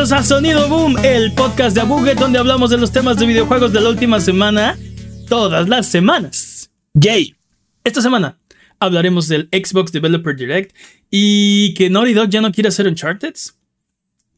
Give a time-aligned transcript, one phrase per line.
[0.00, 3.70] Bienvenidos a Sonido Boom, el podcast de Abuget donde hablamos de los temas de videojuegos
[3.70, 4.78] de la última semana,
[5.28, 6.70] todas las semanas.
[6.94, 7.34] Yay.
[7.84, 8.38] Esta semana
[8.78, 10.74] hablaremos del Xbox Developer Direct
[11.10, 13.34] y que Naughty Dog ya no quiere hacer Uncharted.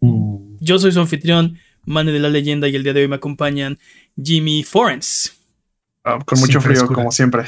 [0.01, 0.56] Mm.
[0.59, 3.79] Yo soy su anfitrión, Mane de la Leyenda, y el día de hoy me acompañan
[4.20, 5.33] Jimmy Forens
[6.03, 7.45] Ah, con mucho Siempre frío, como siempre.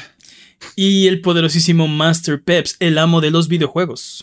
[0.76, 4.22] y el poderosísimo Master Peps, el amo de los videojuegos.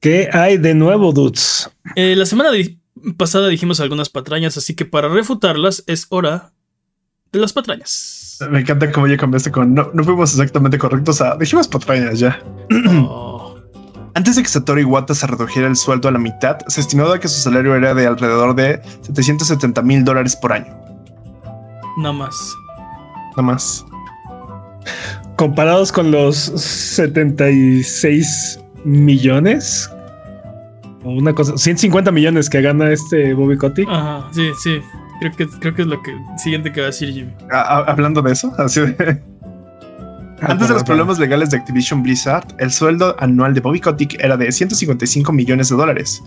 [0.00, 1.68] ¿Qué hay de nuevo, dudes?
[1.96, 2.78] Eh, la semana di-
[3.16, 6.52] pasada dijimos algunas patrañas, así que para refutarlas es hora
[7.32, 8.38] de las patrañas.
[8.50, 9.74] Me encanta cómo ya cambiaste con.
[9.74, 11.20] No, no fuimos exactamente correctos.
[11.20, 12.42] A, dijimos patrañas ya.
[13.08, 13.56] Oh,
[14.14, 17.28] Antes de que Satoru Iwata se redujera el sueldo a la mitad, se estimaba que
[17.28, 20.74] su salario era de alrededor de 770 mil dólares por año.
[21.98, 22.54] nada más.
[23.30, 23.84] Nada más.
[25.36, 29.90] Comparados con los 76 millones,
[31.08, 33.88] una cosa, 150 millones que gana este Bobby Kotick.
[33.88, 34.80] Ajá, sí, sí.
[35.20, 37.32] Creo que, creo que es lo que siguiente que va a decir Jimmy.
[37.50, 39.22] A- a- hablando de eso, así de.
[40.42, 44.22] Ah, Antes de los problemas legales de Activision Blizzard, el sueldo anual de Bobby Kotick
[44.22, 46.22] era de 155 millones de dólares.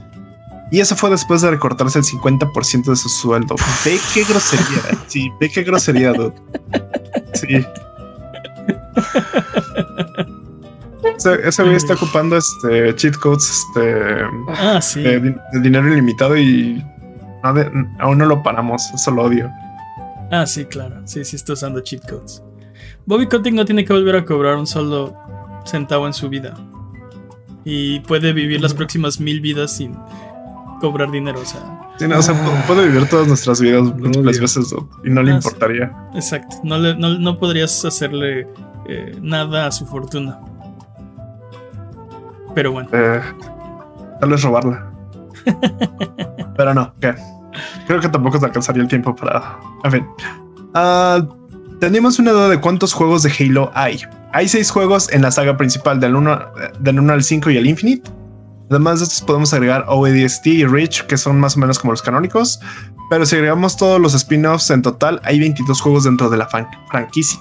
[0.72, 3.55] Y eso fue después de recortarse el 50% de su sueldo.
[3.85, 4.66] Ve qué grosería.
[5.07, 6.33] Sí, ve qué grosería, dude.
[7.33, 7.63] Sí.
[11.17, 15.02] Ese, ese güey está ocupando este cheat codes este, Ah, sí.
[15.02, 16.83] de, din- de dinero ilimitado y
[17.44, 18.89] no de- aún no lo paramos.
[18.94, 19.50] Eso lo odio.
[20.31, 21.01] Ah, sí, claro.
[21.06, 22.44] Sí, sí, está usando cheat codes.
[23.06, 25.16] Bobby Kotick no tiene que volver a cobrar un solo
[25.66, 26.53] centavo en su vida.
[27.66, 29.95] Y puede vivir las próximas mil vidas sin
[30.81, 31.40] cobrar dinero.
[31.41, 31.62] O sea,
[31.97, 35.31] Sí, no, o sea, pu- puede vivir todas nuestras vidas múltiples veces y no le
[35.34, 35.47] Ah, sí.
[35.47, 35.91] importaría.
[36.13, 36.56] exacto.
[36.63, 38.47] No, le- no, no podrías hacerle
[38.88, 40.40] eh, nada a su fortuna.
[42.56, 42.90] Pero bueno.
[42.92, 43.22] Eh,
[44.20, 44.92] tal vez robarla.
[46.58, 47.16] Pero no, ¿qué?
[47.88, 49.60] Creo que tampoco te alcanzaría el tiempo para.
[49.84, 50.08] En fin.
[50.74, 51.26] Ah,
[51.80, 54.02] tenemos una duda de cuántos juegos de Halo hay.
[54.34, 56.40] Hay seis juegos en la saga principal del 1,
[56.80, 58.10] del 1 al 5 y el Infinite.
[58.70, 62.04] Además de estos podemos agregar ODST y Reach, que son más o menos como los
[62.04, 62.60] canónicos.
[63.10, 67.40] Pero si agregamos todos los spin-offs en total, hay 22 juegos dentro de la franquicia.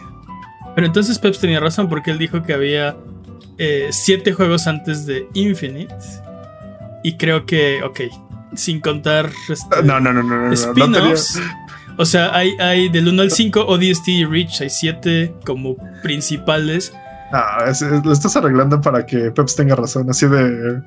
[0.75, 2.97] Pero entonces Peps tenía razón porque él dijo que había
[3.59, 5.95] eh, siete juegos antes de Infinite.
[7.05, 8.01] Y creo que, ok,
[8.55, 10.37] sin contar este, No, no, no, no, no.
[10.43, 11.35] no, no spin-offs.
[11.35, 11.67] tenía-
[11.99, 16.93] o sea, hay, hay del 1 al 5, ODST y Reach, hay siete como principales.
[17.33, 20.81] Ah, es- es- lo estás arreglando para que Peps tenga razón, así de...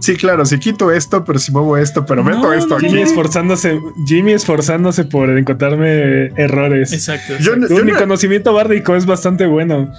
[0.00, 2.88] Sí, claro, si quito esto, pero si muevo esto, pero meto No, esto no, aquí.
[2.88, 6.92] Jimmy esforzándose, Jimmy esforzándose por encontrarme errores.
[6.92, 7.34] Exacto.
[7.40, 7.74] Yo exacto.
[7.74, 9.90] Dude, mi no- conocimiento bárdico es bastante bueno.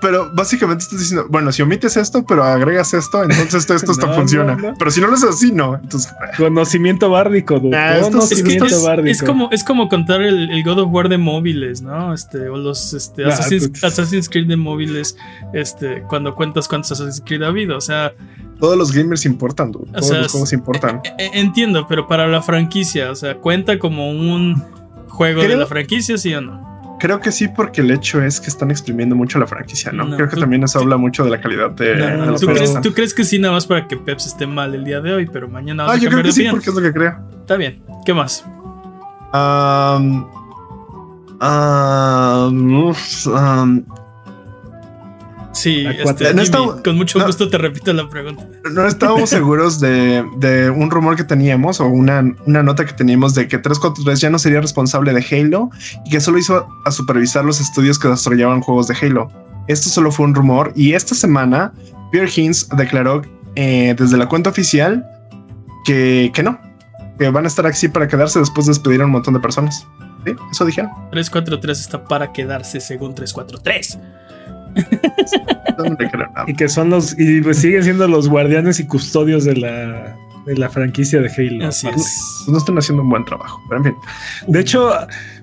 [0.00, 4.06] Pero básicamente estás diciendo, bueno, si omites esto, pero agregas esto, entonces esto, esto, esto
[4.06, 4.54] No, funciona.
[4.54, 4.74] no, no.
[4.78, 5.74] Pero si no lo haces así, no.
[5.76, 7.76] Entonces, Conocimiento bárdico, dude.
[7.76, 9.08] Ah, Es, que Conocimiento es, bárdico.
[9.10, 12.12] es como, es como contar el, el God of War de móviles, ¿no?
[12.14, 13.84] Este, o los este, Ah, Assassin's, pues.
[13.84, 15.16] Assassin's Creed de móviles,
[15.52, 17.76] este, cuando cuentas cuántos Assassin's Creed ha habido.
[17.76, 18.12] O sea,
[18.58, 19.90] todos los gamers importan, dude.
[19.92, 21.00] Todos sea, los juegos importan.
[21.04, 24.62] E- e- Entiendo, pero para la franquicia, o sea, ¿cuenta como un
[25.08, 26.66] juego de la franquicia, sí o no?
[26.98, 30.04] Creo que sí, porque el hecho es que están exprimiendo mucho la franquicia, ¿no?
[30.04, 32.26] No, Creo que tú- también eso habla mucho de la calidad de, No, de no,
[32.32, 32.70] los ¿tú, juegos.
[32.70, 35.12] crees, tú crees que sí, nada más para que Peps esté mal el día de
[35.12, 37.18] hoy, pero mañana vas Ah, a yo creo que sí, porque es lo que creo.
[37.40, 37.82] Está bien.
[38.06, 38.46] ¿Qué más?
[39.34, 40.24] Um,
[41.42, 42.94] um,
[43.26, 43.84] um,
[45.56, 46.34] Sí, este.
[46.34, 47.26] No Jimmy, con mucho no.
[47.26, 48.46] gusto te repito la pregunta.
[48.70, 53.34] no estábamos seguros de, de un rumor que teníamos o una, una nota que teníamos
[53.34, 55.70] de que 343 ya no sería responsable de Halo
[56.04, 59.28] y que solo hizo a supervisar los estudios que desarrollaban juegos de Halo.
[59.66, 61.72] Esto solo fue un rumor y esta semana
[62.12, 63.22] Pierre Hines declaró
[63.54, 65.06] eh, desde la cuenta oficial
[65.86, 66.60] que, que no,
[67.18, 69.86] que van a estar aquí para quedarse después de despedir a un montón de personas.
[70.26, 70.32] ¿Sí?
[70.52, 70.90] Eso dijeron.
[71.12, 73.98] 343 está para quedarse según 343.
[76.46, 80.56] Y que son los, y pues siguen siendo los guardianes y custodios de la, de
[80.56, 81.68] la franquicia de Halo.
[81.68, 82.44] Así es.
[82.48, 83.94] no están haciendo un buen trabajo, pero en fin.
[84.48, 84.90] De hecho,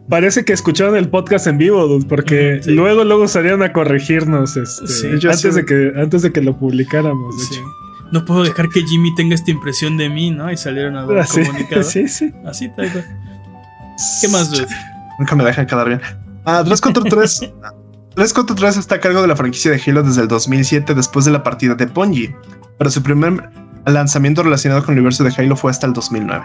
[0.10, 2.72] parece que escucharon el podcast en vivo, dude, porque sí.
[2.72, 5.08] luego, luego salieron a corregirnos este, Sí.
[5.08, 5.50] Antes, sí.
[5.52, 7.38] de que, antes de que lo publicáramos.
[7.38, 7.54] De Sí.
[7.56, 7.64] hecho.
[8.12, 10.52] No puedo dejar que Jimmy tenga esta impresión de mí, ¿no?
[10.52, 11.84] Y salieron a dar Ah, comunicado.
[11.84, 12.32] sí, sí.
[12.46, 13.06] Así tal cual.
[14.22, 14.68] ¿Qué más, dude?
[15.20, 16.02] Nunca me dejan quedar bien.
[16.46, 16.64] Ah,
[18.16, 18.16] 343.
[18.16, 21.44] 343 está a cargo de la franquicia de Halo desde el 2007 después de la
[21.44, 22.36] partida de Bungie,
[22.78, 23.50] pero su primer
[23.86, 26.44] lanzamiento relacionado con el universo de Halo fue hasta el 2009.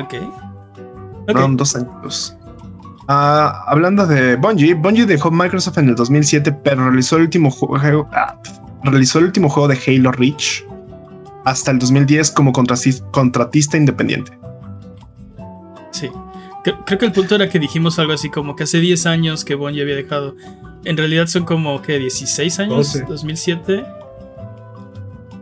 [0.00, 0.14] Ok.
[1.26, 2.36] Fueron dos años.
[3.08, 8.08] Ah, hablando de Bungie, Bungie dejó Microsoft en el 2007, pero realizó el último juego,
[8.12, 8.36] ah,
[8.84, 10.64] realizó el último juego de Halo Reach
[11.44, 14.38] hasta el 2010 como contratis- contratista independiente.
[15.90, 16.10] Sí.
[16.64, 19.44] Cre- Creo que el punto era que dijimos algo así como que hace 10 años
[19.44, 20.36] que Bungie había dejado.
[20.84, 23.04] En realidad son como que 16 años, 12.
[23.08, 23.84] 2007.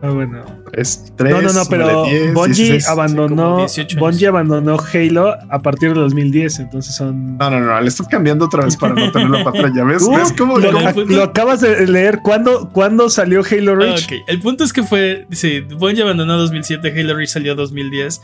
[0.03, 0.43] Ah, bueno.
[0.73, 3.99] Es 3, no, no, no, pero Bungie como abandonó, 18 años.
[3.99, 7.37] Bungie abandonó Halo a partir de 2010, entonces son...
[7.37, 9.73] No, no, no, le estás cambiando otra vez para no tenerlo para atrás.
[9.75, 10.01] ¿Ya ves?
[10.01, 10.57] Uh, ¿Ves cómo?
[10.57, 12.21] lo, cómo- lo acabas de leer.
[12.23, 14.05] ¿Cuándo, cuándo salió Halo Ah, Reach?
[14.05, 14.13] ok.
[14.27, 15.27] El punto es que fue.
[15.31, 18.21] Sí, Bungie abandonó 2007, Halo Reach salió 2010.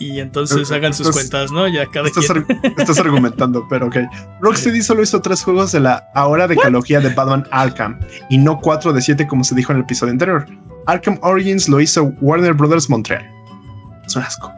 [0.00, 1.66] Y entonces hagan sus estás- cuentas, ¿no?
[1.68, 2.46] Ya cada Estás, quien.
[2.62, 3.96] ar- estás argumentando, pero ok.
[4.40, 7.98] Rocksteady solo hizo tres juegos de la ahora decalogía de Batman Arkham
[8.30, 10.46] y no cuatro de siete como se dijo en el episodio anterior.
[10.86, 13.26] Arkham Origins lo hizo Warner Brothers Montreal.
[14.06, 14.50] Es un asco.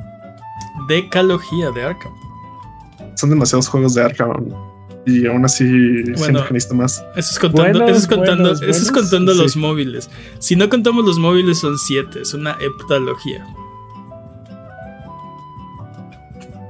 [0.88, 2.12] Decalogía de Arkham.
[3.16, 4.32] Son demasiados juegos de Arkham
[5.06, 5.64] y aún así
[6.16, 7.02] siento que necesito más.
[7.16, 9.38] Eso es contando, Buenos, eso es contando, buenos, eso es buenos, contando sí.
[9.38, 10.10] los móviles.
[10.38, 12.20] Si no contamos los móviles, son siete.
[12.22, 13.44] Es una heptalogía.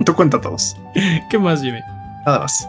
[0.04, 0.76] Tú cuenta todos.
[1.30, 1.80] ¿Qué más, Jimmy?
[2.26, 2.68] Nada más.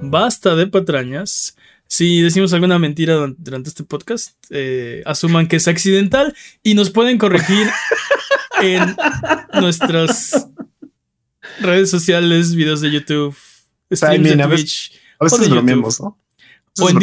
[0.00, 1.56] Basta de patrañas.
[1.86, 6.90] Si decimos alguna mentira duran- durante este podcast, eh, asuman que es accidental y nos
[6.90, 7.68] pueden corregir
[8.62, 8.96] en
[9.60, 10.48] nuestras
[11.60, 13.36] redes sociales, videos de YouTube,
[13.92, 16.18] streams de También, a veces- Twitch A O veces de bromeamos, ¿no?
[16.80, 16.96] O en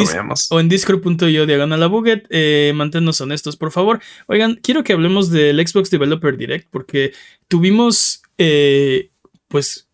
[0.50, 2.26] o en discord.io diagonal a buget.
[2.28, 4.00] Eh, manténnos honestos, por favor.
[4.26, 7.12] Oigan, quiero que hablemos del Xbox Developer Direct porque
[7.46, 9.09] tuvimos, eh,
[9.50, 9.88] pues,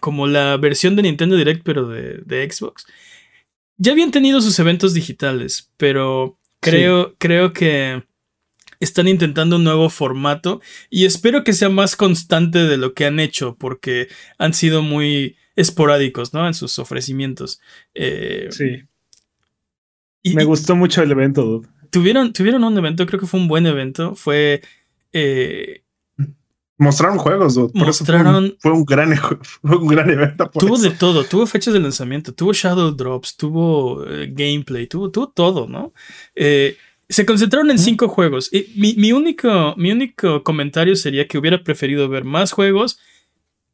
[0.00, 2.84] como la versión de Nintendo Direct, pero de, de Xbox.
[3.78, 8.04] Ya habían tenido sus eventos digitales, pero creo, creo que
[8.80, 10.60] están intentando un nuevo formato
[10.90, 14.08] y espero que sea más constante de lo que han hecho porque
[14.38, 16.46] han sido muy esporádicos, ¿no?
[16.46, 17.60] En sus ofrecimientos.
[17.94, 18.82] Eh, Sí,
[20.22, 21.68] y- me gustó mucho el evento, dude.
[21.90, 24.14] Tuvieron, tuvieron un evento, creo que fue un buen evento.
[24.14, 24.60] Fue.
[25.12, 25.82] eh,
[26.78, 27.72] Mostraron juegos, dude.
[27.72, 29.16] Por eso fue un- Mostraron- fue un, gran,
[29.62, 30.50] fue un gran evento.
[30.50, 30.84] por tuvo eso.
[30.84, 31.24] de todo.
[31.24, 35.92] Tuvo fechas de lanzamiento, tuvo Shadow Drops, tuvo eh, gameplay, tuvo, tuvo todo, ¿no?
[36.34, 36.76] Eh,
[37.08, 38.52] se concentraron en cinco juegos.
[38.52, 42.98] Y mi, mi único, mi único comentario sería que hubiera preferido ver más juegos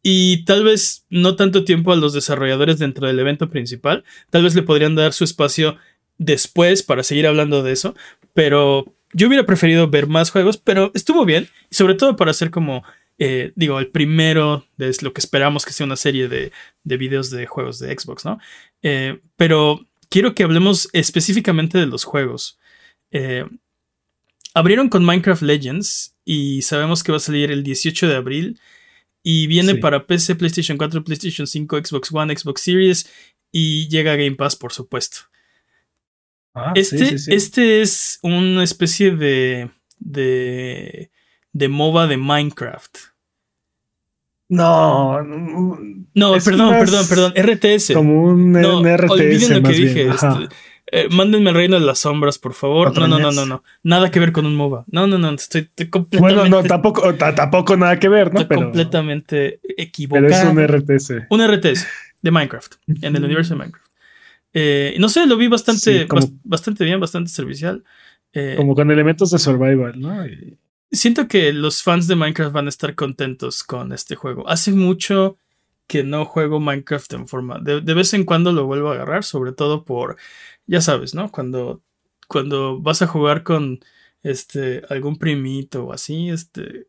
[0.03, 4.05] y tal vez no tanto tiempo a los desarrolladores dentro del evento principal.
[4.31, 5.77] Tal vez le podrían dar su espacio
[6.19, 7.95] después para seguir hablando de eso.
[8.35, 11.49] Pero yo hubiera preferido ver más juegos, pero estuvo bien.
[11.71, 12.83] Sobre todo para hacer como,
[13.19, 16.53] eh, digo, el primero de lo que esperamos que sea una serie de,
[16.85, 18.39] de videos de juegos de Xbox, ¿no?
[18.83, 22.59] Eh, pero quiero que hablemos específicamente de los juegos.
[23.11, 23.45] Eh,
[24.55, 28.61] abrieron con Minecraft Legends y sabemos que va a salir el 18 de abril.
[29.25, 29.79] Y viene Sí.
[29.79, 33.09] para PC, PlayStation 4, PlayStation 5, Xbox One, Xbox Series
[33.53, 35.19] y llega a Game Pass, por supuesto.
[36.55, 37.35] Ah, Este, sí, sí, sí.
[37.35, 41.11] este es una especie de, de,
[41.53, 42.99] de MOBA de Minecraft.
[44.49, 47.95] No, no, perdón, perdón, perdón, RTS.
[47.95, 50.09] como un, no, un RTS olviden lo que dije.
[50.09, 50.27] Este,
[50.95, 52.95] eh, mándenme al reino de las sombras, por favor.
[52.99, 53.65] No, no, no, no, no.
[53.83, 54.85] Nada que ver con un MOBA.
[54.89, 55.31] No, no, no.
[55.31, 58.41] Estoy, estoy completamente, Bueno, no, tampoco, ta- tampoco nada que ver, ¿no?
[58.41, 60.27] estoy Pero, completamente pero equivocado.
[60.29, 61.13] es un RTS.
[61.31, 61.87] Un RTS
[62.21, 63.87] de Minecraft, en el universo de Minecraft.
[64.55, 67.85] Eh, no sé, lo vi bastante, Sí, como- bas- bastante bien, bastante servicial.
[68.33, 70.27] Eh, Como con elementos de survival, ¿no?
[70.27, 70.59] Y-
[70.91, 74.47] Siento que los fans de Minecraft van a estar contentos con este juego.
[74.49, 75.39] Hace mucho
[75.87, 77.59] que no juego Minecraft en forma.
[77.61, 80.17] De, de vez en cuando lo vuelvo a agarrar, sobre todo por,
[80.67, 81.31] ya sabes, ¿no?
[81.31, 81.83] Cuando,
[82.29, 83.81] cuando vas a jugar con
[84.23, 86.89] este algún primito o así, este,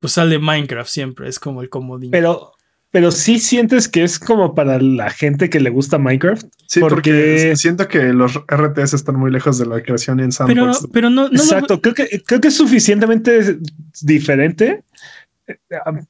[0.00, 2.10] pues sale Minecraft siempre, es como el comodín.
[2.10, 2.52] Pero,
[2.92, 6.44] pero sí sientes que es como para la gente que le gusta Minecraft.
[6.66, 10.72] Sí, porque, porque- siento que los RTS están muy lejos de la creación en pero,
[10.72, 10.88] Sandbox.
[10.92, 13.58] pero no, no lo- Exacto, creo que, creo que es suficientemente
[14.02, 14.82] diferente.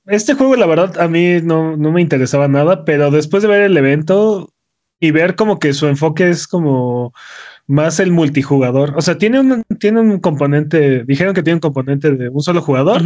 [0.07, 3.63] Este juego, la verdad, a mí no, no me interesaba nada, pero después de ver
[3.63, 4.53] el evento
[5.01, 7.15] y ver como que su enfoque es como
[7.67, 8.93] más el multijugador.
[8.97, 12.61] O sea, tiene un, tiene un componente, dijeron que tiene un componente de un solo
[12.61, 13.01] jugador.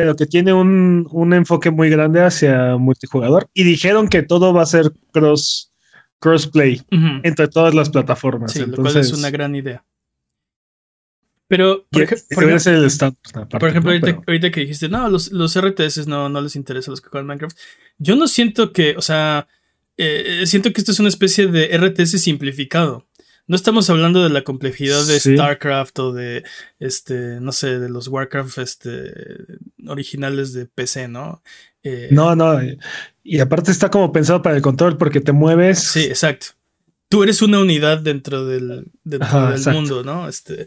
[0.00, 3.48] Pero que tiene un, un enfoque muy grande hacia multijugador.
[3.52, 5.72] Y dijeron que todo va a ser cross
[6.20, 6.80] crossplay
[7.24, 8.52] entre todas las plataformas.
[8.52, 9.84] Sí, lo Entonces, cual es una gran idea.
[11.48, 13.18] Pero, por, ej- ejemplo- ser el estándar.
[13.34, 13.94] aparte, Por ejemplo, ¿no?
[13.96, 17.00] ahorita, Pero- ahorita que dijiste, no, los, los RTS no, no les interesa a los
[17.00, 17.56] que juegan Minecraft.
[17.98, 19.48] Yo no siento que, o sea,
[19.96, 23.07] eh, siento que esto es una especie de RTS simplificado.
[23.48, 25.34] No estamos hablando de la complejidad de Sí.
[25.34, 26.44] StarCraft o de,
[26.78, 29.12] este, no sé, de los Warcraft este,
[29.86, 31.42] originales de PC, ¿no?
[31.82, 32.62] Eh, No, no.
[32.62, 32.78] y-
[33.24, 35.80] Y aparte está como pensado para el control porque te mueves.
[35.82, 36.48] Sí, exacto.
[37.08, 39.80] Tú eres una unidad dentro del, dentro Ajá, del exacto.
[39.80, 40.28] mundo, ¿no?
[40.28, 40.66] Este,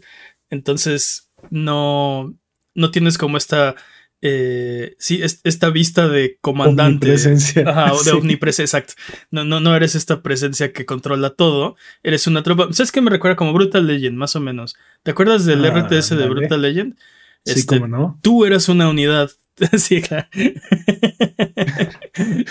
[0.50, 2.34] entonces, no.
[2.74, 3.74] no tienes como esta
[4.22, 7.06] eh, sí, esta vista de comandante.
[7.08, 7.68] Omnipresencia.
[7.68, 8.94] Ajá, o de omnipresencia, exacto.
[9.30, 11.76] No, no, no eres esta presencia que controla todo.
[12.02, 12.68] Eres una tropa.
[12.72, 14.76] ¿Sabes qué me recuerda como Brutal Legend, más o menos?
[15.02, 16.28] ¿Te acuerdas del Ah, RTS de.
[16.28, 16.96] Brutal Legend?
[17.44, 18.18] Sí, Este, cómo no.
[18.22, 19.30] Tú eras una unidad.
[19.76, 20.28] sí, claro.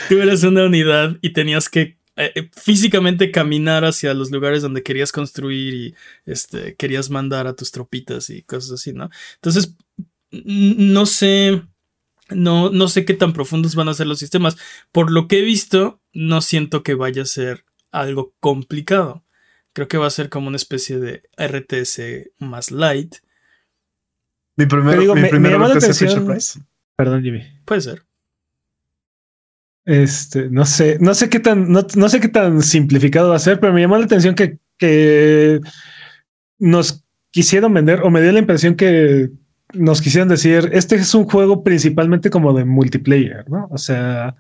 [0.10, 4.84] tú eras una unidad y tenías que eh, eh, físicamente caminar hacia los lugares donde
[4.84, 9.10] querías construir y este, querías mandar a tus tropitas y cosas así, ¿no?
[9.36, 9.76] Entonces,
[10.32, 11.62] no sé.
[12.30, 14.58] No, no sé qué tan profundos van a ser los sistemas.
[14.94, 19.26] Por lo que he visto, no siento que vaya a ser algo complicado.
[19.74, 23.16] Creo que va a ser como una especie de RTS más light.
[24.56, 26.60] Mi primer, digo, mi me- primer atención- Price.
[26.96, 27.42] Perdón, Jimmy.
[27.66, 28.04] Puede ser.
[29.86, 33.40] Este, no sé, no sé qué tan, no, no sé qué tan simplificado va a
[33.40, 35.60] ser, pero me llamó la atención que, que
[36.60, 39.32] nos quisieron vender, o me dio la impresión que
[39.74, 43.68] nos quisieron decir, este es un juego principalmente como de multiplayer, ¿no?
[43.72, 44.36] O sea,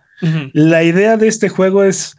[0.53, 2.15] la idea de este juego es,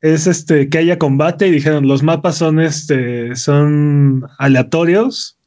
[0.00, 5.38] es este que haya combate y dijeron los mapas son este son aleatorios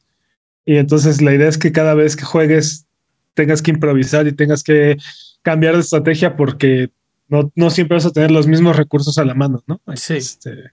[0.64, 2.86] y entonces la idea es que cada vez que juegues
[3.34, 4.96] tengas que improvisar y tengas que
[5.42, 6.90] cambiar de estrategia porque
[7.28, 9.80] no, no siempre vas a tener los mismos recursos a la mano, ¿no?
[9.94, 10.14] Sí.
[10.14, 10.72] Este,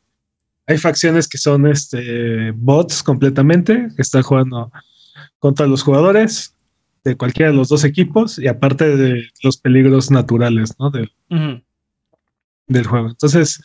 [0.65, 4.71] hay facciones que son este bots completamente que están jugando
[5.39, 6.55] contra los jugadores
[7.03, 10.91] de cualquiera de los dos equipos y aparte de los peligros naturales, ¿no?
[10.91, 11.11] Del,
[12.85, 13.09] juego.
[13.09, 13.63] Entonces,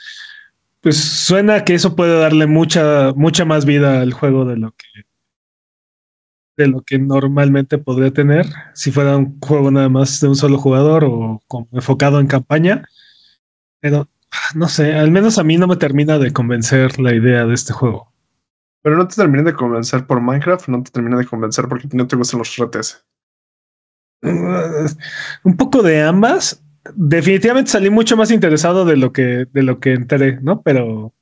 [0.80, 4.86] pues suena que eso puede darle mucha, mucha más vida al juego de lo que
[6.56, 10.58] de lo que normalmente podría tener si fuera un juego nada más de un solo
[10.58, 12.84] jugador o como enfocado en campaña.
[13.80, 17.46] Pero ah, no sé, al menos a mí no me termina de convencer la idea
[17.46, 18.12] de este juego.
[18.82, 22.06] Pero no te terminé de convencer por Minecraft, no te terminé de convencer porque no
[22.06, 23.04] te gustan los RTS.
[24.22, 24.86] Uh,
[25.44, 26.62] un poco de ambas.
[26.94, 30.62] Definitivamente salí mucho más interesado de lo que de lo que enteré, ¿no?
[30.62, 31.14] Pero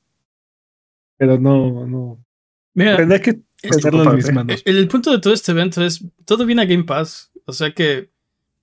[1.17, 2.25] pero no no
[2.73, 4.31] Mira, tendré que tenerlo en mis ¿eh?
[4.31, 4.61] manos.
[4.65, 7.31] el, el punto de todo este evento es todo viene a Game Pass.
[7.45, 8.09] O sea que,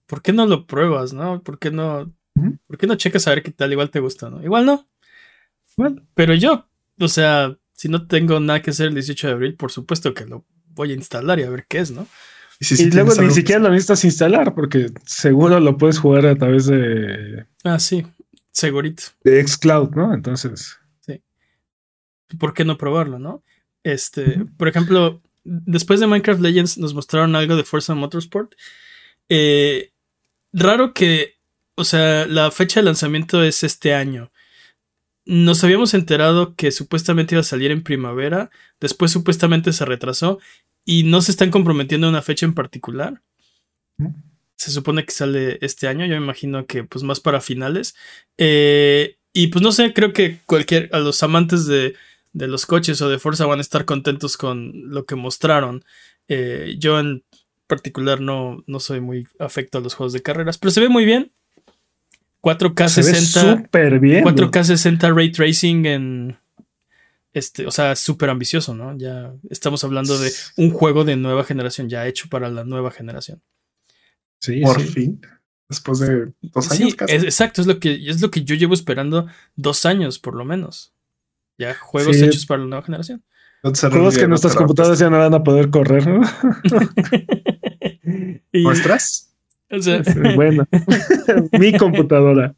[0.06, 1.42] ¿por qué no lo pruebas, no?
[1.42, 2.12] ¿Por qué no.
[2.66, 3.72] ¿por qué no checas a ver qué tal?
[3.72, 4.42] Igual te gusta, ¿no?
[4.42, 4.88] Igual no.
[5.76, 9.54] Bueno, Pero yo, o sea, si no tengo nada que hacer el 18 de abril,
[9.54, 10.44] por supuesto que lo
[10.74, 12.08] voy a instalar y a ver qué es, ¿no?
[12.60, 16.26] si y sí luego ni algo- siquiera lo necesitas instalar porque seguro lo puedes jugar
[16.26, 18.04] a través de, Ah, sí,
[18.50, 19.04] segurito.
[19.22, 20.12] de Xcloud, ¿no?
[20.12, 20.76] Entonces,
[22.38, 23.42] ¿Por qué no probarlo, no?
[23.84, 28.52] Este, por ejemplo, después de Minecraft Legends nos mostraron algo de Forza Motorsport.
[29.30, 29.92] Eh,
[30.52, 31.36] raro que,
[31.74, 34.30] o sea, la fecha de lanzamiento es este año.
[35.28, 40.38] Nos habíamos enterado que supuestamente iba a salir en primavera, después supuestamente se retrasó
[40.86, 43.20] y no se están comprometiendo a una fecha en particular.
[44.56, 47.94] Se supone que sale este año, yo me imagino que pues más para finales.
[48.38, 51.94] Eh, y pues no sé, creo que cualquier, a los amantes de,
[52.32, 55.84] de los coches o de Forza van a estar contentos con lo que mostraron.
[56.28, 57.22] Eh, yo en
[57.66, 61.04] particular no, no soy muy afecto a los juegos de carreras, pero se ve muy
[61.04, 61.32] bien.
[62.42, 64.24] 4K se ve 60, súper bien.
[64.24, 66.38] 4K 60 ray tracing en
[67.32, 68.96] este, o sea, súper ambicioso, ¿no?
[68.96, 73.42] Ya estamos hablando de un juego de nueva generación, ya hecho para la nueva generación.
[74.40, 74.86] Sí, Por sí.
[74.88, 75.20] fin.
[75.68, 77.14] Después de dos Sí, años casi.
[77.14, 80.44] es- exacto, es lo que es lo que yo llevo esperando dos años por lo
[80.44, 80.92] menos.
[81.58, 82.24] Ya juegos Sí.
[82.24, 83.22] hechos para la nueva generación.
[83.62, 86.20] No Juegos que nuestras computadoras ya no van a poder correr, ¿no?
[88.52, 89.24] Y, ¿Nuestras?
[89.70, 90.02] o sea,
[90.34, 90.66] bueno,
[91.58, 92.54] mi computadora.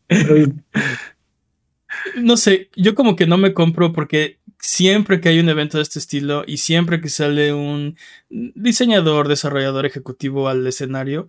[2.17, 5.83] no sé, yo como que no me compro porque siempre que hay un evento de
[5.83, 7.97] este estilo y siempre que sale un
[8.29, 11.29] diseñador, desarrollador ejecutivo al escenario,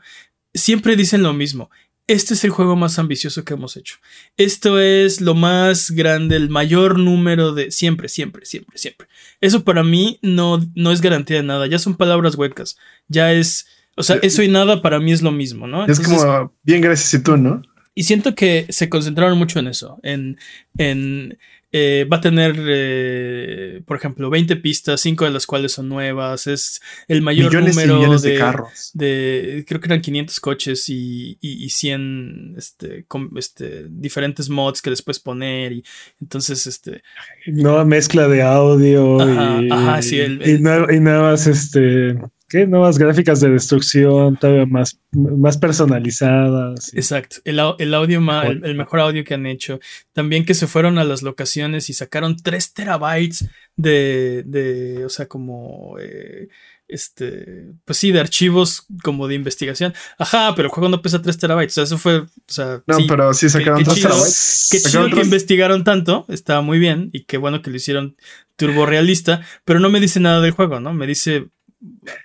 [0.54, 1.70] siempre dicen lo mismo.
[2.08, 3.96] Este es el juego más ambicioso que hemos hecho.
[4.36, 7.72] Esto es lo más grande, el mayor número de...
[7.72, 9.08] Siempre, siempre, siempre, siempre.
[9.40, 11.68] Eso para mí no, no es garantía de nada.
[11.68, 12.78] Ya son palabras huecas.
[13.08, 13.68] Ya es...
[13.96, 15.86] O sea, eso y nada para mí es lo mismo, ¿no?
[15.86, 17.62] es como bien gracias y tú, ¿no?
[17.94, 20.00] y siento que se concentraron mucho en eso.
[20.04, 20.38] En.
[20.78, 21.38] en
[21.74, 26.46] eh, va a tener, eh, por ejemplo, 20 pistas, 5 de las cuales son nuevas.
[26.48, 28.92] Es el mayor millones y número millones de, de, carros.
[28.94, 33.06] de- Creo que eran 500 coches y, y, y 100 este,
[33.38, 35.72] este, diferentes mods que les puedes poner.
[35.72, 35.84] Y
[36.20, 37.04] entonces, este.
[37.48, 42.18] Nueva mezcla de audio Ajá, y, ajá, sí, el- el- y nuevas, este,
[42.52, 42.68] ¿qué?
[42.68, 46.94] Nuevas gráficas de destrucción, todavía más, más personalizadas.
[46.94, 49.80] Exacto, el, au- el audio el, el mejor audio que han hecho.
[50.14, 55.28] También que se fueron a las locaciones y sacaron 3 terabytes de, de o sea,
[55.28, 56.50] como eh,
[56.88, 59.94] este, pues sí, de archivos como de investigación.
[60.18, 61.72] Ajá, pero el juego no pesa 3 terabytes.
[61.72, 64.10] O sea, eso fue, o sea, No, sí, pero sí sacaron qué 3 chido.
[64.10, 64.68] terabytes.
[64.72, 68.16] Qué chido que investigaron tanto, estaba muy bien y qué bueno que lo hicieron
[68.58, 70.94] turbo realista, pero no me dice nada del juego, ¿no?
[70.94, 71.48] Me dice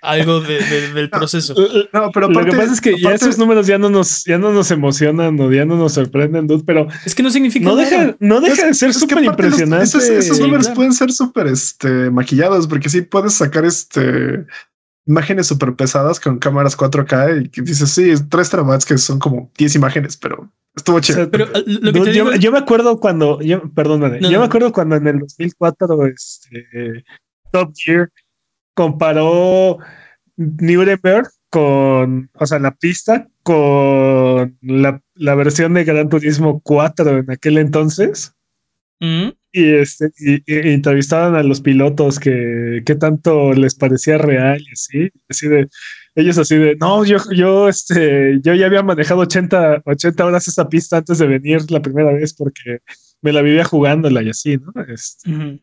[0.01, 1.55] algo de- de- del proceso.
[1.93, 4.51] No, pero Lo que pasa es que ya esos números ya no nos, ya no
[4.51, 7.89] nos emocionan o ya no nos sorprenden, dude, pero Es que no significa no nada.
[7.89, 9.83] deja, no deja de ser súper los- impresionante.
[9.85, 10.75] Esos, esos Sí, números claro.
[10.75, 14.45] pueden ser súper este, maquillados porque sí puedes sacar este
[15.05, 19.49] imágenes súper pesadas con cámaras 4K y que dices, sí, 3 terabytes que son como
[19.57, 21.53] 10 imágenes, pero estuvo O sea, Pero lo
[21.93, 24.39] que Dude, te yo, digo, yo me acuerdo cuando, yo, perdóname, No, yo no.
[24.41, 27.05] me acuerdo cuando en el 2004 este,
[27.53, 28.09] Top Gear
[28.77, 29.79] comparó
[30.35, 37.31] Nuremberg con, o sea, la pista con la, la versión de Gran Turismo 4 en
[37.31, 38.33] aquel entonces.
[38.99, 44.61] Mm, Y, este, y, y entrevistaban a los pilotos que, que tanto les parecía real
[44.61, 45.67] y así, así de,
[46.13, 50.69] ellos así de, no, yo, yo, este, yo ya había manejado 80, 80 horas esa
[50.69, 52.79] pista antes de venir la primera vez porque
[53.21, 54.71] me la vivía jugándola y así, ¿no?
[54.83, 55.61] Este.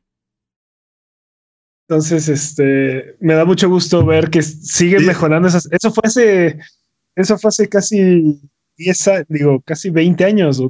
[1.89, 5.07] Entonces, este, me da mucho gusto ver que siguen Sí.
[5.07, 6.59] mejorando esas, eso fue hace,
[7.15, 8.41] eso fue hace casi
[8.77, 10.61] 10, a- digo, casi 20 años,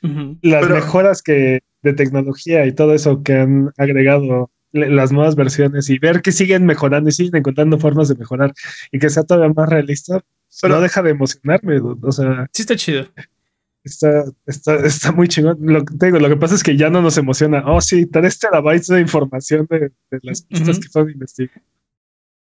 [0.00, 5.34] las Pero- mejoras que de tecnología y todo eso que han agregado le- las nuevas
[5.36, 8.52] versiones y ver que siguen mejorando y siguen encontrando formas de mejorar
[8.90, 10.22] y que sea todavía más realista,
[10.62, 11.78] Pero- no deja de emocionarme.
[11.80, 12.00] dude.
[12.02, 13.06] O sea, Sí está chido.
[13.84, 15.58] Está, está, está muy chingón.
[15.60, 17.62] Lo, que- te digo, lo que pasa es que ya no nos emociona.
[17.66, 20.80] Oh, sí, 3 terabytes de información de, de las pistas Ujú.
[20.80, 21.62] que son investigadas.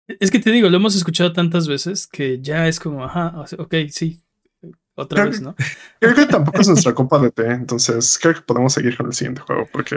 [0.09, 3.75] Es que te digo, lo hemos escuchado tantas veces que ya es como, ajá, ok,
[3.91, 4.21] sí,
[4.95, 5.55] otra Creo vez, ¿no?
[6.01, 9.13] Creo que tampoco es nuestra copa de té, entonces creo que podemos seguir con el
[9.15, 9.97] siguiente juego porque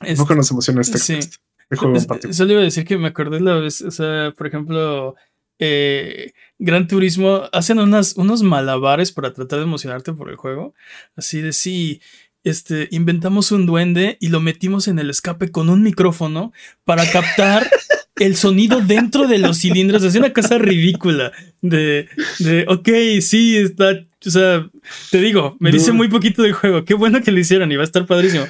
[0.00, 1.14] Este, tampoco nos emociona este, sí.
[1.14, 1.36] este-
[1.76, 2.34] juego en particular.
[2.34, 5.16] Solo iba a decir que me acordé la vez, o sea, por ejemplo,
[5.58, 10.74] eh, Gran Turismo hacen unas, unos malabares para tratar de emocionarte por el juego.
[11.16, 12.00] Así de sí,
[12.44, 16.52] este, inventamos un duende y lo metimos en el escape con un micrófono
[16.84, 17.68] para captar
[18.16, 20.02] el sonido dentro de los cilindros.
[20.04, 22.88] Es una cosa ridícula de, de, ok,
[23.20, 23.92] sí, está,
[24.26, 24.70] o sea,
[25.10, 26.84] te digo, me dice muy poquito del juego.
[26.84, 28.44] Qué bueno que lo hicieron y va a estar padrísimo.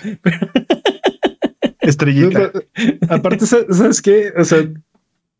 [1.80, 2.52] Estrellita.
[3.08, 4.32] Aparte, sa- ¿sabes qué?
[4.36, 4.68] O sea,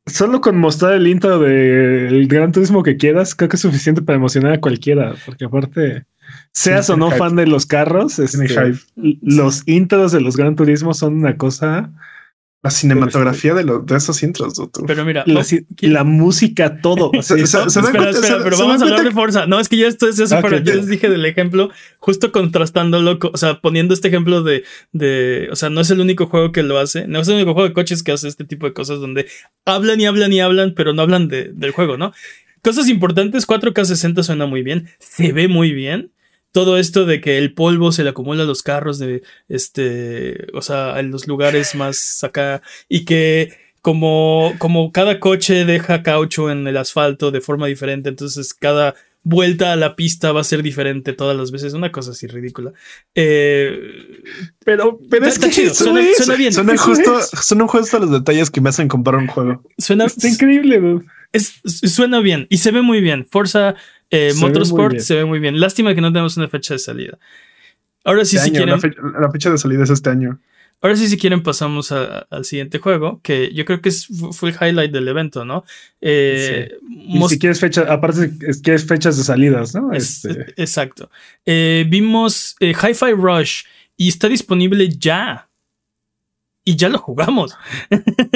[0.07, 4.17] solo con mostrar el intro del Gran Turismo que quieras, creo que es suficiente para
[4.17, 6.05] emocionar a cualquiera, porque aparte,
[6.53, 7.19] seas Sí, o no hype.
[7.19, 8.75] fan de los carros, este,
[9.23, 11.91] los intros de los Gran Turismo son una cosa.
[12.63, 14.71] La cinematografía de, los de esos intros, dude.
[14.89, 17.11] Pero mira, La, oh, ci- ¿quién- la música, todo.
[17.15, 19.47] Espera, cuenta- espera, se- pero vamos a hablar de Forza.
[19.47, 22.33] No, es que yo esto es eso, Ok, pero yo les dije del ejemplo, justo
[22.33, 26.27] contrastándolo, co- o sea, poniendo este ejemplo de, de, o sea, no es el único
[26.27, 28.67] juego que lo hace, no es el único juego de coches que hace este tipo
[28.67, 29.27] de cosas donde
[29.65, 32.13] hablan y hablan y hablan, pero no hablan de- del juego, ¿no?
[32.63, 36.11] Cosas importantes, 4K 60 suena muy bien, se ve muy bien.
[36.57, 40.63] Todo esto de que el polvo se le acumula a los carros de este, o
[40.63, 46.67] sea, en los lugares más acá y que como, como cada coche deja caucho en
[46.67, 51.13] el asfalto de forma diferente, entonces cada vuelta a la pista va a ser diferente
[51.13, 52.73] todas las veces, una cosa así ridícula.
[53.15, 53.79] Eh,
[54.65, 56.49] Pero, pero es Está que chido, suena- es- suena bien.
[56.51, 57.31] Eso justo, es.
[57.45, 59.63] son justo los detalles que me hacen comprar un juego.
[59.79, 61.05] suena, Está increíble, dude.
[61.33, 63.27] es- suena bien y se ve muy bien.
[63.31, 63.75] Forza
[64.11, 65.59] eh, Se Motorsport se ve muy bien.
[65.61, 67.19] Lástima que no tenemos una fecha de salida.
[68.05, 70.39] Ahora sí, Este si año, quieren, la, fecha, la fecha de salida es este año.
[70.81, 74.51] ahora sí, si quieren, pasamos a- al siguiente juego, que yo creo que es, fue
[74.51, 75.65] el highlight del evento, ¿no?
[76.01, 79.93] Eh, Y mos- si quieres fechas, aparte, es- quieres fechas de salidas, ¿no?
[79.93, 81.11] Es- Este, Exacto.
[81.45, 83.65] Eh, vimos eh, Hi-Fi Rush
[83.97, 85.49] y está disponible ya.
[86.69, 87.57] Y ya lo jugamos.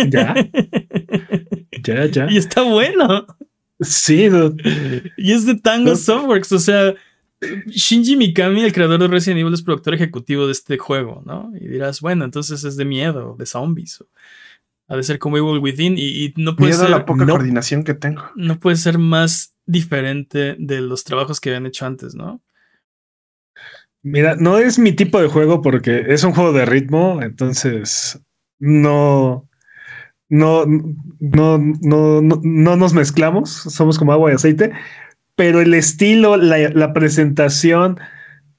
[0.08, 0.34] ya,
[1.84, 2.26] ya, ya.
[2.30, 3.26] Y está bueno.
[3.80, 5.12] Sí, dude.
[5.16, 5.96] Y es de Tango No.
[5.96, 6.52] Softworks.
[6.52, 6.94] O sea,
[7.68, 11.50] Shinji Mikami, el creador de Resident Evil, es productor ejecutivo de este juego, ¿no?
[11.58, 14.00] Y dirás, bueno, entonces es de miedo, de zombies.
[14.02, 14.08] o-
[14.88, 16.90] Ha de ser como Evil Within y, y no puede Miedo a ser.
[16.98, 17.32] la poca no.
[17.32, 18.22] coordinación que tengo.
[18.36, 22.42] No puede ser más diferente de los trabajos que habían hecho antes, ¿no?
[24.02, 28.20] Mira, no es mi tipo de juego porque es un juego de ritmo, entonces
[28.58, 29.48] no,
[30.30, 34.72] no, no, no, no, no nos mezclamos, somos como agua y aceite,
[35.36, 37.98] pero el estilo, la, la presentación,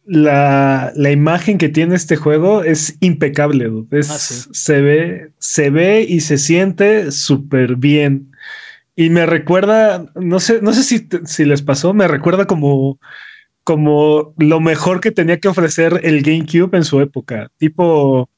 [0.05, 3.65] la, la imagen que tiene este juego es impecable.
[3.65, 3.99] dude.
[3.99, 4.49] Es, Ah, sí.
[4.51, 8.31] se, ve, se ve y se siente súper bien.
[8.95, 12.99] Y me recuerda, no sé, no sé si, si les pasó, me recuerda como,
[13.63, 17.49] como lo mejor que tenía que ofrecer el GameCube en su época.
[17.57, 18.29] Tipo,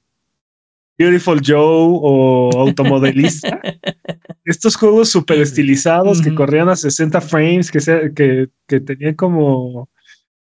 [0.98, 1.58] Beautiful Joe
[2.02, 3.60] o Automodelista.
[4.46, 9.90] Estos juegos súper estilizados que corrían a 60 frames, que, sea- que, que tenían como,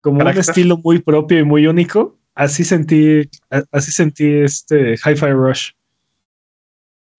[0.02, 0.22] como un
[0.52, 2.18] estilo muy propio y muy único.
[2.36, 3.28] Así sentí,
[3.72, 5.72] así sentí este Hi-Fi Rush.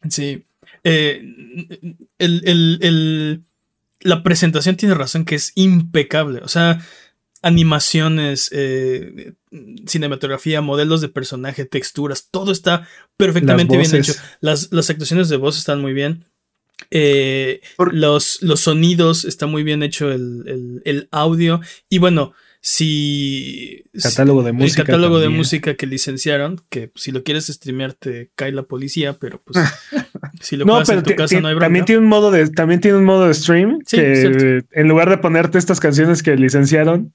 [0.09, 0.45] Sí.
[0.85, 1.21] Eh,
[2.19, 3.43] el, el- el-
[4.01, 6.39] la presentación tiene razón que es impecable.
[6.45, 6.81] O sea,
[7.43, 9.33] animaciones, eh,
[9.87, 14.13] cinematografía, modelos de personaje, texturas, todo está perfectamente bien hecho.
[14.41, 16.25] Las, las actuaciones de voz están muy bien.
[16.91, 21.61] Eh, Por- los, los sonidos, está muy bien hecho el, el- el audio.
[21.89, 23.85] Y bueno, si...
[24.03, 28.31] Catálogo de música El catálogo de música que licenciaron, que si lo quieres streamear te
[28.35, 29.59] cae la policía, pero pues
[30.41, 31.67] si lo No, pero en tu casa no hay bronca.
[31.67, 35.09] también tiene un modo de, también tiene un modo de stream Sí, que en lugar
[35.11, 37.15] de ponerte estas canciones que licenciaron,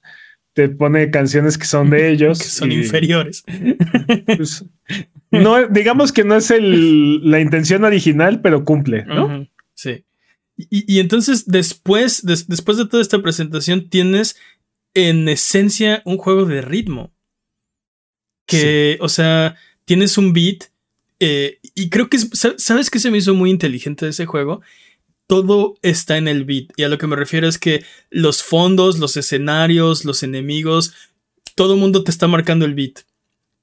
[0.54, 2.38] te pone canciones que son de ellos.
[2.38, 3.44] que son y, inferiores.
[4.26, 4.64] pues,
[5.30, 9.46] no, digamos que no es el, la intención original, pero cumple, ¿no?
[9.74, 10.04] Sí.
[10.56, 14.36] Y, y entonces después, des- después de toda esta presentación tienes
[14.94, 17.12] en esencia un juego de ritmo.
[18.46, 20.64] Que, o sea, tienes un beat
[21.18, 24.26] eh, y creo que, es- sa- ¿sabes qué se me hizo muy inteligente de ese
[24.26, 24.60] juego?
[25.26, 26.66] Todo está en el beat.
[26.76, 30.94] Y a lo que me refiero es que los fondos, los escenarios, los enemigos,
[31.54, 33.00] todo el mundo te está marcando el beat.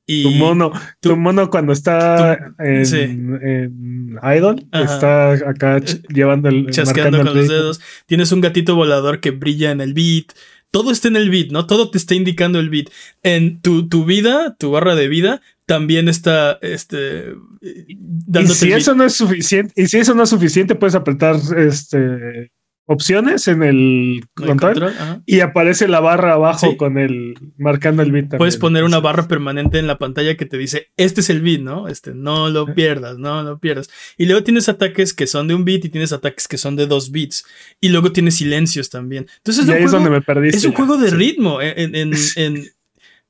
[0.07, 2.97] Y Tu mono, tu- tu mono cuando está en, sí.
[3.01, 4.83] en Idol, Ajá.
[4.93, 7.79] está acá ch- llevando el chasqueando con el los dedos.
[8.07, 10.33] Tienes un gatito volador que brilla en el beat.
[10.71, 11.67] Todo está en el beat, ¿no?
[11.67, 12.87] Todo te está indicando el beat.
[13.23, 17.31] En tu, tu vida, tu barra de vida, también está este,
[17.61, 18.81] eh, Y dándote si el beat.
[18.81, 22.51] eso no es suficiente, y si eso no es suficiente, puedes apretar este
[22.85, 24.93] opciones en el El control,
[25.25, 26.77] y aparece la barra abajo Sí.
[26.77, 28.23] con el marcando el beat.
[28.25, 28.37] también.
[28.39, 31.61] Puedes poner una barra permanente en la pantalla que te dice, este es el beat,
[31.61, 31.87] ¿no?
[31.87, 33.89] Este, no lo pierdas, no lo pierdas.
[34.17, 36.87] Y luego tienes ataques que son de un beat y tienes ataques que son de
[36.87, 37.45] dos beats.
[37.79, 39.27] Y luego tienes silencios también.
[39.37, 40.57] Entonces es un ahí es juego- donde me perdiste.
[40.57, 41.15] es un juego de Sí.
[41.15, 41.61] ritmo.
[41.61, 42.65] En, en, en,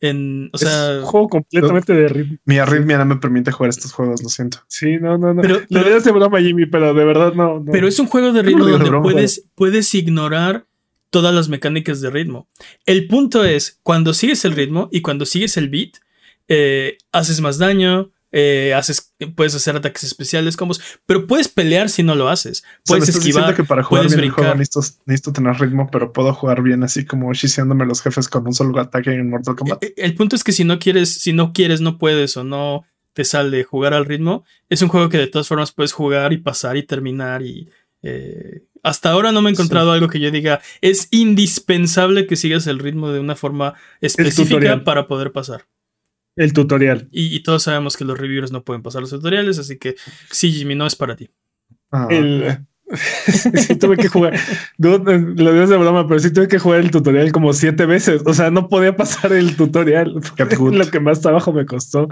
[0.02, 2.38] en- o Es sea, un juego completamente de ritmo.
[2.46, 4.58] Mi arritmia no me permite jugar estos juegos, lo siento.
[4.68, 5.42] Sí, no, no, no.
[5.42, 7.60] Pero- Lo pero- de broma, Jimmy, pero de verdad no.
[7.60, 7.72] no.
[7.72, 10.66] Pero es un juego de no ritmo donde broma, puedes, puedes ignorar
[11.12, 12.48] todas las mecánicas de ritmo.
[12.86, 15.98] El punto es, cuando sigues el ritmo y cuando sigues el beat,
[16.48, 22.04] eh, haces más daño, eh, haces, puedes hacer ataques especiales, combos, pero puedes pelear si
[22.04, 22.60] no lo haces.
[22.60, 24.60] O sea, Puedes estás diciendo esquivar, que para jugar puedes bien el juego brincar.
[24.60, 28.54] necesito, necesito tener ritmo, pero puedo jugar bien así como shiseándome los jefes con un
[28.54, 29.84] solo ataque en Mortal Kombat.
[29.84, 32.86] Eh, El punto es que si no quieres, si no quieres, no puedes o no
[33.14, 36.38] te sale jugar al ritmo, es un juego que de todas formas puedes jugar y
[36.38, 37.70] pasar y terminar y
[38.04, 42.66] eh, hasta ahora no me he encontrado algo que yo diga es indispensable que sigas
[42.66, 45.66] el ritmo de una forma específica para poder pasar.
[46.42, 47.08] El tutorial.
[47.12, 49.96] Y, y todos sabemos que los reviewers no pueden pasar los tutoriales, así que
[50.32, 51.30] sí, Jimmy, no es para ti.
[51.92, 52.66] Ah, El...
[53.28, 54.34] sí tuve que jugar.
[54.78, 58.24] Lo digo de broma, pero sí tuve que jugar el tutorial como siete veces.
[58.26, 60.16] O sea, no podía pasar el tutorial.
[60.60, 62.10] Lo que más trabajo me costó.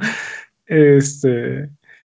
[0.67, 1.69] Este.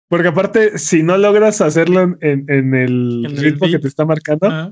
[0.10, 4.06] Porque aparte, si no logras hacerlo en, en el En el ritmo que te está
[4.06, 4.72] marcando, Ah,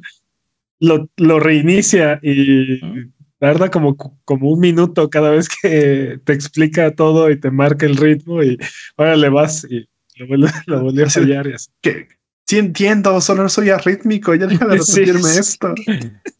[0.79, 3.11] lo, lo reinicia y Ujú.
[3.39, 7.97] Tarda como, como un minuto cada vez que te explica todo y te marca el
[7.97, 8.57] ritmo y
[8.97, 11.69] ahora le vas y lo vuelve, lo vuelve a fallar y así.
[11.81, 12.07] que
[12.45, 15.39] sí entiendo, solo soy arrítmico, ya deja de repetirme sí.
[15.39, 15.75] esto.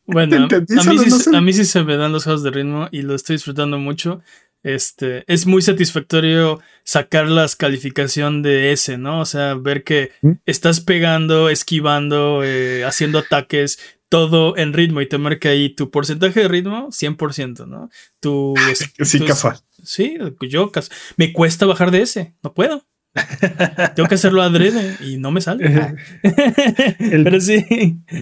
[0.06, 1.36] Bueno, entendí, a mí, sí, no sé.
[1.36, 4.22] a mí sí se me dan los juegos de ritmo y lo estoy disfrutando mucho.
[4.64, 9.22] Este, es muy satisfactorio sacar las calificación de S, ¿no?
[9.22, 10.32] O sea, ver que ¿Mm?
[10.46, 13.80] estás pegando, esquivando, eh, haciendo ataques,
[14.10, 17.90] todo en ritmo y te marca ahí tu porcentaje de ritmo, 100%, ¿no?
[18.20, 18.54] Tu,
[19.04, 19.64] Sí, tus-.
[19.84, 20.18] Sí,
[20.50, 20.72] yo
[21.18, 22.86] me cuesta bajar de ese, no puedo.
[23.96, 25.66] Tengo que hacerlo adrede y no me sale.
[27.00, 27.66] El- Pero sí,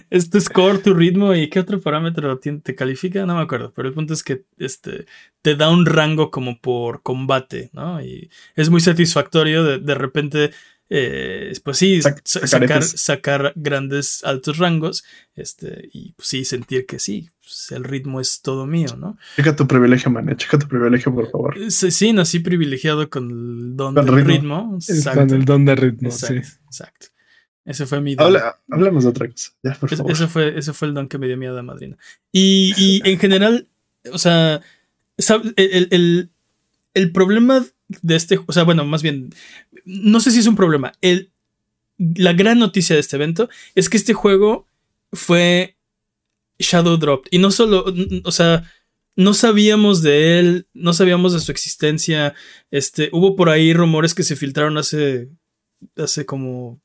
[0.09, 3.73] es tu score, tu ritmo y qué otro parámetro te califica, no me acuerdo.
[3.75, 5.05] Pero el punto es que este
[5.41, 8.01] te da un rango como por combate, ¿no?
[8.01, 10.51] Y es muy satisfactorio de, de repente,
[10.89, 15.03] eh, pues sí, Sac- sa- sacar grandes, altos rangos,
[15.35, 19.17] este, y pues sí, sentir que sí, pues, el ritmo es todo mío, ¿no?
[19.35, 20.35] Checa tu privilegio, man.
[20.37, 21.55] Checa tu privilegio, por favor.
[21.71, 24.33] Sí, sí, nací privilegiado con el don Con del ritmo.
[24.33, 24.77] ritmo.
[24.87, 26.57] Exacto, con el don de ritmo, exacto, sí.
[26.67, 27.07] exacto.
[27.65, 28.27] Ese fue mi don.
[28.27, 29.51] Habla, hablemos de otra cosa.
[29.63, 30.11] Ya, por Es- favor.
[30.11, 31.97] ese, fue, ese fue el don que me dio mi hada madrina.
[32.31, 33.67] Y, y en general,
[34.11, 34.61] o sea,
[35.55, 36.29] el, el-
[36.93, 39.33] el problema de este, o sea, bueno, más bien,
[39.85, 40.93] no sé si es un problema.
[41.01, 41.31] El,
[41.97, 44.67] la gran noticia de este evento es que este juego
[45.11, 45.77] fue
[46.59, 47.29] Shadow Dropped.
[47.31, 47.85] Y no solo,
[48.23, 48.69] o sea,
[49.15, 52.33] no sabíamos de él, no sabíamos de su existencia.
[52.71, 55.29] Este, hubo por ahí rumores que se filtraron hace
[55.97, 56.81] hace como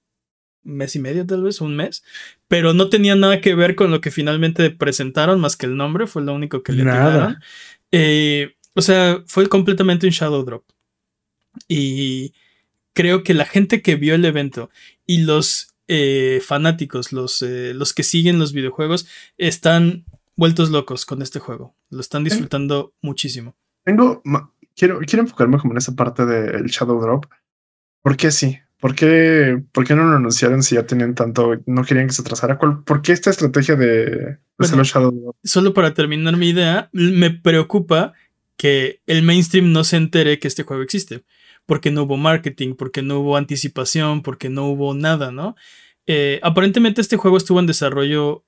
[0.63, 2.03] mes y medio, tal vez, un mes.
[2.49, 6.07] Pero no tenía nada que ver con lo que finalmente presentaron, más que el nombre,
[6.07, 7.39] fue lo único que le atinaron.
[7.93, 10.65] Eh, o sea, fue completamente un Shadow Drop.
[11.69, 12.35] Y
[12.93, 14.71] creo que la gente que vio el evento
[15.07, 19.09] y los eh, fanáticos, los, eh, los que siguen los videojuegos,
[19.39, 20.05] están
[20.37, 21.75] vueltos locos con este juego.
[21.91, 23.57] Lo están disfrutando muchísimo.
[23.85, 24.23] Tengo,
[24.77, 27.27] quiero, quiero enfocarme como en esa parte del Shadow Drop.
[28.03, 28.59] ¿Por qué sí?
[28.81, 32.23] ¿Por qué, ¿Por qué no lo anunciaron si ya tenían tanto, no querían que se
[32.23, 32.59] trazara?
[32.59, 35.37] ¿Por qué esta estrategia de, Shadow Drop?
[35.45, 38.15] Solo para terminar mi idea, me preocupa
[38.57, 41.25] que el mainstream no se entere que este juego existe,
[41.67, 45.57] porque no hubo marketing, porque no hubo anticipación, porque no hubo nada, ¿no?
[46.07, 48.45] Eh, aparentemente este juego estuvo en desarrollo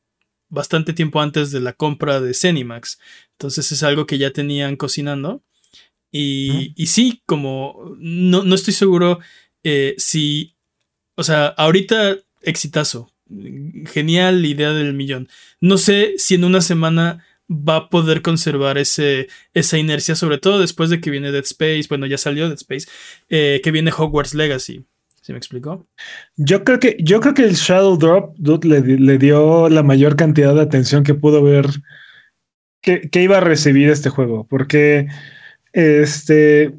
[0.48, 2.98] bastante tiempo antes de la compra de Cenimax,
[3.32, 5.42] entonces es algo que ya tenían cocinando.
[6.10, 9.20] Y, y sí, como no, no estoy seguro
[9.64, 10.56] eh, si,
[11.16, 13.10] o sea, ahorita exitazo,
[13.86, 15.28] genial idea del millón.
[15.60, 20.60] No sé si en una semana va a poder conservar ese, esa inercia, sobre todo
[20.60, 22.88] después de que viene Dead Space, bueno, ya salió Dead Space,
[23.28, 24.84] eh, que viene Hogwarts Legacy.
[25.20, 25.86] ¿Se me explicó?
[26.36, 30.62] Yo creo que, yo creo que el Shadow Drop le, dio la mayor cantidad de
[30.62, 31.66] atención que pudo ver
[32.80, 35.06] que, que iba a recibir este juego, porque
[35.72, 36.72] este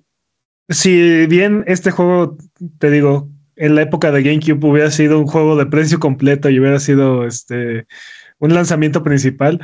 [0.69, 2.37] si bien este juego,
[2.79, 6.59] te digo, en la época de GameCube hubiera sido un juego de precio completo y
[6.59, 7.87] hubiera sido este
[8.39, 9.61] un lanzamiento principal,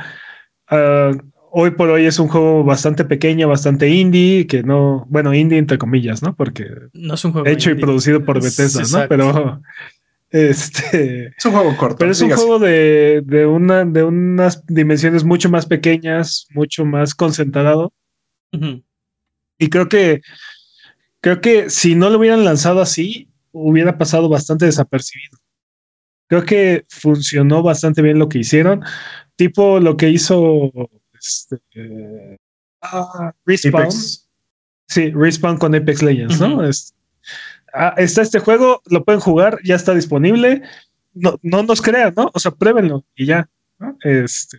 [0.70, 1.12] ah,
[1.50, 5.78] hoy por hoy es un juego bastante pequeño, bastante indie, que no, bueno, indie entre
[5.78, 6.34] comillas, ¿no?
[6.34, 9.08] Porque no es un juego hecho y producido por Bethesda, ¿no?
[9.08, 9.62] Pero
[10.30, 11.98] este es un juego corto.
[11.98, 17.14] Pero es un juego de, de, una, de unas dimensiones mucho más pequeñas, mucho más
[17.14, 17.92] concentrado.
[19.58, 20.22] Y creo que
[21.20, 25.38] creo que si no lo hubieran lanzado así, hubiera pasado bastante desapercibido.
[26.26, 28.84] Creo que funcionó bastante bien lo que hicieron,
[29.40, 30.70] tipo lo que hizo
[31.18, 32.38] este,
[32.82, 33.90] ah, Respawn.
[34.86, 36.60] Sí, Respawn con Apex Legends, ¿no?
[37.72, 40.60] Ah, está este juego, lo pueden jugar, ya está disponible.
[41.14, 42.30] No, no nos crean, ¿no?
[42.34, 43.48] O sea, pruébenlo y ya.
[44.02, 44.58] Este,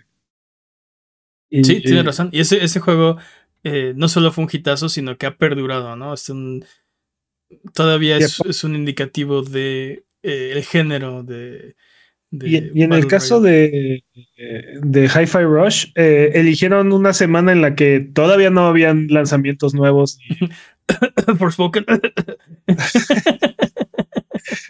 [1.51, 2.29] sí, tiene razón.
[2.31, 3.17] Y ese, ese juego
[3.63, 6.15] eh, no solo fue un hitazo, sino que ha perdurado, ¿no?
[6.15, 6.65] Es un,
[7.75, 11.75] todavía es, un indicativo de eh, el género de...
[12.31, 14.03] y, en el caso de,
[14.81, 20.17] de Hi-Fi Rush, eh, eligieron una semana en la que todavía no habían lanzamientos nuevos.
[21.37, 21.85] Por Spoken.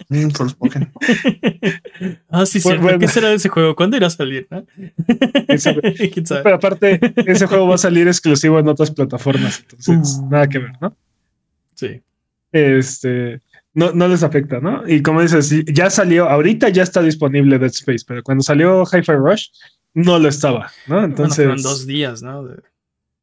[0.09, 0.91] Mm, Forspoken.
[2.29, 2.69] ah, sí, sí.
[2.99, 3.75] ¿Qué será de ese juego?
[3.75, 4.47] ¿Cuándo irá a salir?
[6.43, 10.29] Pero aparte, ese juego va a salir exclusivo en otras plataformas, entonces uh.
[10.29, 10.95] nada que ver, ¿no?
[11.75, 12.01] Sí.
[12.51, 13.39] Este,
[13.73, 14.87] no, no les afecta, ¿no?
[14.87, 19.13] Y como dices, ya salió, ahorita ya está disponible Dead Space, pero cuando salió Hi-Fi
[19.13, 19.47] Rush,
[19.93, 21.03] no lo estaba, ¿no?
[21.03, 21.45] Entonces.
[21.45, 22.47] fueron dos días, ¿no?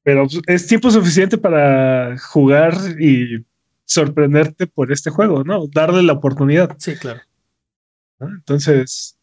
[0.02, 3.44] Pero es tiempo suficiente para jugar y
[3.84, 5.66] sorprenderte por este juego, ¿no?
[5.68, 6.74] Darle la oportunidad.
[6.78, 7.20] Sí, claro.
[8.20, 9.18] Entonces,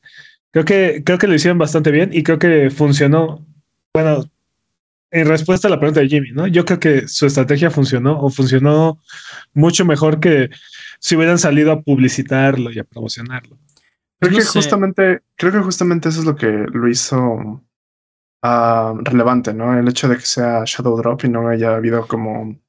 [0.51, 3.45] creo que, creo que lo hicieron bastante bien y creo que funcionó.
[3.93, 4.29] Bueno,
[5.11, 6.47] en respuesta a la pregunta de Jimmy, ¿no?
[6.47, 8.99] Yo creo que su estrategia funcionó o funcionó
[9.53, 10.49] mucho mejor que
[11.05, 13.59] si hubieran salido a publicitarlo y a promocionarlo.
[14.19, 17.63] Creo que justamente, creo que justamente eso es lo que lo hizo
[18.41, 19.77] ah, relevante, ¿no?
[19.77, 22.59] El hecho de que sea Shadow Drop y no haya habido como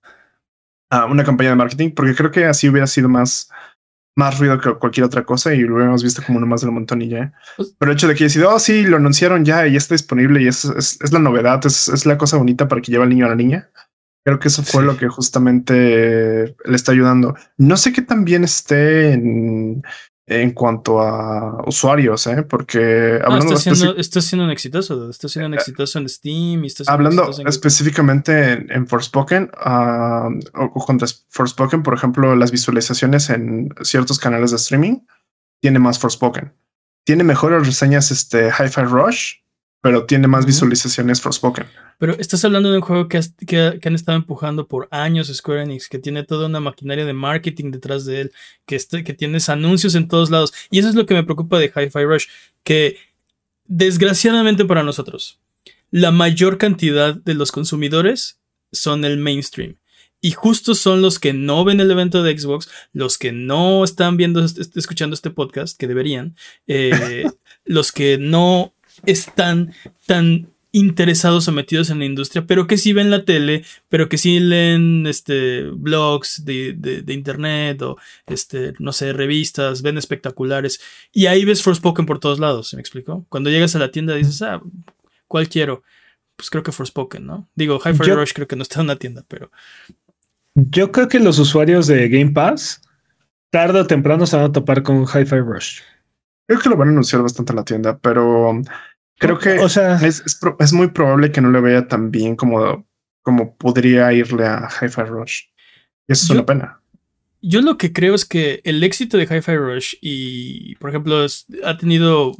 [1.08, 3.50] una campaña de marketing, porque creo que así hubiera sido más,
[4.14, 7.00] más ruido que cualquier otra cosa y lo hubiéramos visto como uno más del montón
[7.00, 7.32] y ya.
[7.56, 9.94] Pues Pero el hecho de que decidido, oh, sí, lo anunciaron ya y ya está
[9.94, 13.08] disponible y es, es, la novedad, es, es, la cosa bonita para que lleve al
[13.08, 13.70] niño a la niña.
[14.26, 17.36] Creo que eso fue lo que justamente le está ayudando.
[17.58, 19.84] No sé qué también esté en,
[20.26, 22.42] en cuanto a usuarios, ¿eh?
[22.42, 26.64] porque hablando está, siendo, está siendo un exitoso, está siendo un eh, exitoso en Steam
[26.64, 33.30] y está hablando específicamente en, en Forspoken uh, o, contra Forspoken, por ejemplo, las visualizaciones
[33.30, 35.02] en ciertos canales de streaming
[35.60, 36.52] tiene más Forspoken.
[37.04, 39.34] Tiene mejores reseñas este Hi-Fi Rush,
[39.86, 41.64] pero tiene más visualizaciones Forspoken.
[41.98, 45.88] Pero estás hablando de un juego que, que, han estado empujando por años Square Enix,
[45.88, 48.32] que tiene toda una maquinaria de marketing detrás de él,
[48.66, 50.52] que, este, que tienes anuncios en todos lados.
[50.72, 52.26] Y eso es lo que me preocupa de Hi-Fi Rush,
[52.64, 52.96] que
[53.66, 55.38] desgraciadamente para nosotros,
[55.92, 58.40] la mayor cantidad de los consumidores
[58.72, 59.76] son el mainstream.
[60.20, 64.16] Y justo son los que no ven el evento de Xbox, los que no están
[64.16, 66.34] viendo, escuchando este podcast, que deberían,
[66.66, 67.30] eh,
[67.64, 69.72] los que no están
[70.06, 74.18] tan interesados o metidos en la industria, pero que sí ven la tele, pero que
[74.18, 80.80] sí leen este, blogs de, de, internet o, este, no sé, revistas, ven espectaculares.
[81.12, 83.24] Y ahí ves Forspoken por todos lados, ¿me explico?
[83.30, 84.60] Cuando llegas a la tienda dices, ah,
[85.26, 85.82] ¿cuál quiero?
[86.36, 87.48] Pues creo que Forspoken, ¿no?
[87.54, 89.50] Digo, Hi-Fi Rush creo que no está en una tienda, pero...
[90.54, 92.82] Yo creo que los usuarios de Game Pass
[93.48, 95.80] tarde o temprano se van a topar con Hi-Fi Rush.
[96.46, 98.60] Creo que lo van a anunciar bastante en la tienda, pero
[99.18, 102.86] creo que o sea, es, es, muy probable que no le vaya tan bien como,
[103.22, 105.42] como podría irle a Hi-Fi Rush.
[106.08, 106.80] Y eso es una pena.
[107.42, 111.26] Yo lo que creo es que el éxito de Hi-Fi Rush y, por ejemplo,
[111.64, 112.32] ha tenido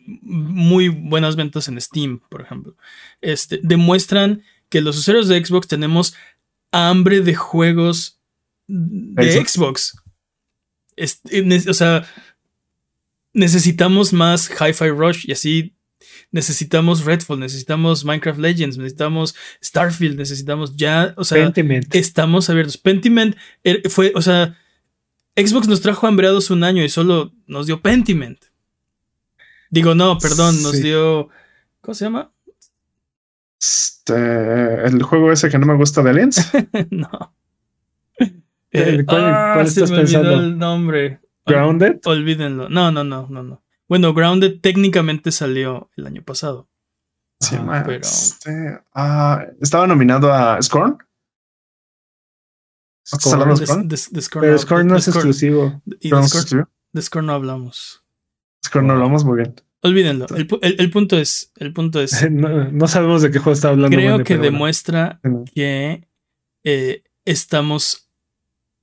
[0.00, 2.76] muy buenas ventas en Steam, por ejemplo,
[3.20, 6.14] este, demuestran que los usuarios de Xbox tenemos
[6.72, 8.20] hambre de juegos
[8.66, 9.96] de Xbox.
[11.68, 12.06] o sea,
[13.32, 15.74] necesitamos más Hi-Fi Rush y así
[16.30, 21.52] necesitamos Redfall, necesitamos Minecraft Legends, necesitamos Starfield, necesitamos ya, o sea,
[21.92, 22.76] estamos abiertos.
[22.76, 24.56] Pentiment er, fue, o sea,
[25.36, 28.38] Xbox nos trajo hambreados un año y solo nos dio Pentiment.
[29.70, 31.28] Digo, no, perdón, nos dio,
[31.80, 32.32] ¿cómo se llama?
[33.60, 36.50] Este, el juego ese que no me gusta de Aliens.
[36.90, 37.34] no.
[38.70, 40.34] ¿Cuál, ah, estás pensando?
[40.34, 41.20] el nombre.
[41.48, 42.00] ¿Grounded?
[42.04, 42.68] Olvídenlo.
[42.68, 43.62] No, no, no, no, no.
[43.88, 46.68] Bueno, Grounded técnicamente salió el año pasado.
[47.40, 47.56] Sí,
[47.86, 48.00] pero...
[48.00, 50.98] Este, ah, estaba nominado a Scorn.
[53.06, 53.88] Scorn, Scorn?
[54.40, 55.80] pero Scorn no es exclusivo.
[56.00, 58.04] Y de Scorn, de Scorn no hablamos.
[58.66, 59.54] Scorn no hablamos muy bien.
[59.80, 60.26] Olvídenlo.
[60.34, 61.52] El, punto es.
[61.56, 62.22] El punto es.
[62.30, 63.96] No, sabemos de qué juego está hablando.
[63.96, 65.20] Creo que demuestra
[65.54, 66.06] que
[66.64, 68.10] eh, estamos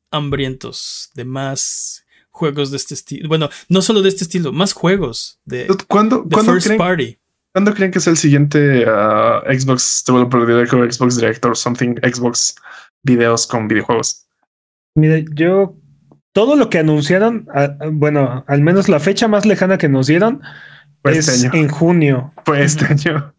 [0.10, 2.05] hambrientos de más
[2.36, 3.30] juegos de este estilo.
[3.30, 7.17] Bueno, no solo de este estilo, más juegos de, ¿Cuándo, First creen, Party.
[7.54, 12.56] ¿Cuándo creen que es el siguiente uh, Xbox Developer Direct o Xbox Director something Xbox
[13.04, 14.28] videos con videojuegos?
[14.95, 15.76] Mira, yo
[16.34, 17.48] todo lo que anunciaron,
[17.93, 20.41] bueno, al menos la fecha más lejana que nos dieron
[21.04, 22.34] es este en junio.
[22.43, 23.34] Fue este año.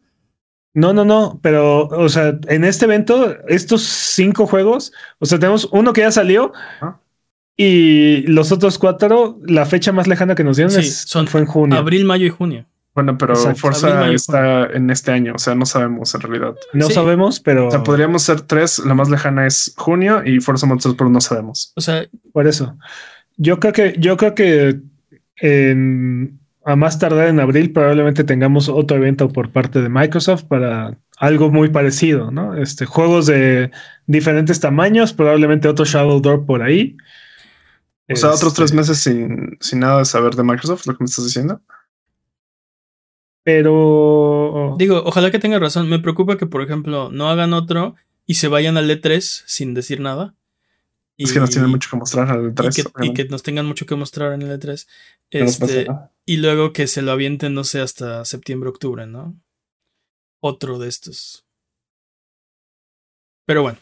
[0.72, 5.66] No, no, no, pero, o sea, en este evento, estos cinco juegos, o sea, tenemos
[5.72, 6.52] uno que ya salió,
[7.56, 11.78] y los otros cuatro, la fecha más lejana que nos dieron son, fue en junio.
[11.78, 12.66] Abril, mayo y junio.
[12.94, 16.54] Bueno, pero Forza está en este año, o sea, no sabemos en realidad.
[16.72, 17.68] No sabemos, pero.
[17.68, 21.72] O sea, podríamos ser tres, la más lejana es junio y Forza Motorsport no sabemos.
[21.76, 22.76] O sea, por eso.
[23.36, 24.80] Yo creo que, yo creo que
[25.36, 30.96] en, a más tardar en abril probablemente tengamos otro evento por parte de Microsoft para
[31.18, 32.56] algo muy parecido, ¿no?
[32.56, 33.70] Este, juegos de
[34.06, 36.96] diferentes tamaños, probablemente otro Shadow Door por ahí.
[38.08, 41.04] O sea, otros tres este meses sin, sin nada de saber de Microsoft, lo que
[41.04, 41.60] me estás diciendo.
[43.42, 44.74] Pero.
[44.78, 45.88] Digo, ojalá que tenga razón.
[45.88, 47.94] Me preocupa que, por ejemplo, no hagan otro
[48.26, 50.34] y se vayan al E3 sin decir nada.
[51.16, 52.92] es que nos tienen mucho que mostrar al E3.
[53.02, 54.86] Y que, nos tengan mucho que mostrar en el E3.
[55.30, 55.86] Este,
[56.24, 59.40] y luego que se lo avienten, no sé, hasta septiembre, octubre, ¿no?
[60.40, 61.46] Otro de estos.
[63.46, 63.78] Pero bueno.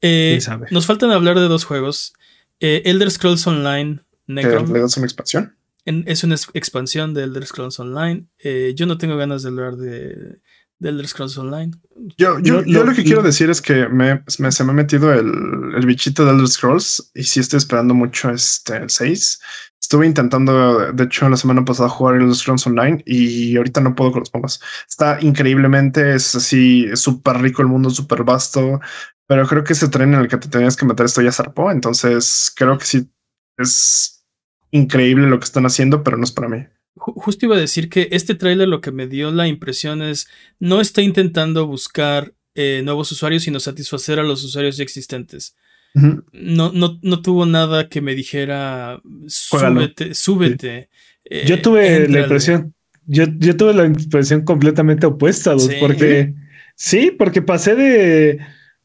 [0.00, 0.38] Eh,
[0.70, 2.14] nos faltan hablar de dos juegos.
[2.60, 4.72] Eh, Elder Scrolls Online Necrom.
[4.72, 5.56] ¿Le das una expansión?
[5.84, 8.26] es una expansión de Elder Scrolls Online.
[8.38, 10.40] Eh, yo no tengo ganas de hablar de,
[10.80, 11.72] Elder Scrolls Online.
[12.16, 15.86] Yo, yo, lo, que quiero decir es que me, se me ha metido el, el,
[15.86, 19.40] bichito de Elder Scrolls y sí estoy esperando mucho este, el 6.
[19.80, 24.20] Estuve intentando, de hecho, la semana pasada jugar Scrolls Online y ahorita no puedo con
[24.20, 24.60] los pompas.
[24.88, 28.80] Está increíblemente, es así, súper rico el mundo, súper vasto.
[29.26, 31.70] Pero creo que ese tren en el que te tenías que meter esto ya zarpó.
[31.70, 33.10] Entonces creo que sí
[33.56, 34.26] es
[34.70, 36.66] increíble lo que están haciendo, pero no es para mí.
[36.96, 40.28] Justo iba a decir que este tráiler lo que me dio la impresión es
[40.58, 45.56] no está intentando buscar eh, nuevos usuarios, sino satisfacer a los usuarios ya existentes.
[45.94, 50.88] No, no, no, tuvo nada que me dijera súbete, súbete.
[51.24, 52.74] Eh, yo tuve la impresión,
[53.06, 56.34] yo, yo, tuve la impresión completamente opuesta, porque
[56.76, 58.40] sí, porque pasé de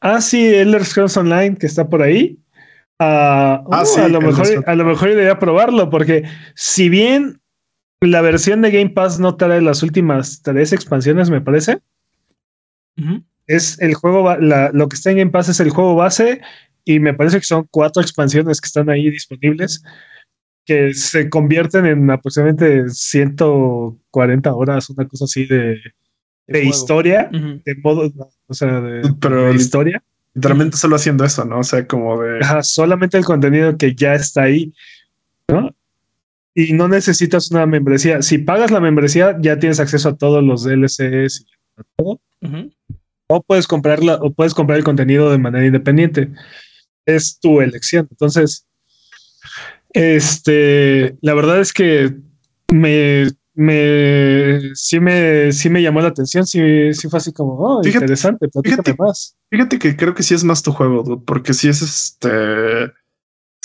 [0.07, 2.37] Ah, sí, Elder Scrolls Online que está por ahí.
[2.99, 7.41] ah, uh, sí, a lo mejor, a lo mejor debería probarlo, porque si bien
[8.01, 11.79] la versión de Game Pass no trae las últimas tres expansiones, me parece.
[13.47, 16.39] Es el juego, lo que está en Game Pass es el juego base
[16.85, 19.83] y me parece que son cuatro expansiones que están ahí disponibles
[20.65, 25.77] que se convierten en aproximadamente 140 horas, una cosa así de,
[26.47, 28.11] de historia, de modo,
[28.47, 30.03] o sea, de, Pero historia.
[30.33, 31.59] Literalmente solo haciendo eso, ¿no?
[31.59, 32.39] O sea, como de.
[32.63, 34.73] solamente el contenido que ya está ahí,
[35.47, 35.73] ¿no?
[36.53, 38.21] Y no necesitas una membresía.
[38.21, 41.45] Si pagas la membresía, ya tienes acceso a todos los DLCs
[41.95, 42.19] todo.
[43.27, 46.31] O puedes comprarla, o puedes comprar el contenido de manera independiente.
[47.05, 48.07] Es tu elección.
[48.09, 48.67] Entonces,
[49.89, 52.15] este, la verdad es que
[52.71, 56.45] me, me, sí me, sí me llamó la atención.
[56.45, 59.37] Sí, sí fue así como, oh, interesante, fíjate, más.
[59.49, 62.91] Fíjate que creo que sí es más tu juego, porque sí es este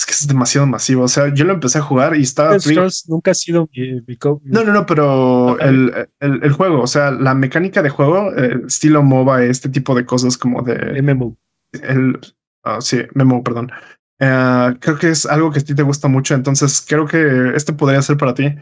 [0.01, 1.03] es que es demasiado masivo.
[1.03, 2.57] O sea, yo lo empecé a jugar y estaba.
[3.07, 4.01] nunca ha sido mi,
[4.43, 9.03] No, no, no, pero el, el, juego, o sea, la mecánica de juego, eh, estilo
[9.03, 11.01] MOBA, este tipo de cosas como de.
[11.01, 11.37] MMO.
[11.73, 12.19] El,
[12.65, 13.71] uh, sí, MMO, perdón.
[14.19, 16.35] Uh, creo que es algo que a ti te gusta mucho.
[16.35, 18.55] Entonces, creo que este podría ser para ti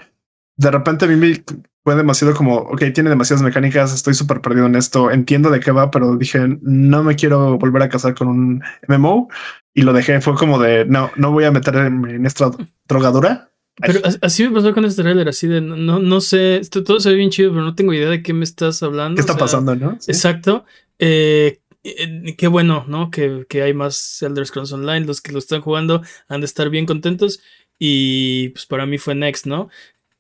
[0.59, 1.41] de repente a mí me
[1.85, 5.71] fue demasiado como, ok, tiene demasiadas mecánicas, estoy súper perdido en esto, entiendo de qué
[5.71, 9.29] va, pero dije, no me quiero volver a casar con un MMO
[9.73, 12.51] y lo dejé, fue como de, no, no voy a meter en, esta
[12.89, 13.49] drogadura.
[13.77, 17.09] Pero así me pasó con este trailer, así de, no, no sé, esto, todo se
[17.09, 19.15] ve bien chido, pero no tengo idea de qué me estás hablando.
[19.15, 19.93] ¿Qué está pasando, no?
[20.07, 20.65] Exacto.
[20.99, 23.11] Eh, eh, qué bueno, ¿no?
[23.11, 26.69] Que, que, hay más Elder Scrolls Online, los que lo están jugando han de estar
[26.69, 27.41] bien contentos.
[27.79, 29.69] Y pues para mí fue Next, ¿no?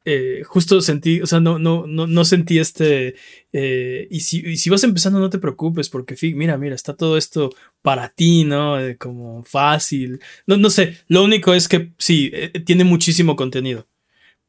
[0.05, 3.15] Eh, justo sentí, o sea, no, no, no, no sentí este.
[3.51, 7.51] Eh, y, si, si, vas empezando, no te preocupes, porque mira, mira, está todo esto
[7.81, 8.77] para ti, ¿no?
[8.97, 10.21] como fácil.
[10.47, 13.87] No, no sé, lo único es que sí, eh, tiene muchísimo contenido.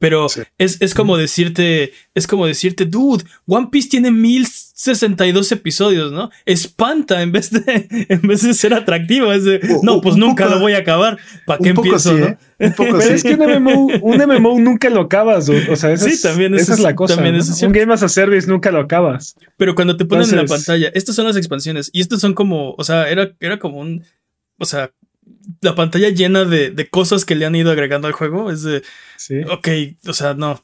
[0.01, 6.31] Pero es, es, como decirte, es como decirte, dude, One Piece tiene 1062 episodios, ¿no?
[6.47, 9.31] Espanta en vez de, en vez de ser atractivo.
[9.31, 11.19] Es de, no, pues nunca lo voy a acabar.
[11.45, 12.39] ¿Para qué empiezo, no?
[12.59, 16.07] Un poco Pero es que un MMO, un MMO nunca lo acabas, o sea, esa,
[16.07, 17.17] sí, es, también esa es, la cosa.
[17.17, 19.37] También es un Game as a Service nunca lo acabas.
[19.59, 22.73] Pero cuando te ponen en la pantalla, estas son las expansiones y estos son como,
[22.73, 24.03] o sea, era, era como un,
[24.57, 24.93] o sea,
[25.61, 28.51] la pantalla llena de, de, cosas que le han ido agregando al juego.
[28.51, 28.83] Es de,
[29.17, 29.43] ¿Sí?
[29.43, 29.69] ok,
[30.09, 30.63] o sea, no,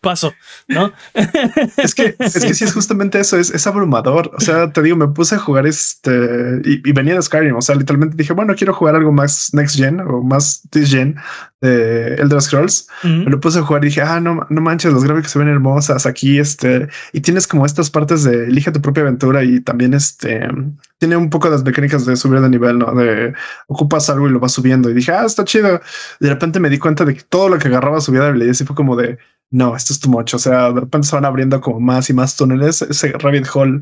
[0.00, 0.32] paso,
[0.68, 0.92] ¿no?
[1.76, 4.30] es que, es que sí es justamente eso, es, es abrumador.
[4.36, 7.56] O sea, te digo, me puse a jugar este y, venía de Skyrim.
[7.56, 11.16] O sea, literalmente dije, bueno, quiero jugar algo más next gen o más this gen
[11.60, 12.88] de Elder Scrolls.
[13.02, 15.48] Me lo puse a jugar y dije, ah, no, no manches, los gráficos se ven
[15.48, 16.38] hermosas aquí.
[16.38, 20.48] Este, y tienes como estas partes de elige tu propia aventura y también este
[20.98, 22.94] tiene un poco las mecánicas de subir de nivel, ¿no?
[22.94, 23.32] De
[23.68, 24.90] ocupas algo y lo vas subiendo.
[24.90, 25.80] Y dije, ah, está chido.
[26.20, 28.64] De repente me di cuenta de que todo lo que agarraba subía de habilidad y
[28.64, 29.18] fue como de,
[29.50, 30.34] no, esto es too much.
[30.34, 32.82] O sea, de repente se van abriendo como más y más túneles.
[32.82, 33.80] Ese rabbit hole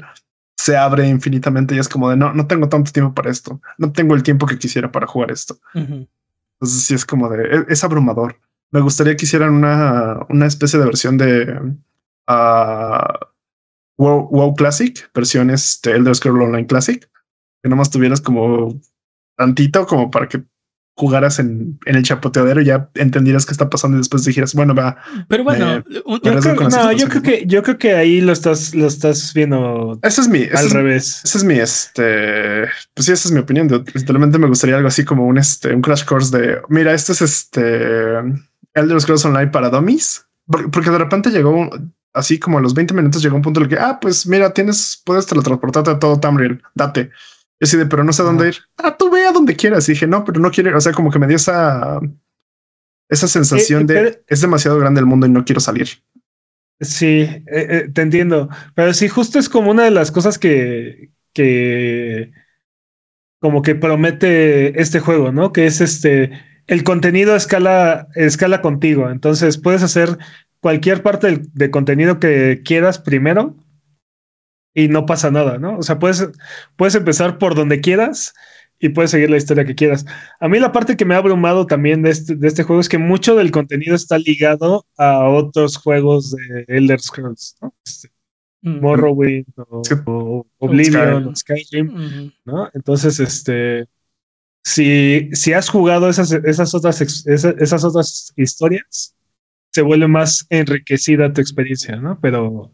[0.57, 3.61] se abre infinitamente y es como de, no, no tengo tanto tiempo para esto.
[3.79, 5.59] No tengo el tiempo que quisiera para jugar esto.
[5.75, 8.37] Entonces sí es como de, e, es, abrumador.
[8.71, 11.59] Me gustaría que hicieran una, una especie de versión de
[12.29, 13.27] uh,
[13.99, 17.09] WoW, Classic, versiones de Elder Scrolls Online Classic,
[17.63, 18.81] que nomás tuvieras como
[19.37, 20.43] tantito como para que
[20.99, 24.75] jugaras en, en el chapoteadero y ya entendieras qué está pasando y después dijeras, bueno,
[24.75, 24.97] va.
[25.29, 28.89] Pero bueno, yo, creo, no, yo creo que yo creo que ahí lo estás lo
[28.89, 29.99] estás viendo.
[30.03, 31.23] Ese es mi al revés.
[31.25, 33.69] Ese es mi este, pues sí, esa es mi opinión.
[33.95, 37.23] Literalmente me gustaría algo así como un este un crash course de, mira, este es
[37.23, 38.19] este
[38.75, 41.71] Elder Scrolls Online para dummies, porque, de repente llegó
[42.13, 44.53] así como a los 20 minutos llegó un punto en el que, ah, pues mira,
[44.53, 47.11] tienes, puedes teletransportarte a todo Tamriel, date.
[47.61, 48.57] Y así de, pero no sé dónde ir.
[48.77, 49.89] Ah, tú ve a donde quieras.
[49.89, 50.77] Y dije, no, pero no quiero ir.
[50.77, 52.01] O sea, como que me dio esa,
[53.09, 55.89] esa sensación eh, de es demasiado grande el mundo y no quiero salir.
[56.81, 58.49] Sí, eh, eh, te entiendo.
[58.75, 62.31] Pero sí, justo es como una de las cosas que, que
[63.41, 65.53] como que promete este juego, ¿no?
[65.53, 66.31] Que es este
[66.69, 69.11] el contenido escala, escala contigo.
[69.11, 70.19] Entonces puedes hacer
[70.61, 73.57] cualquier parte de contenido que quieras primero
[74.79, 75.77] y no pasa nada, ¿no?
[75.77, 76.29] O sea, puedes,
[76.77, 78.33] puedes empezar por donde quieras
[78.79, 80.07] y puedes seguir la historia que quieras.
[80.39, 82.89] A mí la parte que me ha abrumado también de este, de este juego es
[82.89, 87.75] que mucho del contenido está ligado a otros juegos de Elder Scrolls, ¿no?
[87.85, 88.09] Este,
[88.63, 92.71] Morrowind o, Oblivion o Skyrim, ¿no?
[92.73, 93.89] Entonces, este,
[94.63, 99.17] si, si has jugado esas, esas, otras, esas, esas otras historias,
[99.71, 102.21] se vuelve más enriquecida tu experiencia, ¿no?
[102.21, 102.71] Pero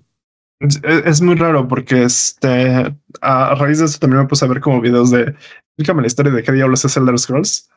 [0.61, 4.81] es, muy raro porque este, a raíz de eso también me puse a ver como
[4.81, 5.35] videos de,
[5.77, 7.71] explícame la historia de qué diablos es Elder Scrolls.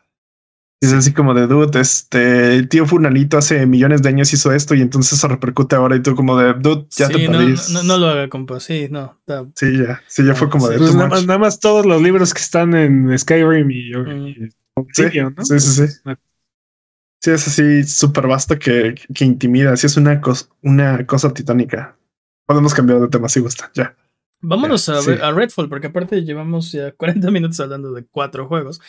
[0.80, 4.52] Y es así como de dude, este el tío Funalito hace millones de años hizo
[4.52, 7.84] esto y entonces eso repercute ahora y tú como de dude, ya te no, no,
[7.84, 8.60] no, lo haga, compa.
[8.60, 9.20] Sí, no.
[9.56, 10.78] Sí, ya, sí, ya fue como de.
[10.78, 14.50] Pues nada, más, nada, más, todos los libros que están en Skyrim y, mm.
[14.94, 15.46] sí, ¿no?
[15.46, 15.94] sí, sí, sí.
[17.24, 19.76] Sí, es así súper vasto que, que intimida.
[19.76, 21.98] Sí, es una, cosa una cosa titánica.
[22.48, 23.96] Podemos cambiar de tema si gusta, ya.
[24.40, 28.82] Vámonos a, a, Redfall, porque aparte llevamos ya 40 minutos hablando de cuatro juegos.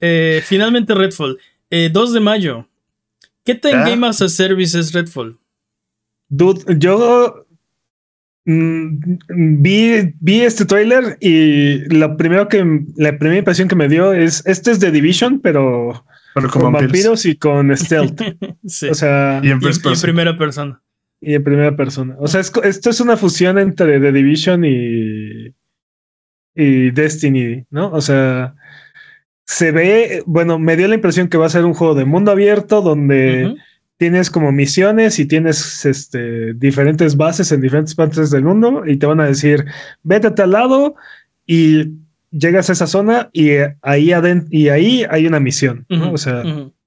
[0.00, 1.40] Eh, finalmente Redfall, 2
[1.70, 2.68] eh, de mayo.
[3.44, 5.38] ¿Qué tan Game as a Service es Redfall?
[6.28, 7.46] Dude, yo
[8.44, 8.96] mm,
[9.62, 14.44] vi, vi este tráiler y lo primero que la primera impresión que me dio es
[14.46, 16.04] este es de Division, pero,
[16.34, 16.92] Pero con con vampiros.
[16.92, 18.20] vampiros y con stealth.
[18.66, 18.88] Sí.
[18.88, 20.02] O sea, Y en Y en- first y en person.
[20.02, 20.82] primera persona.
[21.20, 22.16] Y en primera persona.
[22.18, 25.54] O sea, es esto es una fusión entre The Division y,
[26.54, 27.90] y Destiny, ¿no?
[27.92, 28.54] O sea,
[29.44, 32.32] se ve, bueno, me dio la impresión que va a ser un juego de mundo
[32.32, 33.54] abierto donde
[33.96, 39.06] tienes como misiones y tienes este, diferentes bases en diferentes partes del mundo y te
[39.06, 39.64] van a decir,
[40.02, 40.96] vete a tal lado
[41.46, 41.94] y
[42.30, 44.12] llegas a esa zona y eh, ahí,
[44.50, 46.12] y ahí hay una misión, ¿no?
[46.12, 46.42] O sea.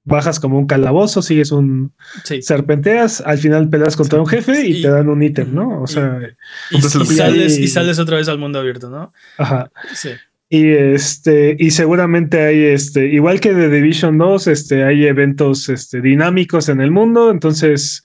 [0.09, 1.93] Bajas como un calabozo, sigues un,
[2.25, 2.41] Sí.
[2.41, 5.81] serpenteas, al final peleas contra un jefe y, Y- te dan un ítem, ¿no?
[5.81, 6.19] O sea,
[6.71, 9.13] Y, sales, y- y sales otra vez al mundo abierto, ¿no?
[9.37, 9.71] ajá.
[9.93, 10.09] Sí.
[10.51, 16.01] Y este, y seguramente hay este, igual que de Division 2, este, hay eventos este,
[16.01, 17.29] dinámicos en el mundo.
[17.29, 18.03] Entonces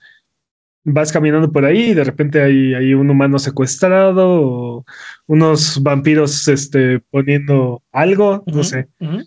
[0.85, 4.85] vas caminando por ahí y de repente hay, hay un humano secuestrado o
[5.27, 8.89] unos vampiros este, poniendo algo, no sé.
[9.01, 9.21] ujú.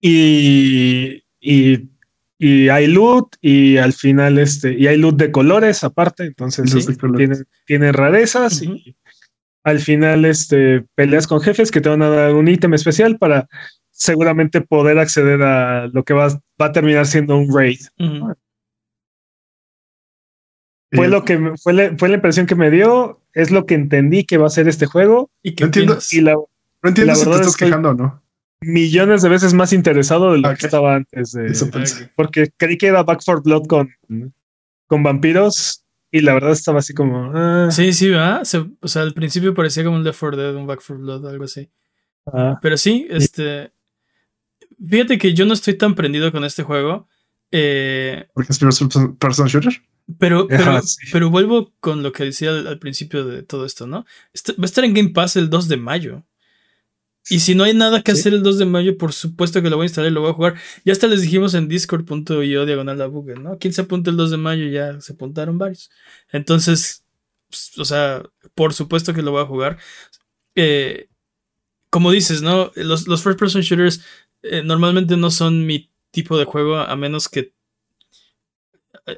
[0.00, 1.88] Y, y,
[2.38, 6.24] y hay loot y al final este, y hay loot de colores aparte.
[6.24, 6.78] Entonces Sí.
[6.78, 7.36] este, tiene,
[7.66, 8.96] tiene rarezas y
[9.64, 13.48] al final este, peleas con jefes que te van a dar un ítem especial para
[13.90, 16.28] seguramente poder acceder a lo que va,
[16.60, 17.80] va a terminar siendo un raid.
[20.92, 23.66] Fue Y- lo que me- fue la, fue la impresión que me dio, es lo
[23.66, 25.98] que entendí que va a ser este juego ¿Y qué No entiendo.
[26.12, 26.46] y la No
[26.84, 28.22] entiendo la si te estás estoy- quejando o no.
[28.60, 30.58] Millones de veces más interesado de lo Ok.
[30.58, 32.04] que estaba antes de Eso Ah, pensé.
[32.04, 32.10] ok.
[32.16, 33.90] porque creí que era Back for Blood con,
[34.86, 38.44] con vampiros y la verdad estaba así como ah, Sí, sí, ¿verdad?
[38.44, 41.26] Se- o sea, al principio parecía como un Left 4 Dead, un Back 4 Blood,
[41.28, 41.68] algo así.
[42.32, 43.72] ah, Pero sí, este.
[44.86, 47.08] Fíjate que yo no estoy tan prendido con este juego.
[47.50, 49.72] eh, Porque es person shooter.
[50.18, 51.06] pero, pero, Ajá, sí.
[51.12, 54.04] pero vuelvo con lo que decía al, al principio de todo esto, ¿no?
[54.50, 56.24] Va a estar en Game Pass el 2 de mayo.
[57.30, 58.20] Y si no hay nada que Sí.
[58.20, 60.30] hacer el 2 de mayo, por supuesto que lo voy a instalar y lo voy
[60.30, 60.54] a jugar.
[60.84, 63.58] Ya hasta les dijimos en discord.io diagonal a ¿no?
[63.58, 64.66] ¿Quién se apunta el 2 de mayo?
[64.68, 65.90] Ya se apuntaron varios.
[66.32, 67.04] Entonces,
[67.50, 68.22] pues, o sea,
[68.54, 69.78] por supuesto que lo voy a jugar.
[70.54, 71.08] Eh,
[71.90, 72.72] como dices, ¿no?
[72.74, 74.02] Los, los first person shooters
[74.42, 77.52] eh, normalmente no son mi tipo de juego a menos que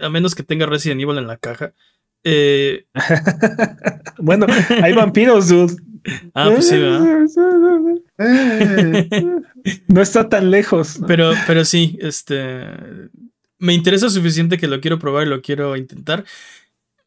[0.00, 1.74] a menos que tenga Resident Evil en la caja.
[2.22, 2.86] Eh,
[4.18, 4.46] bueno,
[4.82, 5.76] hay vampiros, dude.
[6.34, 7.26] Ah, pues sí, ¿verdad?
[9.88, 11.00] No está tan lejos.
[11.00, 11.06] ¿no?
[11.06, 12.64] Pero, pero sí, este.
[13.58, 16.24] Me interesa suficiente que lo quiero probar y lo quiero intentar.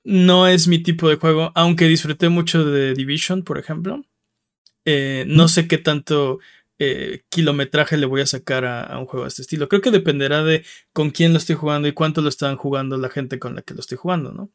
[0.04, 4.04] No es mi tipo de juego, aunque disfruté mucho de Division, por ejemplo.
[4.86, 6.40] Eh, no sé qué tanto
[6.78, 9.70] eh, kilometraje le voy a sacar a, a un juego de este estilo.
[9.70, 13.10] Creo que dependerá de con quién lo estoy jugando y cuánto lo están jugando la
[13.10, 14.52] gente con la que lo estoy jugando, ¿no?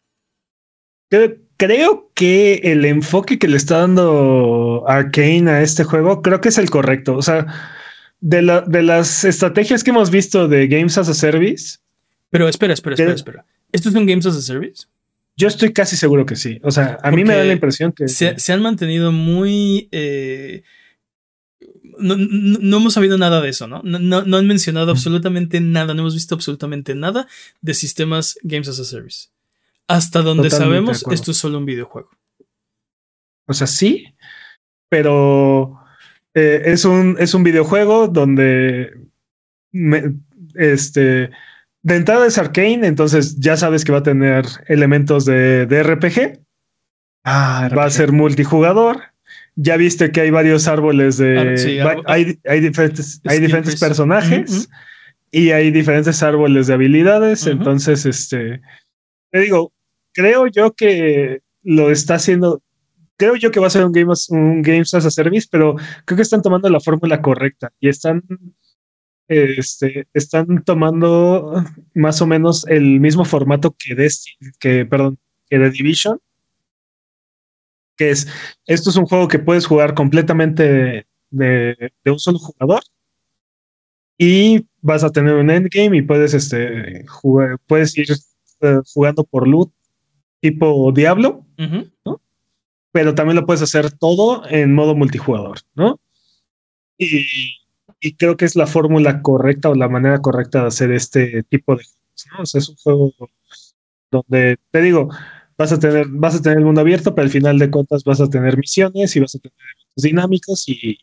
[1.11, 6.49] Creo, creo que el enfoque que le está dando Arkane a este juego, creo que
[6.51, 7.17] es el correcto.
[7.17, 7.47] O sea,
[8.21, 11.79] de, la- de las estrategias que hemos visto de Games as a Service,
[12.31, 13.47] Pero espera, espera, espera, espera.
[13.73, 14.87] ¿Esto es un Games as a Service?
[15.41, 16.59] yo estoy casi seguro que sí.
[16.65, 19.89] O sea, a mí me da la impresión que se, se han mantenido muy...
[19.93, 20.63] eh,
[22.01, 23.69] no, no- no hemos sabido nada de eso.
[23.69, 27.29] No, no- no han mencionado absolutamente nada, no hemos visto absolutamente nada
[27.61, 29.29] de sistemas Games as a Service.
[29.89, 32.11] Hasta donde Totalmente sabemos, esto es solo un videojuego.
[33.47, 34.15] O sea, sí,
[34.91, 35.79] pero
[36.35, 38.93] eh, es, un, es un videojuego donde
[39.73, 40.15] me-
[40.55, 41.31] este,
[41.83, 46.41] de entrada es arcane, entonces ya sabes que va a tener elementos de, de RPG,
[47.25, 49.03] ah, va a ser multijugador.
[49.57, 51.39] Ya viste que hay varios árboles de.
[51.39, 54.69] Ah, sí, va- hay, hay diferentes, hay diferentes personajes
[55.31, 57.47] y hay diferentes árboles de habilidades.
[57.47, 58.61] Entonces, este.
[59.33, 59.73] Te digo,
[60.13, 62.63] creo yo que lo está haciendo.
[63.17, 66.17] Creo yo que va a ser un Games, un Games as a Service, pero creo
[66.17, 68.23] que están tomando la fórmula correcta y están.
[69.31, 71.63] Este, están tomando
[71.95, 75.19] más o menos el mismo formato que Destiny, que, perdón,
[75.51, 76.19] que The Division.
[77.97, 78.29] Que es,
[78.67, 82.81] esto es un juego que puedes jugar completamente de, de un solo jugador
[84.19, 88.09] y vas a tener un endgame y puedes este jugar, puedes ir
[88.61, 89.73] eh, jugando por loot
[90.41, 92.21] tipo Diablo, Ujú.
[92.93, 96.01] pero también lo puedes hacer todo en modo multijugador, ¿no?
[96.97, 97.27] Y,
[98.01, 101.77] y creo que es la fórmula correcta o la manera correcta de hacer este tipo
[101.77, 102.43] de juegos, ¿no?
[102.43, 103.13] O sea, es un juego
[104.11, 105.09] donde te digo,
[105.57, 108.21] vas a tener, vas a tener el mundo abierto, pero al final de cuentas vas
[108.21, 109.59] a tener misiones y vas a tener
[109.97, 110.99] dinámicos y.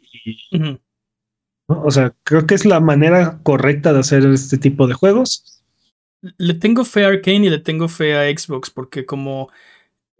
[0.51, 0.79] ¿no?
[1.83, 5.63] O sea, creo que es la manera correcta de hacer este tipo de juegos.
[6.38, 9.49] Le tengo fe a Arkane y le tengo fe a Xbox porque como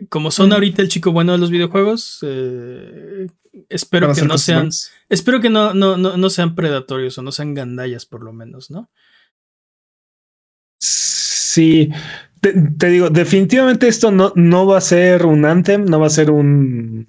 [0.10, 3.28] como son ahorita el chico bueno de los videojuegos, eh,
[3.70, 4.70] espero que no sean,
[5.10, 8.70] espero que no, no, no, no sean predatorios o no sean gandallas por lo menos,
[8.70, 8.89] ¿no?
[10.78, 11.89] Sí,
[12.41, 16.12] te, te digo, definitivamente esto no, no va a ser un Anthem, no va a
[16.12, 17.08] ser un.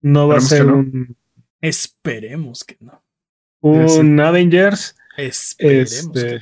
[0.00, 0.78] No va a ser que no.
[0.78, 1.16] un,
[1.60, 3.04] Esperemos que no.
[3.60, 4.96] un Avengers.
[5.16, 6.40] Esperemos que Este,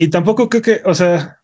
[0.00, 1.36] y tampoco creo que, o sea,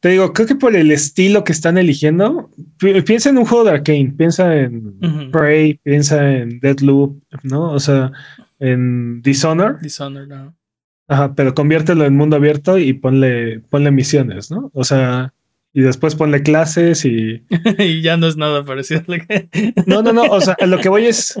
[0.00, 3.64] te digo, creo que por el estilo que están eligiendo, pi- piensa en un juego
[3.64, 5.30] de Arkane, piensa en Ujú.
[5.30, 7.70] Prey, piensa en Deadloop, ¿no?
[7.72, 8.12] O sea,
[8.60, 10.54] en Dishonor, Dishonored, no.
[11.08, 14.70] ajá, pero conviértelo en mundo abierto y ponle, ponle misiones, ¿no?
[14.74, 15.32] O sea,
[15.72, 17.42] y después ponle clases y.
[17.78, 19.48] y ya no es nada parecido a lo que.
[19.86, 20.22] No, no, no.
[20.24, 21.40] O sea, lo que voy es.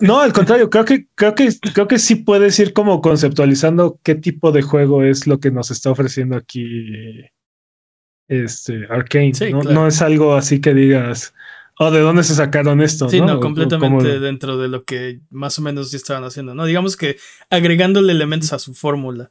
[0.00, 4.14] No, al contrario, creo que, creo que, creo que sí puedes ir como conceptualizando qué
[4.14, 7.24] tipo de juego es lo que nos está ofreciendo aquí
[8.28, 9.34] este Arcane.
[9.34, 9.60] Sí, ¿no?
[9.60, 9.74] claro.
[9.80, 11.34] no es algo así que digas,
[11.78, 13.08] oh, ¿de dónde se sacaron esto?
[13.08, 16.66] Sí, no, completamente dentro de lo que más o menos ya estaban haciendo, ¿no?
[16.66, 17.16] Digamos que
[17.50, 19.30] agregándole elementos a su fórmula.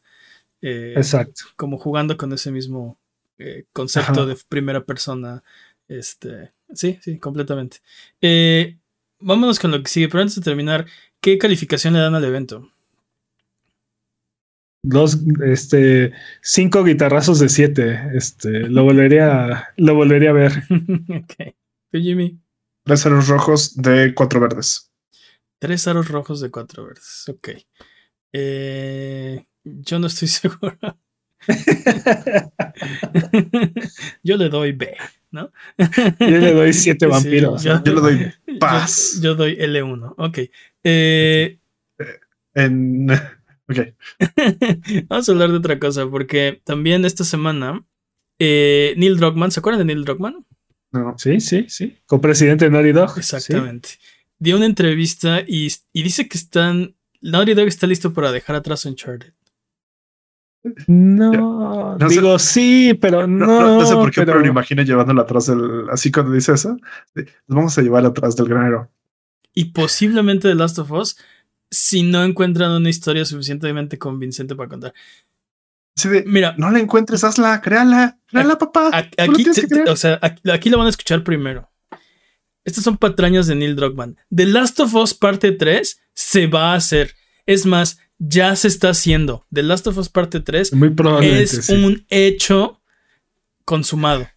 [0.62, 1.44] eh, Exacto.
[1.56, 2.98] como jugando con ese mismo
[3.38, 4.26] eh, concepto Ajá.
[4.26, 5.44] de primera persona.
[5.88, 7.78] Este, sí, sí, completamente.
[8.22, 8.77] Eh,
[9.20, 10.86] vámonos con lo que sigue, pero antes de terminar,
[11.22, 12.72] ¿qué calificación le dan al evento?
[14.84, 18.00] Dos, este, cinco guitarrazos de siete.
[18.14, 20.52] Este, lo volvería, a- lo volvería a ver.
[20.70, 21.56] ok.
[21.92, 22.40] ¿Tú, Jimmy?
[22.86, 24.92] Tres ceros rojos de cuatro verdes.
[25.60, 27.26] Tres aros rojos de cuatro verdes.
[27.28, 27.50] Ok.
[28.32, 30.78] Eh, yo no estoy seguro.
[34.24, 34.96] yo le doy B,
[35.32, 35.52] ¿no?
[35.78, 37.64] Yo le doy siete Sí, vampiros.
[37.64, 39.20] yo- le doy Yo- paz.
[39.22, 40.14] Yo, doy L1.
[40.18, 40.40] Ok.
[40.84, 41.60] Eh,
[42.54, 43.08] En.
[43.70, 43.80] Ok.
[45.10, 47.84] Vamos a hablar de otra cosa, porque también esta semana
[48.40, 50.46] eh, Neil Druckmann, ¿se acuerdan de Neil Druckmann?
[50.94, 51.16] No.
[51.18, 51.98] Sí, sí, sí.
[52.06, 53.12] Copresidente de Naughty Dog.
[53.16, 53.20] sí.
[53.20, 53.90] Exactamente.
[54.40, 56.96] Dio una entrevista y, y dice que están.
[57.20, 59.34] Naughty Dog está listo para dejar atrás Uncharted.
[60.88, 63.80] No, No sé- digo sí, pero no.
[63.80, 65.90] No, sé por qué, pero, pero me imagino llevándolo atrás del.
[65.92, 66.78] Así cuando dice eso,
[67.48, 68.90] vamos a llevar atrás del granero.
[69.54, 71.18] Y posiblemente The Last of Us,
[71.72, 74.94] si no encuentran una historia suficientemente convincente para contar.
[76.04, 78.90] De, Mira, no la encuentres, hazla, créala, créala, papá.
[78.94, 81.70] A- Aquí, te- o sea, aquí, aquí lo van a escuchar primero.
[82.64, 84.18] Estas son patrañas de Neil Druckmann.
[84.36, 87.16] The Last of Us parte 3 se va a hacer.
[87.46, 89.46] Es más, ya se está haciendo.
[89.54, 91.74] The Last of Us parte 3 muy probablemente es sí.
[91.74, 92.82] un hecho
[93.66, 94.28] consumado.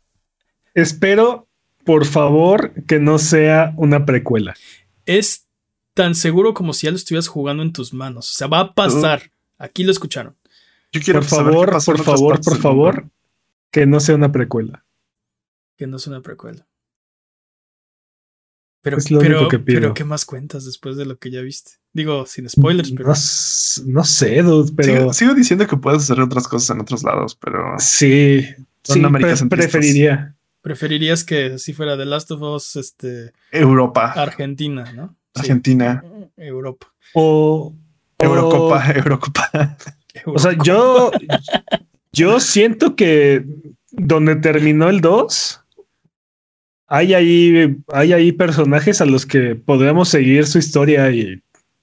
[0.74, 1.48] Espero,
[1.84, 4.54] por favor, que no sea una precuela.
[5.06, 5.46] Es
[5.94, 8.30] tan seguro como si ya lo estuvieras jugando en tus manos.
[8.30, 9.30] O sea, va a pasar.
[9.58, 10.36] Aquí lo escucharon.
[10.92, 13.10] Yo quiero Por saber qué favor, por favor, por favor,
[13.70, 14.84] que no sea una precuela.
[15.76, 16.66] Que no es una precuela.
[18.82, 19.80] Pero, Es lo pero, único que pido.
[19.80, 21.72] pero ¿qué más cuentas después de lo que ya viste?
[21.92, 23.14] Digo, sin spoilers, pero No,
[23.92, 27.34] no sé, dude, pero Sigo, sigo diciendo que puedes hacer otras cosas en otros lados,
[27.36, 28.42] pero sí,
[28.84, 29.72] Son sí, Américas pre- centristas.
[29.72, 30.36] preferiría.
[30.62, 35.16] preferirías que si fuera The Last of Us, este, Europa, Argentina, ¿no?
[35.34, 35.40] Sí.
[35.40, 36.02] Argentina,
[36.36, 36.86] Europa.
[37.14, 37.74] O,
[38.18, 39.76] o- Eurocopa, Eurocopa.
[40.26, 40.64] O sea, Eurocopa.
[40.64, 41.10] yo,
[42.12, 43.44] yo siento que
[43.90, 45.60] donde terminó el 2,
[46.90, 51.42] hay ahí, hay ahí personajes a los que podríamos seguir su historia y,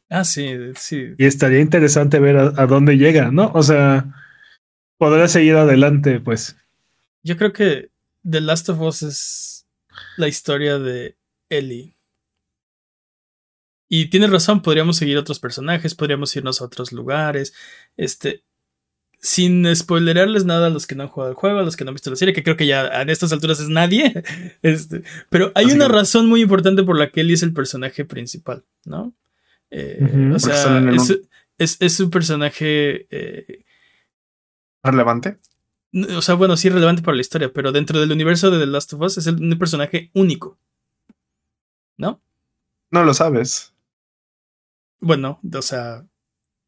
[0.10, 1.16] Ah, sí, sí.
[1.18, 3.52] y estaría interesante ver a, a dónde llega, ¿no?
[3.54, 4.14] O sea,
[4.98, 6.56] podrá seguir adelante, pues.
[7.24, 7.90] Yo creo que
[8.30, 9.68] The Last of Us es
[10.18, 11.18] la historia de
[11.50, 11.96] Ellie.
[13.90, 17.54] Y tienes razón, podríamos seguir otros personajes, podríamos irnos a otros lugares.
[17.96, 18.44] Este.
[19.20, 21.90] Sin spoilerarles nada a los que no han jugado el juego, a los que no
[21.90, 24.24] han visto la serie, que creo que ya en estas alturas es nadie.
[24.62, 27.54] Este, pero hay Así una que- razón muy importante por la que Ellie es el
[27.54, 29.14] personaje principal, ¿no?
[29.72, 30.32] Eh.
[30.34, 30.56] O sea,
[30.94, 33.64] es, un- es, es un personaje eh,
[34.84, 35.38] Relevante.
[36.16, 38.94] O sea, bueno, sí relevante para la historia, pero dentro del universo de The Last
[38.94, 40.58] of Us es el- un personaje único.
[41.98, 42.22] ¿No?
[42.92, 43.74] No lo sabes.
[45.00, 46.06] Bueno, o sea,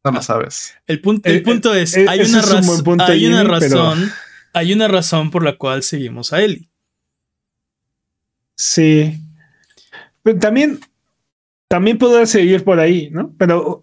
[0.04, 0.22] No lo Ah.
[0.22, 0.74] sabes.
[0.86, 3.26] el, punto Eh, el punto es, eh, hay una, es un buen razón punto, hay
[3.26, 4.10] una pero- razón,
[4.54, 6.68] hay una razón por la cual seguimos a Ellie.
[8.56, 9.18] Sí.
[10.22, 10.80] Pero también,
[11.68, 13.34] también podrá seguir por ahí, ¿no?
[13.38, 13.80] Pero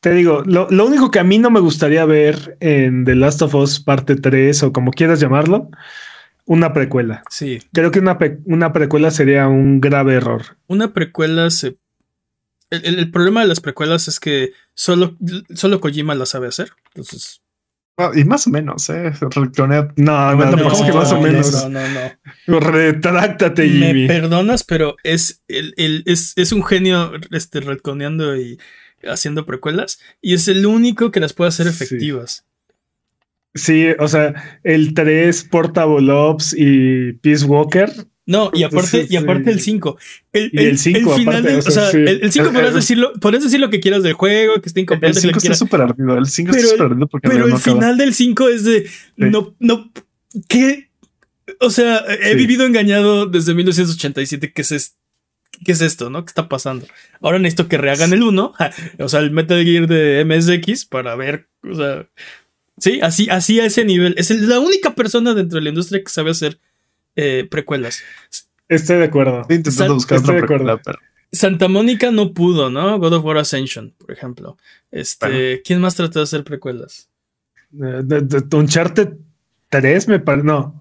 [0.00, 3.42] te digo, lo, lo único que a mí no me gustaría ver en The Last
[3.42, 5.70] of Us parte 3 o como quieras llamarlo,
[6.46, 7.22] una precuela.
[7.30, 10.56] Sí, Creo que una, una precuela sería un grave error.
[10.66, 11.76] una precuela se...
[12.70, 15.16] El, el- el problema de las precuelas es que solo,
[15.54, 16.70] solo Kojima la sabe hacer.
[16.94, 17.42] Entonces,
[18.14, 19.12] y más o menos, ¿eh?
[19.20, 19.92] Retconea.
[19.96, 21.52] No, no, no, ¿cómo que más o no, menos.
[21.68, 22.10] No, no,
[22.46, 22.60] no.
[22.60, 24.06] Retráctate, Jimmy.
[24.06, 28.58] Me perdonas, pero es, el, el- es, es un genio este, retconeando y
[29.04, 30.00] haciendo precuelas.
[30.22, 31.72] Y es el único que las puede hacer Sí.
[31.84, 32.46] efectivas.
[33.54, 37.90] Sí, o sea, el 3, Portable Ops y Peace Walker.
[38.30, 39.98] No, y aparte, y aparte el 5.
[40.32, 41.96] El, Y el cinco, final aparte, de- o sea, sí.
[41.96, 44.68] el, el 5 El- podrás el- decirlo, podrás decir lo que quieras del juego, que
[44.68, 46.16] esté El incompleto, que 5 lo está súper ardido.
[46.16, 47.74] El 5 Pero está el- súper ardido porque Pero no el acaba.
[47.76, 48.88] final del 5 es de.
[49.16, 49.90] No, no.
[50.48, 50.90] ¿Qué?
[51.58, 52.36] O sea, he Sí.
[52.36, 54.52] vivido engañado desde 1987.
[54.52, 54.96] ¿Qué es,
[55.64, 56.24] ¿Qué es esto, no?
[56.24, 56.86] ¿Qué está pasando?
[57.20, 58.54] Ahora necesito que rehagan el 1,
[59.00, 62.06] o sea, el Metal Gear de MSX para ver, o sea,
[62.78, 64.14] sí, así, así a ese nivel.
[64.16, 66.60] Es el- la única persona dentro de la industria que sabe hacer
[67.22, 68.02] eh, precuelas.
[68.68, 69.42] Estoy de acuerdo.
[69.42, 70.64] Estoy intentando buscar estoy otra de acuerdo.
[70.64, 70.98] precuela, pero
[71.32, 72.98] Santa Mónica no pudo, ¿no?
[72.98, 74.56] God of War Ascension, por ejemplo.
[74.90, 75.60] Este, Bueno.
[75.64, 77.08] ¿quién más trató de hacer precuelas?
[77.74, 79.10] Eh, de- de- Uncharted
[79.68, 80.46] 3 me parece.
[80.46, 80.76] No.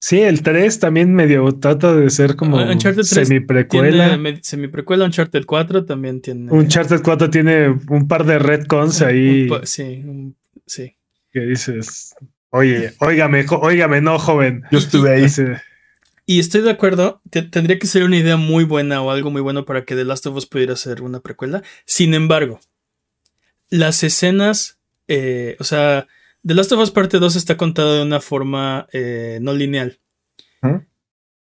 [0.00, 4.10] Sí, el 3 también medio trata de ser como Ah, Uncharted 3 semi precuela.
[4.16, 6.52] Tiene semi precuela, Uncharted 4 también tiene.
[6.52, 10.36] Uncharted 4 tiene un par de retcons ahí un sí, un-
[10.66, 10.94] sí.
[11.32, 12.14] que dices,
[12.50, 14.62] oye, óigame, óigame, no, joven.
[14.70, 15.26] yo estuve ahí.
[16.30, 19.40] Y estoy de acuerdo, te- tendría que ser una idea muy buena o algo muy
[19.40, 21.62] bueno para que The Last of Us pudiera ser una precuela.
[21.86, 22.60] Sin embargo,
[23.70, 26.06] las escenas, eh, o sea,
[26.46, 30.00] The Last of Us parte 2 está contada de una forma eh, no lineal.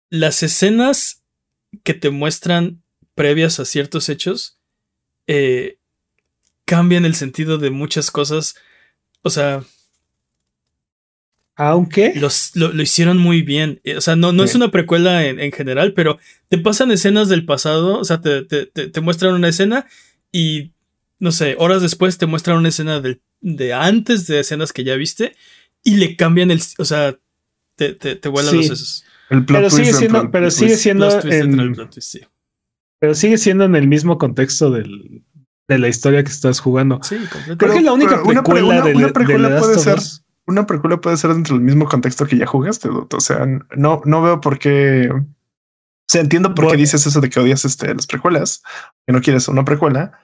[0.08, 1.22] Las escenas
[1.82, 2.82] que te muestran
[3.14, 4.58] previas a ciertos hechos
[5.26, 5.76] eh,
[6.64, 8.54] cambian el sentido de muchas cosas.
[9.20, 9.64] O sea,
[11.56, 13.80] Aunque los, lo, lo hicieron muy bien.
[13.84, 17.28] Eh, O sea, no, no es una precuela en, en general, pero te pasan escenas
[17.28, 17.98] del pasado.
[17.98, 19.86] O sea, te, te- te- te muestran una escena
[20.32, 20.72] y,
[21.18, 24.94] no sé, horas después te muestran una escena del- de antes de escenas que ya
[24.96, 25.36] viste
[25.84, 26.60] y le cambian el.
[26.78, 27.18] O sea,
[27.76, 28.56] te, te, te vuelan Sí.
[28.58, 29.04] los sesos.
[29.30, 31.08] El plot pero twist sigue siendo, pero sigue siendo
[31.74, 32.20] plot twist, sí.
[32.98, 35.22] pero sigue siendo en el mismo contexto del,
[35.68, 37.00] de la historia que estás jugando.
[37.02, 37.56] Sí, completamente.
[37.64, 39.84] Creo que la única una precuela una- de, una de precuela The Last puede of
[39.84, 42.88] ser- Us- Una precuela puede ser dentro del mismo contexto que ya jugaste.
[42.88, 45.08] O sea, no, no veo por qué.
[45.10, 45.24] O
[46.08, 48.62] sea, entiendo por qué dices eso de que odias este, las precuelas,
[49.06, 50.18] que no quieres una precuela,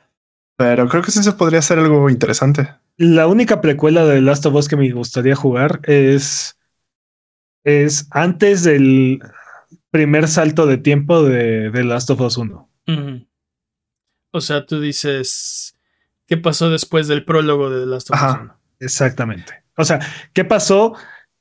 [0.56, 2.74] pero creo que sí se podría hacer algo interesante.
[2.96, 6.58] La única precuela de The Last of Us que me gustaría jugar es
[7.64, 9.20] es antes del
[9.90, 12.70] primer salto de tiempo de The Last of Us 1.
[12.88, 13.26] Ujú.
[14.32, 15.74] O sea, tú dices.
[16.26, 18.40] ¿Qué pasó después del prólogo de The Last of Us Ajá.
[18.42, 18.60] 1?
[18.80, 19.64] Exactamente.
[19.79, 20.01] O sea,
[20.35, 20.95] ¿qué pasó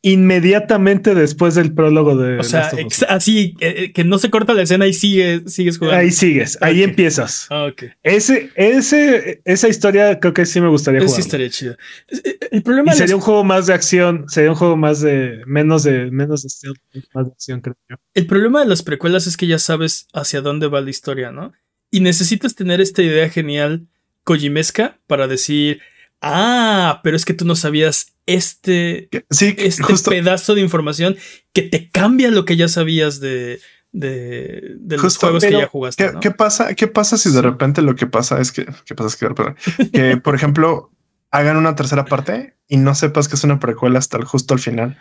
[0.03, 2.71] inmediatamente después del prólogo de O sea,
[3.09, 5.79] así, eh, eh, que no se corta la escena y sigue, sigues 1?
[5.79, 5.99] jugando.
[6.01, 7.47] Ahí sigues, ahí empiezas.
[7.49, 7.83] Ah, ok.
[8.03, 11.15] Ese, ese, esa historia creo que sí me gustaría jugar.
[11.15, 11.75] sí estaría chido.
[12.07, 15.41] Es- eh, El problema sería un juego más de acción, sería un juego más de
[15.45, 16.77] menos de menos de stealth,
[17.13, 17.95] más de acción, creo yo.
[18.13, 21.53] el problema de las precuelas es que ya sabes hacia dónde va la historia, ¿no?
[21.91, 23.87] Y necesitas tener esta idea genial
[24.23, 25.79] kojimesca para decir,
[26.21, 31.15] ah, pero es que tú no sabías este, Sí, este justo, pedazo de información
[31.53, 33.59] que te cambia lo que ya sabías de,
[33.91, 36.05] de, de los Justo, juegos que ya jugaste.
[36.05, 36.19] ¿qué, ¿no?
[36.19, 36.75] qué pasa?
[36.75, 39.07] ¿Qué pasa si de repente lo que pasa es que, ¿qué pasa?
[39.07, 39.55] Es que, perdón,
[39.93, 40.91] que por ejemplo,
[41.31, 44.59] hagan una tercera parte y no sepas que es una precuela hasta el, justo al
[44.59, 44.99] final?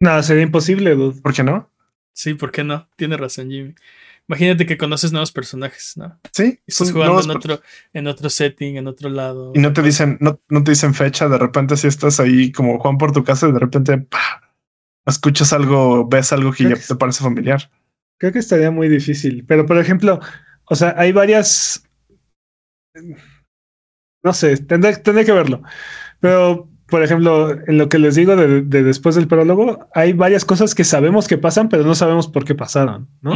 [0.00, 1.20] No, sería imposible, dude.
[1.20, 1.70] ¿Por qué no?
[2.14, 2.88] Sí, ¿por qué no?
[2.96, 3.74] Tiene razón, Jimmy.
[4.28, 6.20] Imagínate que conoces nuevos personajes, ¿no?
[6.32, 7.62] Sí, Y Estás jugando en otro,
[7.94, 9.52] en otro setting, en otro lado.
[9.54, 11.28] y no te dicen, no, no te dicen fecha.
[11.28, 14.42] De repente, si estás ahí como Juan por tu casa, y de repente ¡pah!
[15.06, 17.70] escuchas algo, ves algo que ya te parece familiar.
[18.18, 19.44] Creo que estaría muy difícil.
[19.46, 20.20] Pero, por ejemplo,
[20.66, 21.82] o sea, hay varias.
[24.22, 25.62] No sé, tendré, tendré que verlo.
[26.20, 30.44] Pero, por ejemplo, en lo que les digo de, de después del prólogo, hay varias
[30.44, 33.34] cosas que sabemos que pasan, pero no sabemos por qué pasaron, ¿no?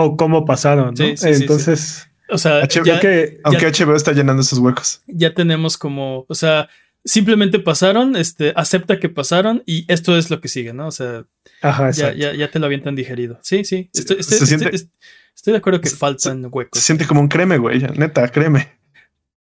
[0.00, 0.96] O cómo pasaron, ¿no?
[0.96, 5.02] Sí, sí, sí, Entonces, O sea, ya, que Aunque HBO está llenando esos huecos.
[5.06, 6.68] ya tenemos como, o sea,
[7.04, 10.86] simplemente pasaron, este, acepta que pasaron y esto es lo que sigue, ¿no?
[10.88, 11.24] O sea,
[11.62, 12.18] Ajá, ya, exacto.
[12.18, 13.38] ya, ya te lo avientan digerido.
[13.42, 14.90] Sí, sí, Sí, estoy, se estoy- siente- estoy-
[15.34, 16.80] estoy de acuerdo que se- faltan Se huecos.
[16.82, 17.80] siente como un creme, güey.
[17.96, 18.68] Neta, creme.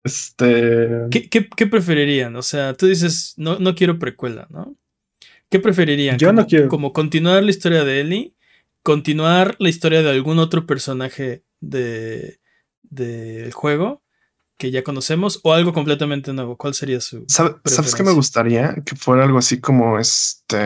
[0.04, 0.90] Este.
[1.12, 2.36] ¿Qué, qué, qué preferirían?
[2.36, 4.76] O sea, tú dices, no, no quiero precuela, ¿no?
[5.50, 6.18] ¿Qué preferirían?
[6.18, 6.68] Yo como, no quiero.
[6.68, 8.34] Como continuar la historia de Ellie,
[8.84, 12.40] continuar la historia de algún otro personaje de
[12.84, 14.04] del juego
[14.58, 16.58] que ya conocemos o algo completamente nuevo.
[16.58, 17.26] ¿Cuál sería su?
[17.28, 18.76] ¿Sabe- ¿Sabes qué me gustaría?
[18.86, 20.58] Que fuera algo así como este.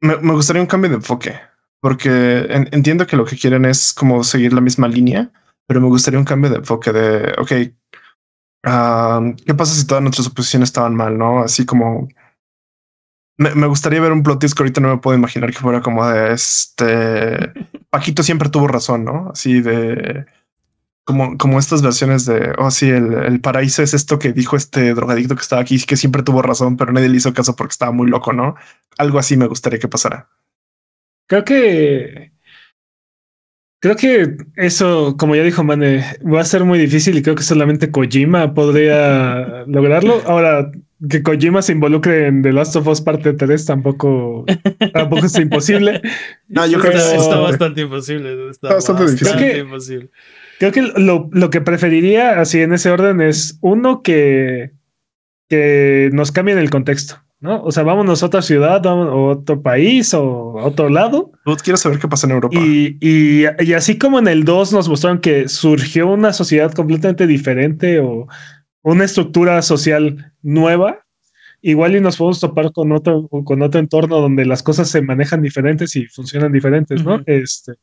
[0.00, 1.40] Me, me gustaría un cambio de enfoque.
[1.80, 2.08] Porque
[2.48, 5.30] en- entiendo que lo que quieren es como seguir la misma línea,
[5.66, 7.52] pero me gustaría un cambio de enfoque de, ok,
[8.64, 11.16] ah, ¿qué pasa si todas nuestras suposiciones estaban mal?
[11.16, 12.08] No, así como
[13.38, 16.06] me, gustaría ver un plot twist que ahorita no me puedo imaginar que fuera como
[16.06, 17.52] de este
[17.90, 19.30] Paquito siempre tuvo razón, no?
[19.32, 20.26] Así de
[21.04, 24.92] como, como estas versiones de oh, sí, el, el paraíso es esto que dijo este
[24.92, 27.92] drogadicto que estaba aquí, que siempre tuvo razón, pero nadie le hizo caso porque estaba
[27.92, 28.56] muy loco, no?
[28.98, 30.28] Algo así me gustaría que pasara.
[31.26, 32.32] Creo que
[33.80, 37.44] Creo que eso, como ya dijo Mane, va a ser muy difícil y creo que
[37.44, 40.20] solamente Kojima podría lograrlo.
[40.26, 40.72] Ahora,
[41.08, 44.44] que Kojima se involucre en The Last of Us parte 3 tampoco,
[44.92, 46.02] tampoco es imposible.
[46.48, 48.50] No, yo creo que está bastante imposible.
[48.50, 49.28] Está, bastante, difícil.
[49.28, 50.10] Creo que, imposible.
[50.58, 54.72] Creo que lo, lo, que preferiría, así en ese orden, es uno que,
[55.48, 57.22] que nos cambie el contexto.
[57.40, 57.62] ¿no?
[57.62, 61.30] O sea, vámonos a otra ciudad, o otro país, o a otro lado.
[61.62, 62.58] Quiero saber qué pasa en Europa.
[62.58, 67.28] Y, y, y, así como en el 2 nos mostraron que surgió una sociedad completamente
[67.28, 68.26] diferente o
[68.92, 71.04] una estructura social nueva,
[71.60, 75.42] igual y nos podemos topar con otro, con otro entorno donde las cosas se manejan
[75.42, 77.20] diferentes y funcionan diferentes, ¿no?
[77.26, 77.74] este,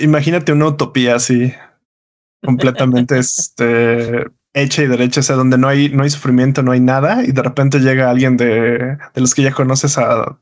[0.00, 1.52] imagínate una utopía así,
[2.42, 6.80] completamente este hecha y derecha, o sea, donde no hay, no hay sufrimiento, no hay
[6.80, 10.40] nada, y de repente llega alguien de, de los que ya conoces a,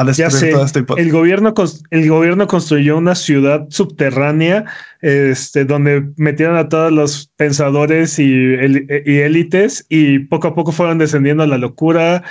[0.00, 1.54] a destruir todo este el gobierno,
[1.90, 4.64] el gobierno construyó una ciudad subterránea,
[5.00, 10.98] este, donde metieron a todos los pensadores y, y élites, y poco a poco fueron
[10.98, 12.22] descendiendo a la locura,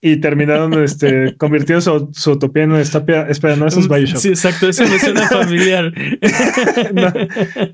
[0.00, 3.26] y terminaron este, convirtiendo su, su, utopía en una estapia.
[3.28, 4.18] Espera, no, eso es Bioshock.
[4.18, 5.92] Sí, exacto, eso me suena familiar.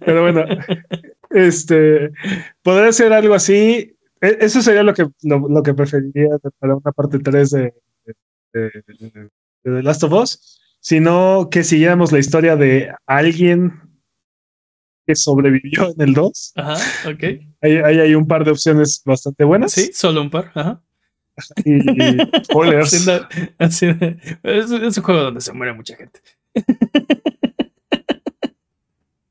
[0.00, 0.44] pero bueno,
[1.30, 2.12] este
[2.62, 3.96] podría ser algo así.
[4.20, 6.28] E, eso sería lo que, lo, que preferiría
[6.59, 7.74] para una parte 3 de,
[8.55, 8.70] de,
[9.62, 10.60] The Last of Us.
[10.80, 13.82] Sino que siguiéramos la historia de alguien
[15.06, 16.52] que sobrevivió en el 2.
[16.56, 17.24] Ajá, ok.
[17.60, 19.72] Ahí hay un par de opciones bastante buenas.
[19.72, 20.50] Sí, solo un par.
[20.54, 20.82] Ajá.
[21.64, 21.80] Y,
[22.44, 22.92] spoilers.
[23.58, 26.20] es, un juego donde se muere mucha gente.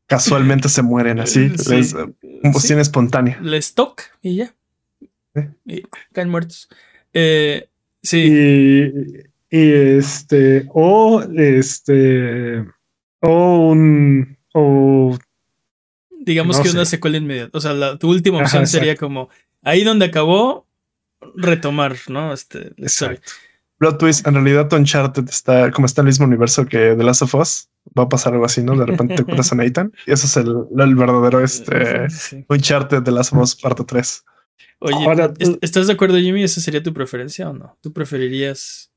[0.08, 1.50] Casualmente se mueren así.
[1.70, 1.96] Les,
[2.42, 3.40] combustión espontánea.
[3.42, 4.56] Les toca y ya.
[5.66, 6.70] Y caen muertos.
[7.14, 7.70] Eh,
[8.02, 8.30] sí.
[8.32, 12.66] Y, este, o este,
[13.20, 15.18] o un, o
[16.22, 17.58] digamos que una secuela inmediata.
[17.58, 19.30] O sea, la, tu última opción sería como
[19.62, 20.68] ahí donde acabó,
[21.36, 22.34] retomar, ¿no?
[22.34, 23.32] Este, Exacto.
[23.78, 27.24] Plot twist, en realidad Uncharted está como está en el mismo universo que The Last
[27.24, 27.68] of Us.
[27.98, 28.78] Va a pasar algo así, ¿no?
[28.78, 32.06] De repente te encuentras a Nathan y eso es el, el verdadero este
[32.48, 34.24] Uncharted The Last of Us parte 3.
[34.82, 34.96] Oye,
[35.62, 36.44] ¿estás de acuerdo, Jimmy?
[36.44, 37.78] ¿Esa sería tu preferencia o no?
[37.82, 38.91] ¿Tú preferirías?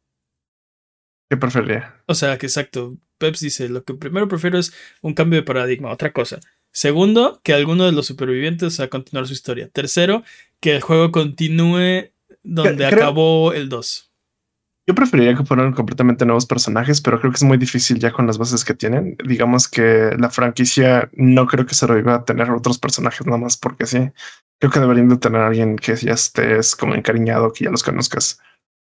[1.31, 2.03] ¿Qué preferiría?
[2.07, 2.97] O sea, que exacto.
[3.18, 6.41] Peps dice, lo que primero prefiero es un cambio de paradigma, otra cosa.
[6.72, 9.68] Segundo, que alguno de los supervivientes a continuar su historia.
[9.68, 10.25] Tercero,
[10.61, 12.11] que el juego continúe
[12.43, 14.11] donde acabó el 2.
[14.87, 18.27] Yo preferiría que fueran completamente nuevos personajes, pero creo que es muy difícil ya con
[18.27, 19.16] las bases que tienen.
[19.25, 23.39] Digamos que la franquicia no creo que se lo iba a tener otros personajes nada
[23.39, 24.11] más porque sí.
[24.59, 27.83] Creo que deberían de tener a alguien que ya estés como encariñado, que ya los
[27.83, 28.41] conozcas.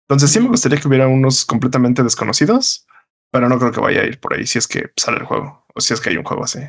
[0.09, 2.87] Entonces sí me gustaría que hubiera unos completamente desconocidos,
[3.31, 5.67] pero no creo que vaya a ir por ahí si es que sale el juego
[5.75, 6.61] o si es que hay un juego así.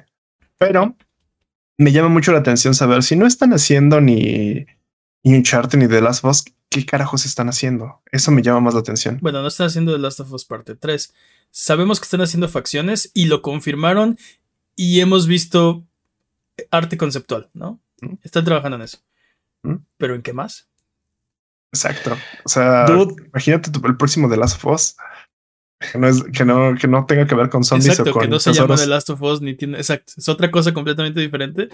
[0.58, 0.96] Pero
[1.78, 4.66] me llama mucho la atención saber si no están haciendo ni
[5.24, 8.02] y Uncharted ni The Last of Us, ¿qué carajos están haciendo?
[8.12, 9.20] Eso me llama más la atención.
[9.22, 11.14] Bueno, no están haciendo The Last of Us parte 3.
[11.52, 14.18] Sabemos que están haciendo facciones y lo confirmaron
[14.76, 15.86] y hemos visto
[16.72, 17.82] arte conceptual, ¿no?
[18.02, 18.16] ¿Mm?
[18.22, 19.00] Están trabajando en eso.
[19.64, 19.76] ¿Mm?
[19.98, 20.69] ¿Pero en qué más?
[21.72, 22.18] Exacto.
[22.44, 22.86] O sea,
[23.32, 24.96] imagínate el próximo The Last of Us.
[25.80, 28.24] Que no, es, que, no, que no tenga que ver con zombies exacto, o con
[28.24, 29.78] que no se llama The Last of Us ni tiene.
[29.78, 30.14] Exacto.
[30.18, 31.70] Es otra cosa completamente diferente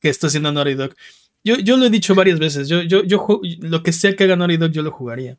[0.00, 0.94] que está haciendo Naughty Dog.
[1.42, 2.68] Yo, yo lo he dicho varias veces.
[2.68, 5.38] Yo, yo, yo, lo que sea que haga Naughty Dog, yo lo jugaría.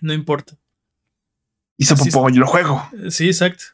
[0.00, 0.58] No importa.
[1.78, 2.86] Y se yo lo juego.
[3.08, 3.64] Sí, exacto.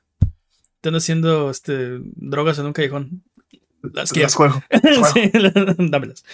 [0.76, 3.24] Están haciendo este, drogas en un callejón.
[3.82, 4.62] Las, las juego.
[5.14, 5.30] sí,
[5.78, 6.24] dámelas.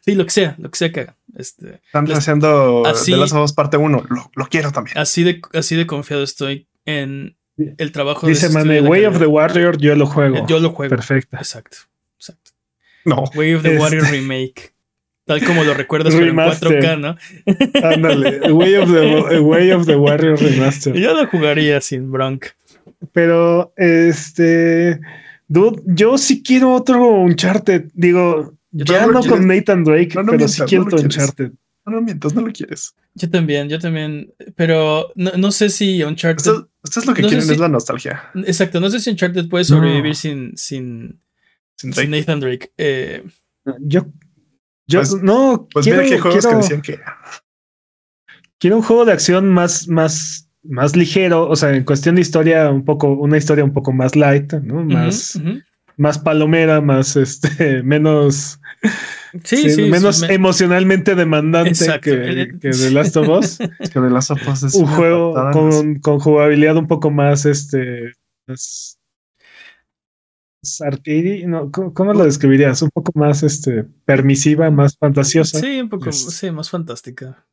[0.00, 1.16] sí, lo que sea, lo que sea que hagan.
[1.36, 4.04] Este, Están haciendo así, de las dos parte uno.
[4.08, 4.96] Lo, lo, quiero también.
[4.98, 9.26] Así de, así de confiado estoy en el trabajo Dice de Dice Way of the
[9.26, 10.46] Warrior, yo lo juego.
[10.46, 10.90] Yo lo juego.
[10.90, 11.36] Perfecto.
[11.36, 11.78] Exacto.
[12.16, 12.50] Exacto.
[13.04, 13.24] No.
[13.34, 14.74] Way of the Warrior Remake.
[15.26, 17.16] Tal como lo recuerdas, pero en 4K, ¿no?
[17.82, 18.52] Ándale.
[18.52, 20.94] Way of the, Way of the Warrior Remaster.
[20.94, 22.46] Yo lo jugaría sin Bronk.
[23.12, 25.00] Pero, este.
[25.48, 27.90] Dude, yo sí quiero otro Uncharted.
[27.94, 31.52] Digo, ya no, con Nathan Drake, pero sí quiero otro Uncharted.
[31.86, 32.94] No, no mientas, no lo quieres.
[33.14, 34.32] Yo también, yo también.
[34.56, 36.50] Pero no, no sé si Uncharted.
[36.82, 38.30] Esto, es lo que quieren, es la nostalgia.
[38.34, 41.20] Exacto, no sé si Uncharted puede sobrevivir sin, sin,
[41.76, 42.72] sin, Nathan Drake.
[42.78, 43.22] Eh,
[43.80, 44.06] Yo,
[44.86, 47.00] yo Pues- no Pues quiero, mira que hay juegos quiero- que decían que
[48.58, 52.70] quiero un juego de acción más, más, más ligero, o sea, en cuestión de historia,
[52.70, 54.84] un poco, una historia un poco más light, ¿no?
[54.84, 55.40] Más,
[55.96, 58.60] más palomera, más este, menos,
[59.42, 59.82] Sí, sí, sí.
[59.90, 63.58] menos me- emocionalmente demandante que, El- que The Last of Us.
[63.80, 68.12] es que de las sopas es un juego con, con jugabilidad un poco más, este,
[68.46, 68.98] más,
[70.80, 72.80] arcade, no, ¿cómo, cómo lo describirías?
[72.82, 75.60] Un poco más, este, permisiva, más fantasiosa.
[75.60, 77.44] Sí, un poco, Es- sí, más fantástica.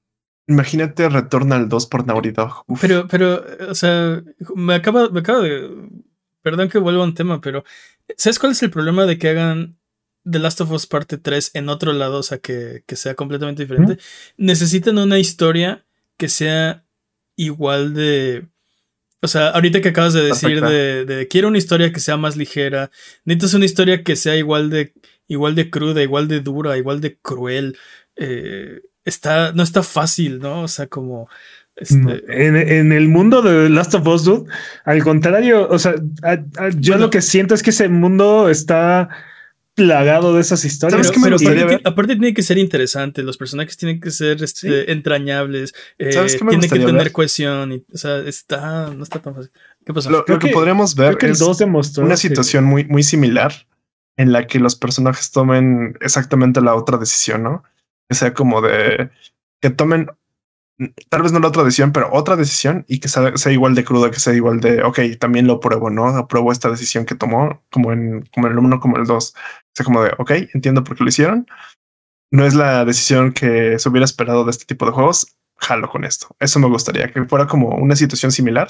[0.51, 2.63] Imagínate Returnal 2 por Naughty Dog.
[2.67, 2.81] Uf.
[2.81, 4.21] Pero, pero, o sea,
[4.55, 5.69] me acaba, me acaba de.
[6.41, 7.63] Perdón que vuelva a un tema, pero.
[8.17, 9.77] ¿Sabes cuál es el problema de que hagan
[10.29, 12.19] The Last of Us parte 3 en otro lado?
[12.19, 13.97] O sea, que, que sea completamente diferente.
[14.35, 15.85] Necesitan una historia
[16.17, 16.83] que sea
[17.37, 18.47] igual de.
[19.21, 22.35] O sea, ahorita que acabas de decir de, de quiero una historia que sea más
[22.35, 22.91] ligera.
[23.23, 24.93] Necesitas una historia que sea igual de,
[25.27, 27.77] igual de cruda, igual de dura, igual de cruel.
[28.17, 30.63] Eh, está, no está fácil, ¿no?
[30.63, 31.27] O sea, como.
[31.75, 34.49] Este, No, En, en el mundo de Last of Us, dude,
[34.85, 36.31] al contrario, o sea, a-
[36.63, 37.05] a- yo Bueno.
[37.05, 39.09] lo que siento es que ese mundo está
[39.73, 41.07] plagado de esas historias.
[41.07, 44.01] ¿Sabes Pero, qué me pero gustaría aparte, aparte tiene que ser interesante, los personajes tienen
[44.01, 47.11] que ser este, entrañables, eh, ¿Sabes qué me tiene que tener ver?
[47.13, 49.51] cohesión, y, o sea, está, no está tan fácil.
[49.85, 50.09] ¿Qué pasó?
[50.09, 52.65] Lo, Creo lo que, que- podríamos ver que el es 2 demostró una que- situación
[52.65, 53.53] muy, muy similar
[54.17, 57.63] en la que los personajes tomen exactamente la otra decisión, ¿no?
[58.11, 59.09] Que sea como de
[59.61, 60.09] que tomen
[61.07, 63.85] tal vez no la otra decisión, pero otra decisión y que sea, sea igual de
[63.85, 66.07] cruda, que sea igual de, ok, también lo pruebo, ¿no?
[66.07, 69.33] Apruebo esta decisión que tomó, como en, como el 1, como el 2.
[69.33, 69.39] O
[69.73, 71.47] sea, como de, ok, entiendo por qué lo hicieron.
[72.31, 75.37] No es la decisión que se hubiera esperado de este tipo de juegos.
[75.55, 76.35] Jalo con esto.
[76.41, 78.67] Eso me gustaría, que fuera como una situación similar,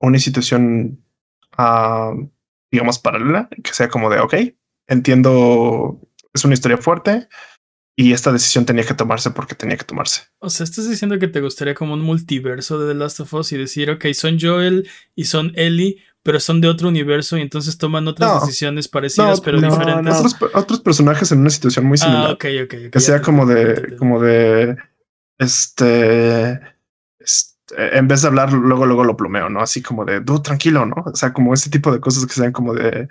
[0.00, 1.04] una situación,
[1.56, 2.14] ah,
[2.72, 4.34] digamos, paralela, que sea como de, ok,
[4.88, 6.00] entiendo,
[6.32, 7.28] es una historia fuerte
[7.98, 10.22] y esta decisión tenía que tomarse porque tenía que tomarse.
[10.38, 13.52] O sea, estás diciendo que te gustaría como un multiverso de The Last of Us
[13.52, 17.78] y decir, ok, son Joel y son Ellie, pero son de otro universo y entonces
[17.78, 18.40] toman otras No.
[18.40, 20.14] decisiones parecidas No, pero no, diferentes.
[20.14, 22.26] Otros, otros personajes en una situación muy similar.
[22.28, 22.74] Ah, ok, ok.
[22.86, 24.76] ok, que sea como de, como de,
[25.38, 26.60] este,
[27.18, 29.60] este, en vez de hablar, luego, luego lo plomeo, ¿no?
[29.60, 30.96] Así como de, tú tranquilo, ¿no?
[31.06, 33.08] O sea, como ese tipo de cosas que sean como de,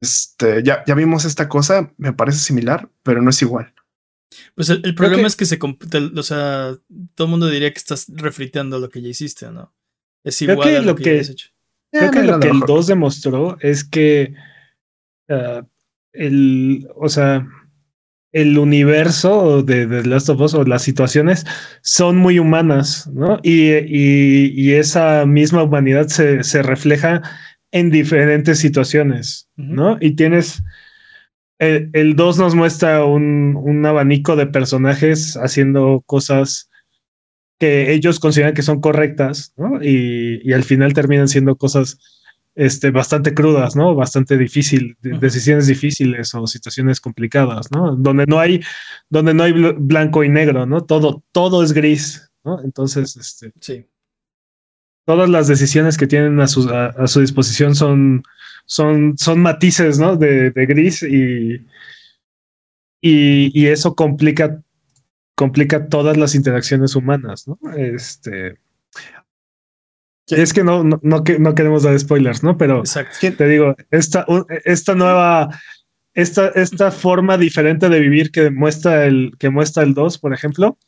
[0.00, 3.74] este, ya, ya vimos esta cosa, me parece similar, pero no es igual.
[4.54, 5.58] Pues el, el problema que- es que se.
[6.16, 6.76] O sea,
[7.14, 9.74] todo el mundo diría que estás refriteando lo que ya hiciste, ¿no?
[10.24, 11.48] Es Creo igual que a lo lo que, que- ya has hecho.
[11.92, 12.68] Creo Eh, que lo que el mejor.
[12.68, 14.34] 2 demostró es que
[15.28, 15.62] ah,
[16.12, 17.46] el, o sea,
[18.32, 21.44] el universo de, de The Last of Us o las situaciones
[21.82, 23.38] son muy humanas, ¿no?
[23.42, 27.22] Y, y- y esa misma humanidad se, se refleja
[27.72, 29.96] en diferentes situaciones, ¿no?
[30.00, 30.62] Y tienes.
[31.58, 36.68] El, el 2 nos muestra un, un abanico de personajes haciendo cosas
[37.58, 39.82] que ellos consideran que son correctas, ¿no?
[39.82, 41.98] Y, y al final terminan siendo cosas
[42.54, 43.94] este, bastante crudas, ¿no?
[43.94, 47.96] Bastante difícil, de- decisiones difíciles o situaciones complicadas, ¿no?
[47.96, 48.60] Donde no hay,
[49.08, 50.82] donde no hay bl- blanco y negro, ¿no?
[50.84, 52.62] Todo, todo es gris, ¿no?
[52.62, 53.86] Entonces, este, Sí.
[55.06, 58.22] Todas las decisiones que tienen a su, a, a su disposición son,
[58.66, 60.16] son, son matices, ¿no?
[60.16, 61.64] De, de gris y,
[63.00, 64.60] y, y eso complica,
[65.34, 67.58] complica todas las interacciones humanas, ¿no?
[67.76, 68.58] Este.
[70.28, 72.58] Es que no, no, no, que- no queremos dar spoilers, ¿no?
[72.58, 73.16] Pero Exacto.
[73.38, 74.26] te digo, esta,
[74.64, 75.50] esta nueva,
[76.14, 80.78] esta, esta forma diferente de vivir que muestra el, que muestra el 2, por ejemplo,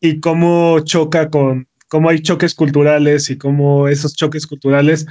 [0.00, 5.06] y cómo choca con, cómo hay choques culturales y cómo esos choques culturales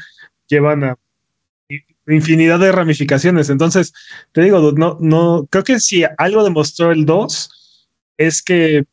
[0.48, 0.98] llevan a
[2.08, 3.50] infinidad de ramificaciones.
[3.50, 3.94] Entonces,
[4.32, 8.86] te digo, no, no, creo que si algo demostró el 2 es que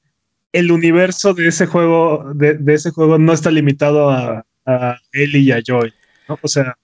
[0.52, 5.52] el universo de ese juego, de, ese juego no está limitado a, a Ellie y
[5.52, 5.92] a Joy.
[6.40, 6.76] O sea,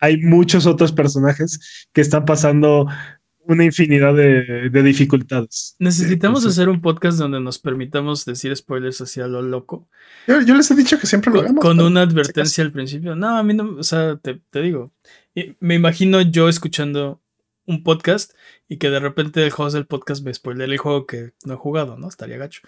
[0.00, 2.86] hay muchos otros personajes que están pasando
[3.48, 5.76] una infinidad de, de dificultades.
[5.78, 9.88] Necesitamos hacer un podcast donde nos permitamos decir spoilers hacia lo loco.
[10.26, 11.62] Yo, yo les he dicho que siempre lo Con, hagamos.
[11.62, 13.14] con una advertencia al principio.
[13.16, 14.92] No, a mí no, o sea, te, te digo.
[15.60, 17.20] Me imagino yo escuchando
[17.66, 18.32] un podcast
[18.68, 21.56] y que de repente el host del podcast me spoilea el juego que no he
[21.56, 22.08] jugado, ¿no?
[22.08, 22.60] Estaría gacho.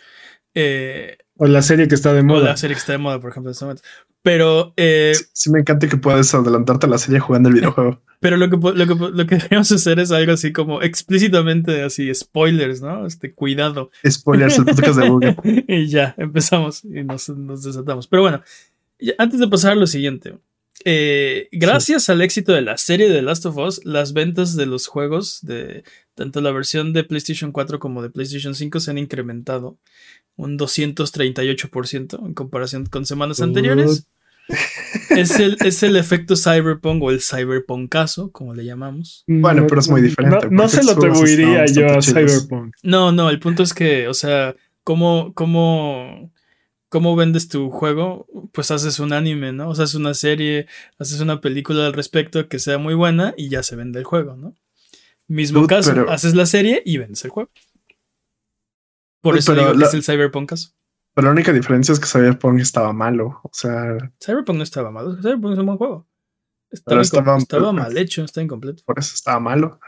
[0.55, 2.45] Eh, O la serie que está de o moda.
[2.51, 3.83] la serie que está de moda, por ejemplo, en este momento.
[4.29, 8.03] Pero, eh, Sí, sí me encanta que puedes adelantarte a la serie jugando el videojuego.
[8.21, 12.15] pero lo que, lo, que, lo que deberíamos hacer es algo así como explícitamente así,
[12.15, 13.07] spoilers, ¿no?
[13.07, 13.91] Este, cuidado.
[14.07, 15.37] Spoilers, el podcast de Google.
[15.67, 18.07] y ya, empezamos y nos, nos desatamos.
[18.07, 18.43] Pero bueno,
[19.17, 20.35] antes de pasar a lo siguiente,
[20.85, 24.67] eh, gracias al éxito de la serie de The Last of Us, las ventas de
[24.67, 28.99] los juegos de tanto la versión de PlayStation 4 como de PlayStation 5 se han
[28.99, 29.79] incrementado
[30.37, 34.07] un 238% en comparación con semanas anteriores.
[35.11, 39.25] Es el, es el efecto cyberpunk o el cyberpunkazo, como le llamamos.
[39.27, 40.49] Bueno, pero es muy diferente.
[40.51, 42.01] No, se lo atribuiría yo a.
[42.03, 42.75] Cyberpunk.
[42.83, 46.33] No, no, el punto es que, o sea, ¿cómo, cómo,
[46.89, 48.27] cómo vendes tu juego?
[48.53, 49.69] Pues haces un anime, ¿no?
[49.71, 50.67] O sea, haces una serie,
[50.99, 54.37] haces una película al respecto que sea muy buena y ya se vende el juego,
[54.37, 54.55] ¿no?
[55.27, 57.51] Mismo Dude, caso, pero- haces la serie y vendes el juego.
[59.21, 60.71] Por Dude, eso digo que la- es el cyberpunk caso.
[61.19, 63.41] Pero la única diferencia es que Cyberpunk estaba malo.
[63.43, 66.07] O sea, Cyberpunk no estaba mal, Cyberpunk es un buen juego.
[66.71, 68.85] Estaba, estaba- estaba mal hecho, está incompleto.
[68.87, 69.81] por eso estaba malo.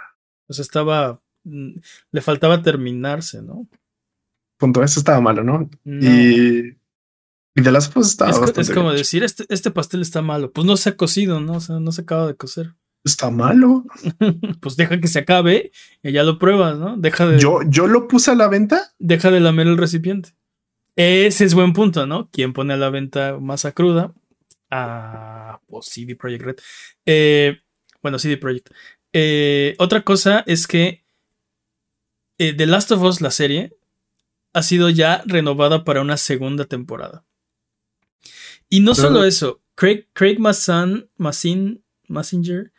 [0.49, 1.21] O sea, estaba.
[1.45, 1.75] mm,
[2.11, 3.69] Le faltaba terminarse, ¿no?
[4.59, 4.83] Punto.
[4.83, 5.71] Eso estaba malo, ¿no?
[5.85, 6.05] No.
[6.05, 6.77] Y,
[7.55, 10.51] y de las pues estaba es, es como bien decir, este, este pastel está malo.
[10.51, 11.53] Pues no se ha cocido, ¿no?
[11.55, 12.75] O sea, no se acaba de cocer.
[13.05, 13.85] Está malo.
[14.61, 15.71] pues deja que se acabe
[16.03, 16.97] y ya lo pruebas, ¿no?
[16.97, 18.93] Deja de, Yo, yo lo puse a la venta.
[18.99, 20.35] deja de lamer el recipiente.
[21.01, 22.29] Ese es buen punto, ¿no?
[22.31, 24.13] ¿Quién pone a la venta masa cruda?
[24.71, 26.57] Ah, pues CD Projekt Red.
[27.07, 27.63] Eh,
[28.03, 28.69] bueno, CD Projekt.
[29.15, 31.03] Eh, otra cosa es que
[32.37, 33.75] eh, The Last of Us, la serie,
[34.53, 37.25] ha sido ya renovada para una segunda temporada.
[38.69, 41.09] Y no Pero- solo eso, Craig, Craig Mazin,
[42.09, 42.73] Massinger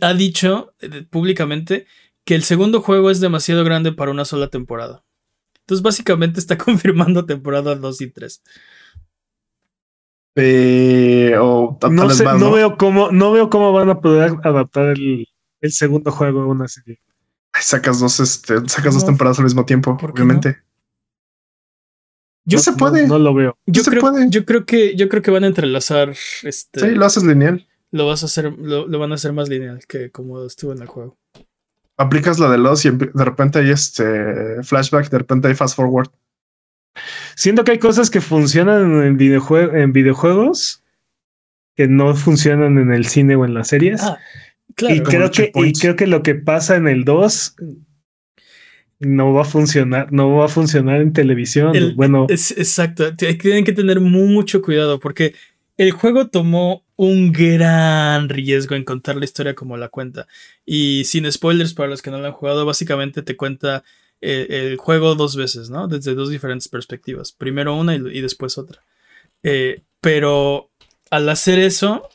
[0.00, 0.72] ha dicho
[1.10, 1.86] públicamente
[2.24, 5.04] que el segundo juego es demasiado grande para una sola temporada.
[5.64, 8.42] Entonces, básicamente está confirmando temporada 2 y 3.
[10.36, 14.86] eh, o tal No sé, no veo cómo, no veo cómo van a poder adaptar
[14.88, 15.26] el,
[15.60, 17.00] el segundo juego a una serie.
[17.52, 20.58] Ay, Sacas dos, este, sacas dos temporadas al mismo tiempo, ¿Por qué obviamente.
[22.46, 23.06] Yo, No se puede.
[23.06, 23.56] No, lo veo.
[23.66, 24.28] yo se creo, puede.
[24.28, 26.10] yo creo que yo creo que van a entrelazar
[26.42, 27.66] este Sí, lo haces lineal.
[27.90, 30.82] lo vas a hacer lo, lo van a hacer más lineal que como estuvo en
[30.82, 31.16] el juego.
[31.96, 36.08] Aplicas la de los y de repente hay este flashback, de repente hay fast forward.
[37.36, 40.82] Siento que hay cosas que funcionan en, videojue- en videojuegos
[41.76, 44.00] que no funcionan en el cine o en las series.
[44.02, 44.18] Ah,
[44.68, 45.04] y, claro.
[45.04, 47.56] creo que, y creo que lo que pasa en el 2
[49.00, 51.74] no va a funcionar, no va a funcionar en televisión.
[51.74, 53.14] El- bueno, Es, exacto.
[53.16, 55.34] Tienen que tener mucho cuidado porque
[55.76, 60.26] el juego tomó un gran riesgo en contar la historia como la cuenta.
[60.64, 63.82] Y sin spoilers para los que no lo han jugado, básicamente te cuenta
[64.20, 65.88] eh, el juego dos veces, ¿no?
[65.88, 67.32] Desde dos diferentes perspectivas.
[67.32, 68.80] Primero una y, y después otra.
[69.42, 70.70] Eh, pero
[71.10, 72.08] al hacer eso...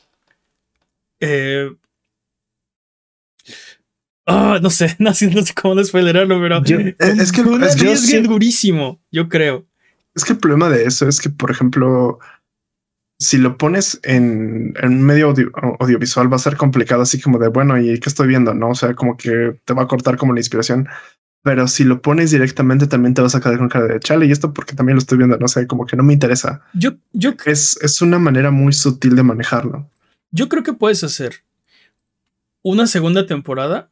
[1.20, 1.70] eh,
[4.26, 7.62] ah, no sé, no, sé- no sé cómo no spoilerarlo, pero Yo- es que- un
[7.62, 7.92] es yo
[8.22, 9.66] durísimo, yo creo.
[10.14, 12.18] Es que el problema de eso es que, por ejemplo,
[13.20, 17.48] si lo pones en, en medio audio- audiovisual va a ser complicado, así como de,
[17.48, 18.54] bueno, ¿y qué estoy viendo?
[18.54, 20.88] No, o sea, como que te va a cortar como la inspiración.
[21.42, 24.26] Pero si lo pones directamente, también te vas a quedar con cara de chale.
[24.26, 26.62] Y esto porque también lo estoy viendo, no sé, como que no me interesa.
[26.74, 29.88] Yo, yo, Es, es una manera muy sutil de manejarlo.
[30.30, 31.44] yo creo que puedes hacer
[32.62, 33.90] una segunda temporada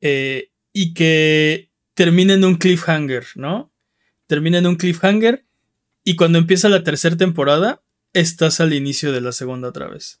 [0.00, 3.70] eh, y que termine en un cliffhanger, ¿no?
[4.26, 5.44] Termina en un cliffhanger
[6.04, 7.80] y cuando empieza la tercera temporada
[8.20, 10.20] estás al inicio de la segunda otra vez,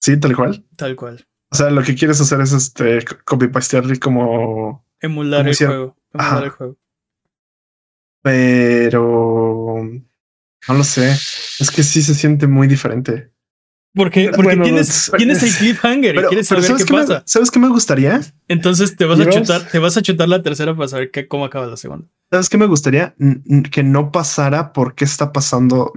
[0.00, 0.64] Sí, tal cual.
[0.76, 1.26] tal cual.
[1.50, 5.96] O sea, lo que quieres hacer es este copy pastear como, Emular Como el juego.
[6.12, 6.44] Emular Ajá.
[6.44, 6.76] el juego.
[8.22, 9.82] pero
[10.68, 11.10] no lo sé.
[11.60, 13.30] Es que sí se siente muy diferente.
[13.94, 16.92] Porque, porque Bueno, tienes, pues, tienes el cliffhanger y Pero, quieres pero saber ¿sabes, qué
[16.94, 17.22] me, pasa.
[17.26, 18.20] ¿sabes qué me gustaría?
[18.48, 21.44] Entonces te vas a chutar, te vas a chutar la tercera para saber qué, cómo
[21.44, 22.08] acaba la segunda.
[22.30, 23.14] ¿Sabes qué me gustaría?
[23.70, 25.92] Que no pasara por qué está pasando.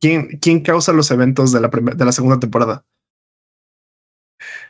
[0.00, 2.84] ¿Quién, quién causa los eventos de la, de la segunda temporada?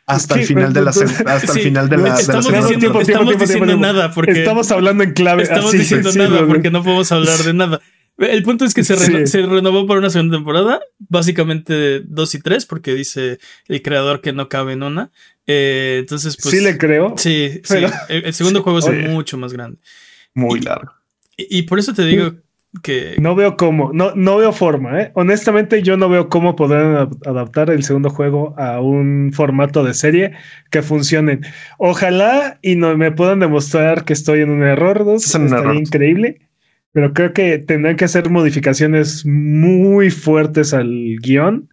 [0.07, 2.67] Hasta el final de la, hasta el Sí, final de la, de la estamos segunda
[2.69, 3.05] diciendo, tiempo, temporada.
[3.05, 3.87] tiempo, estamos tiempo, diciendo tiempo.
[3.87, 5.43] nada porque estamos hablando en clave.
[5.43, 7.81] estamos así, diciendo sí, nada porque no podemos hablar de nada.
[8.19, 9.27] El punto es que se, reno- Sí.
[9.27, 14.33] se renovó para una segunda temporada, básicamente dos y tres, porque dice el creador que
[14.33, 15.11] no cabe en una.
[15.47, 16.55] Eh, entonces, pues.
[16.55, 17.15] sí le creo.
[17.17, 17.75] Sí, sí.
[17.75, 19.09] pero- El, el segundo juego es Oye.
[19.09, 19.79] mucho más grande.
[20.35, 20.93] Muy y- largo.
[21.37, 22.35] Y, y por eso te digo
[22.83, 23.15] que.
[23.19, 25.11] No veo cómo, no, no veo forma, ¿eh?
[25.15, 29.95] Honestamente, yo no veo cómo podrán ad- adaptar el segundo juego a un formato de
[29.95, 30.33] serie
[30.71, 31.41] que funcione.
[31.79, 35.47] Ojalá y no me puedan demostrar que estoy en un error, dos, Estás en un
[35.47, 35.77] estaría error.
[35.77, 36.41] increíble.
[36.93, 41.69] Pero creo que tendrán que hacer modificaciones muy fuertes al guion.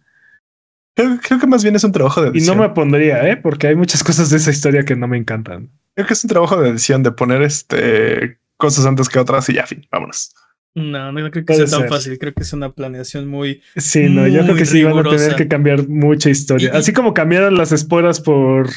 [0.96, 2.58] Creo, creo que más bien es un trabajo de Y no edición.
[2.58, 3.36] me pondría, ¿eh?
[3.36, 5.70] Porque hay muchas cosas de esa historia que no me encantan.
[5.94, 9.54] Creo que es un trabajo de edición de poner este cosas antes que otras y
[9.54, 10.34] ya, fin, vámonos.
[10.74, 11.88] No, no creo que Puede sea tan ser.
[11.90, 12.18] fácil.
[12.18, 13.60] Creo que es una planeación muy.
[13.76, 16.70] Sí, no, yo creo que sí van a tener que cambiar mucha historia.
[16.72, 18.68] Y- Así como cambiaron las esporas por.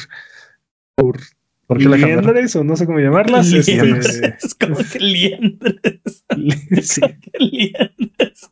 [0.94, 1.18] por.
[1.66, 3.50] ¿Por qué liendres, o no sé cómo llamarlas.
[3.52, 4.20] este, Liendres.
[4.44, 6.24] Es como que liendres.
[6.82, 7.00] sí.
[7.00, 8.50] que liendres.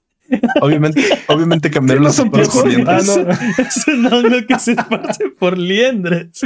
[0.61, 2.89] Obviamente, obviamente cambiaron ¿No los son esporas por piojos?
[2.89, 3.39] Ah, liendres.
[3.57, 3.65] no.
[3.69, 6.41] Es un hongo que se esparce por liendres.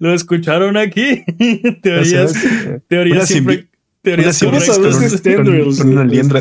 [0.00, 1.22] Lo escucharon aquí.
[1.82, 2.34] Teorías,
[2.88, 3.68] teorías siempre.
[4.02, 5.34] Teorías una ¿Cómo simbiosis correctas.
[5.36, 6.40] con, un- con- una liendra.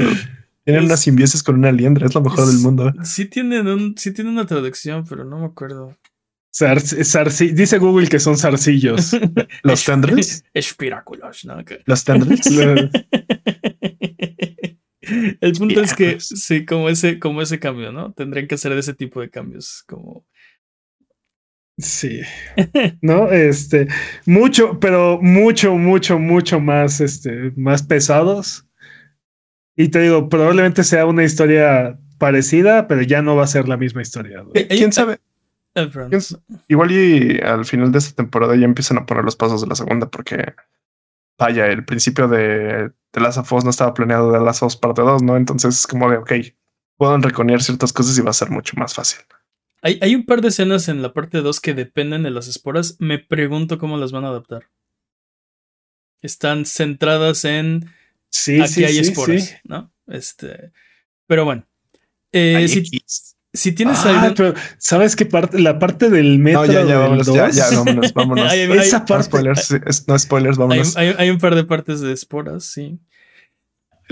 [0.64, 2.94] Tienen una simbiosis con una liendra, es lo mejor del mundo.
[3.04, 5.98] Sí tienen, un, sí tienen una traducción, pero no me acuerdo.
[6.54, 9.12] Zarci- dice Google que son zarcillos.
[9.64, 11.58] Los tendrils, Espiráculos, ¿no?
[11.86, 12.42] Los tendrils.
[15.42, 18.14] El punto es que sí, como ese, como ese cambio, ¿no?
[18.14, 19.84] Tendrían que hacer ese tipo de cambios.
[19.88, 20.26] Como
[21.82, 22.22] Sí.
[23.02, 23.88] No, este,
[24.26, 28.68] mucho, pero mucho, mucho, mucho más, este, más pesados.
[29.76, 33.78] Y te digo, probablemente sea una historia parecida, pero ya no va a ser la
[33.78, 34.44] misma historia.
[34.54, 35.20] Hay- ¿Quién sabe?
[35.74, 36.10] Ah, perdón.
[36.10, 36.38] ¿Quién s-
[36.68, 39.76] Igual y al final de esta temporada ya empiezan a poner los pasos de la
[39.76, 40.54] segunda, porque
[41.40, 44.76] vaya, el principio de, de Last of Us no estaba planeado de Last of Us
[44.78, 45.38] parte 2, ¿no?
[45.38, 46.32] Entonces es como de, ok,
[46.98, 49.22] pueden reconocer ciertas cosas y va a ser mucho más fácil.
[49.84, 52.98] Hay, hay un par de escenas en la parte 2 que dependen de las esporas.
[53.00, 54.70] Me pregunto cómo las van a adaptar.
[56.22, 57.90] Están centradas en
[58.30, 59.56] Sí, aquí sí, hay sí, esporas, sí.
[59.64, 59.92] ¿no?
[60.08, 60.72] Este,
[61.28, 61.68] pero bueno.
[62.32, 62.84] Eh, si,
[63.54, 65.60] si tienes Ah, pero ¿sabes qué parte?
[65.60, 68.50] La parte del metro No, ya, ya, vámonos, ya, 2, ya, vámonos, vámonos.
[68.52, 70.96] Hay- hay- Esa No parte, spoilers, no spoilers, hay, vámonos.
[70.98, 73.00] hay- hay un par de partes de esporas, sí.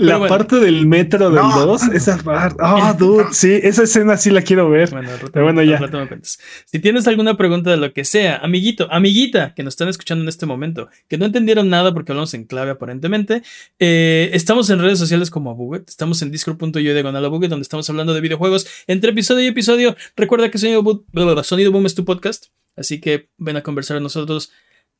[0.00, 0.34] La bueno.
[0.34, 1.66] parte del metro del No.
[1.66, 2.56] 2, esa parte.
[2.62, 4.90] Oh, dude, sí, esa escena sí la quiero ver.
[4.90, 5.78] Bueno, al rato, Pero bueno, al ya.
[5.78, 6.38] rato me cuentas.
[6.66, 10.28] Si tienes alguna pregunta de lo que sea, amiguito, amiguita, que nos están escuchando en
[10.28, 13.42] este momento, que no entendieron nada porque hablamos en clave aparentemente,
[13.78, 18.14] eh, estamos en redes sociales como Abuget, estamos en discord.io diagonal Abuget, donde estamos hablando
[18.14, 19.96] de videojuegos entre episodio y episodio.
[20.16, 21.04] Recuerda que Sonido Boom,
[21.44, 22.46] Sonido Boom es tu podcast,
[22.76, 24.50] así que ven a conversar a nosotros.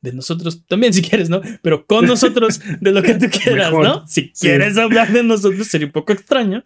[0.01, 1.41] De nosotros también, si quieres, ¿no?
[1.61, 3.83] Pero con nosotros, de lo que tú quieras, Mejor.
[3.85, 4.07] ¿no?
[4.07, 4.47] Si Sí.
[4.47, 6.63] quieres hablar de nosotros, sería un poco extraño.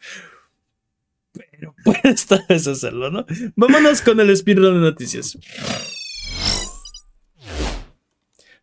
[1.34, 3.26] Pero puedes tal vez hacerlo, ¿no?
[3.58, 5.38] Vámonos con el speedrun de noticias.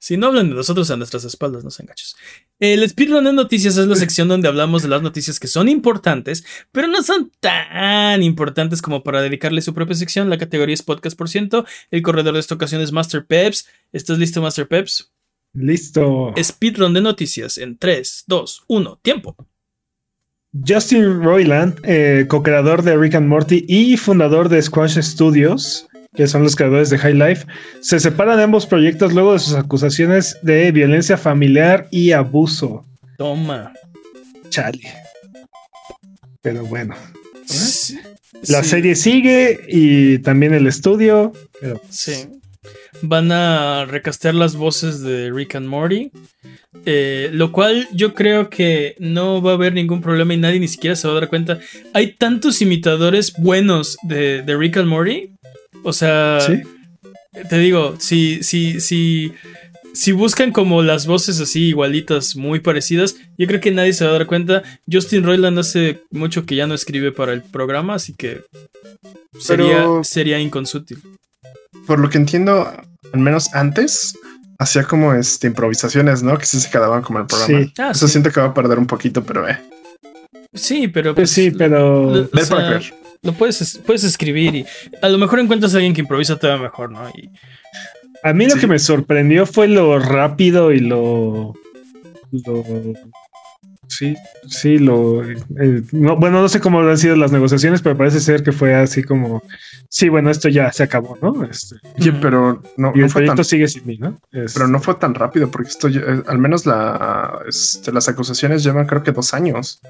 [0.03, 2.17] Si no hablan de nosotros a nuestras espaldas, no sean gachos.
[2.59, 6.45] El speedrun de noticias es la sección donde hablamos de las noticias que son importantes,
[6.73, 10.29] pero no son tan importantes como para dedicarle su propia sección.
[10.29, 11.65] La categoría es podcast por ciento.
[11.93, 13.69] El corredor de esta ocasión es Master Peps.
[13.93, 15.13] ¿Estás listo, Master Peps?
[15.53, 16.35] Listo.
[16.37, 19.37] Speedrun de noticias en 3, 2, 1, tiempo.
[20.67, 26.43] Justin Roiland, eh, co-creador de Rick and Morty y fundador de Squash Studios, que son
[26.43, 27.47] los creadores de High Life,
[27.81, 32.85] se separan de ambos proyectos luego de sus acusaciones de violencia familiar y abuso.
[33.19, 33.73] Toma.
[34.51, 34.81] Chale.
[36.43, 36.95] Pero bueno,
[37.47, 37.99] Sí.
[38.49, 41.33] la Sí, serie sigue y también el estudio.
[41.61, 42.29] Pero Sí.
[43.05, 46.11] Van a recastear las voces de Rick and Morty.
[46.87, 50.67] eh, lo cual yo creo que no va a haber ningún problema y nadie ni
[50.69, 51.61] siquiera se va a dar cuenta.
[51.93, 55.31] Hay tantos imitadores buenos de, de Rick and Morty.
[55.85, 56.63] O sea, sí,
[57.49, 59.33] te digo, si, si, si,
[59.95, 64.11] si buscan como las voces así igualitas, muy parecidas, yo creo que nadie se va
[64.11, 64.63] a dar cuenta.
[64.91, 68.43] Justin Roiland hace mucho que ya no escribe para el programa, así que
[69.39, 70.99] sería, Pero- sería inconsútil.
[71.87, 72.73] Por lo que entiendo,
[73.13, 74.15] al menos antes,
[74.59, 76.39] hacía como este improvisaciones, ¿no?
[76.39, 77.65] Que sí se quedaban como el programa.
[77.65, 77.73] Sí.
[77.79, 78.13] Ah, Eso sí.
[78.13, 79.59] siento que va a perder un poquito, pero eh.
[80.55, 82.95] Sí, pero pues sí, pero lo- o Ver para creer.
[83.23, 84.67] Lo puedes, es- puedes escribir y
[85.01, 87.09] a lo mejor encuentras a alguien que improvisa todavía mejor, ¿no?
[87.11, 87.31] Y
[88.25, 88.61] a mí lo Sí.
[88.61, 91.55] que me sorprendió fue lo rápido y lo.
[92.33, 92.65] lo
[93.89, 94.17] sí,
[94.49, 95.23] sí, lo.
[95.23, 98.75] eh, no, bueno, no sé cómo han sido las negociaciones, pero parece ser que fue
[98.75, 99.43] así como.
[99.89, 101.45] Sí, bueno, esto ya se acabó, ¿no?
[101.45, 104.19] Este, Oye, pero no, y no el fue tan proyecto sigue sin mí, ¿no?
[104.31, 108.65] Pero no fue tan rápido, porque esto, ya- eh, al menos la, este, las acusaciones
[108.65, 109.81] llevan creo que dos años.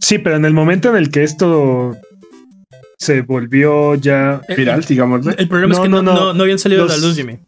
[0.00, 1.94] Sí, pero en el momento en el que esto
[3.00, 4.42] se volvió ya.
[4.48, 5.26] Eh, Viral, digamos.
[5.26, 6.42] el problema es que no, no, no.
[6.42, 7.38] habían salido a Los- la luz, Jimmy.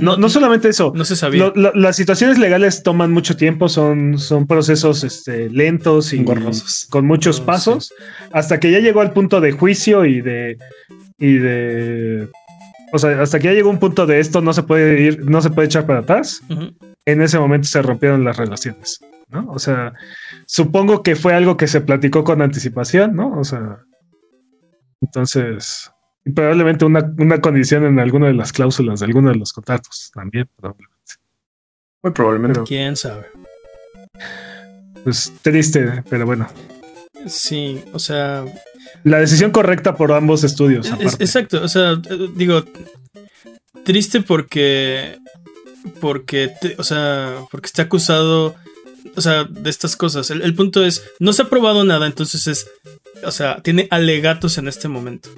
[0.00, 0.92] No, no solamente eso.
[0.94, 1.46] No se sabía.
[1.46, 6.86] Lo- lo- las situaciones legales toman mucho tiempo, son, son procesos este, lentos y Engorrosos.
[6.88, 7.92] con muchos Oh, pasos,
[8.32, 10.56] hasta que ya llegó al punto de juicio y de
[11.18, 12.28] y de
[12.92, 15.42] o sea, hasta que ya llegó un punto de esto no se puede ir, no
[15.42, 16.40] se puede echar para atrás.
[17.04, 19.46] En ese momento se rompieron las relaciones, ¿no?
[19.50, 19.92] O sea,
[20.46, 23.36] supongo que fue algo que se platicó con anticipación, ¿no?
[23.38, 23.78] O sea,
[25.00, 25.90] entonces
[26.24, 30.10] y probablemente una, una condición en alguna de las cláusulas de alguno de los contratos
[30.14, 31.14] también, probablemente.
[32.02, 32.54] Muy probablemente.
[32.54, 33.26] Pero- ¿Quién sabe?
[35.04, 36.46] pues triste, pero bueno.
[37.26, 38.44] Sí, o sea.
[39.04, 40.90] La decisión correcta por ambos estudios.
[41.00, 41.96] Es, exacto, o sea,
[42.34, 42.64] digo,
[43.84, 45.16] triste porque.
[46.00, 48.54] Porque, o sea, porque está acusado
[49.16, 50.30] o sea, de estas cosas.
[50.30, 52.70] El, punto es, no se ha probado nada, entonces es,
[53.24, 55.30] o sea, tiene alegatos en este momento.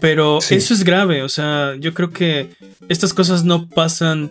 [0.00, 2.50] Pero eso es grave, o sea, yo creo que
[2.88, 4.30] estas cosas no pasan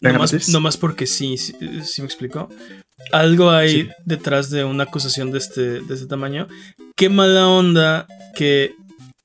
[0.00, 1.54] nomás, porque sí, sí,
[1.98, 2.48] me explico.
[3.12, 6.48] Algo hay detrás de una acusación de este, de este tamaño.
[6.96, 8.74] Qué mala onda que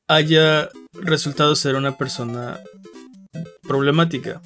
[0.08, 2.60] haya resultado ser una persona
[3.64, 4.42] problemática.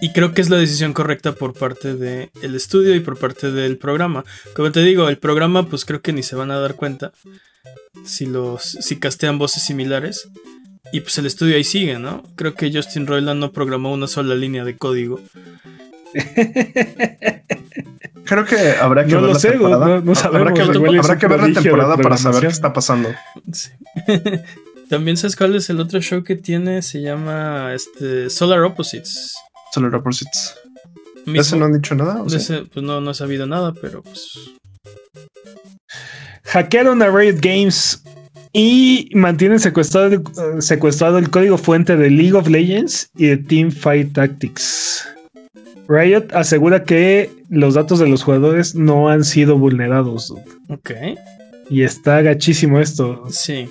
[0.00, 3.78] Y creo que es la decisión correcta por parte del estudio y por parte del
[3.78, 4.24] programa.
[4.54, 7.12] Como te digo, el programa pues creo que ni se van a dar cuenta
[8.08, 10.28] si los si castean voces similares.
[10.92, 12.22] Y pues el estudio ahí sigue, ¿no?
[12.34, 15.20] Creo que Justin Roiland no programó una sola línea de código.
[18.24, 20.02] Creo que habrá que ver la temporada.
[20.24, 23.10] habrá que, ver la temporada para saber qué está pasando.
[24.90, 29.34] También sabes cuál es el otro show que tiene, se llama este Solar Opposites.
[29.72, 30.56] Solar Opposites.
[31.26, 32.22] ¿De ese no han dicho nada?
[32.24, 34.52] pues no, no he sabido nada, pero pues.
[36.44, 38.02] Hackearon a Riot Games
[38.52, 40.22] y mantienen secuestrado, eh,
[40.60, 45.06] secuestrado el código fuente de League of Legends y de Teamfight Tactics.
[45.88, 50.34] Riot asegura que los datos de los jugadores no han sido vulnerados.
[50.68, 50.90] Ok.
[51.70, 53.24] Y está gachísimo esto.
[53.30, 53.68] Sí.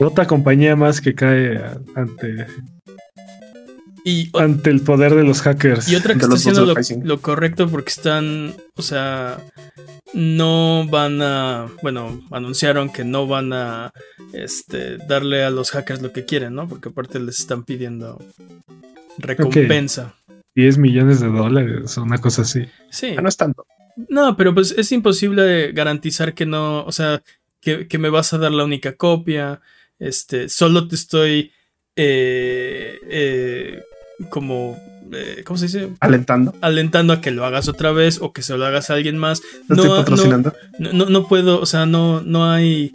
[0.00, 1.60] Otra compañía más que cae
[1.94, 2.46] ante
[4.04, 5.88] y, ante el poder de los hackers.
[5.88, 9.38] Y otra que está haciendo lo, correcto porque están, o sea,
[10.14, 13.92] no van a, bueno, anunciaron que no van a
[14.32, 16.68] este, darle a los hackers lo que quieren, ¿no?
[16.68, 18.18] Porque aparte les están pidiendo
[19.18, 20.14] recompensa.
[20.54, 22.66] 10 millones de dólares, una cosa así.
[22.90, 23.14] Sí.
[23.16, 23.66] Ah, no es tanto.
[24.08, 27.22] No, pero pues es imposible garantizar que no, o sea,
[27.60, 29.60] que, que me vas a dar la única copia.
[29.98, 31.52] Este, solo te estoy
[31.96, 33.82] eh, eh,
[34.30, 34.78] como,
[35.12, 35.90] eh, ¿cómo se dice?
[36.00, 36.54] Alentando.
[36.60, 39.42] Alentando a que lo hagas otra vez o que se lo hagas a alguien más.
[39.68, 40.54] no, estoy patrocinando.
[40.78, 42.92] No, no, puedo, o sea, no, no hay...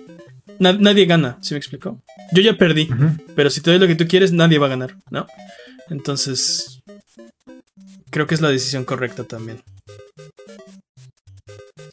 [0.59, 2.01] nadie gana, ¿sí me explico?
[2.31, 2.89] Yo ya perdí,
[3.35, 5.27] pero si te doy lo que tú quieres, nadie va a ganar, ¿no?
[5.89, 6.81] Entonces,
[8.09, 9.61] creo que es la decisión correcta también.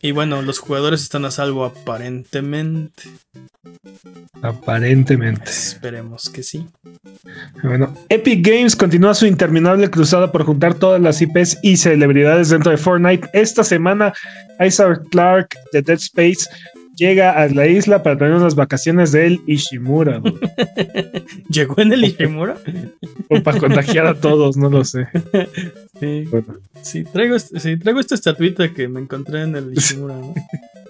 [0.01, 3.05] Y bueno, los jugadores están a salvo aparentemente.
[4.42, 5.50] Aparentemente.
[5.50, 6.66] Esperemos que sí.
[7.62, 12.70] Bueno, Epic Games continúa su interminable cruzada por juntar todas las IPs y celebridades dentro
[12.70, 13.28] de Fortnite.
[13.32, 14.12] Esta semana,
[14.60, 16.48] Isaac Clark de Dead Space
[16.96, 20.20] llega a la isla para tener unas vacaciones del Ishimura.
[21.48, 22.56] ¿Llegó en el Ishimura?
[23.28, 25.09] o para contagiar a todos, no lo sé.
[26.82, 30.16] Sí, traigo, sí, traigo esta estatuita que me encontré en el Ishimura.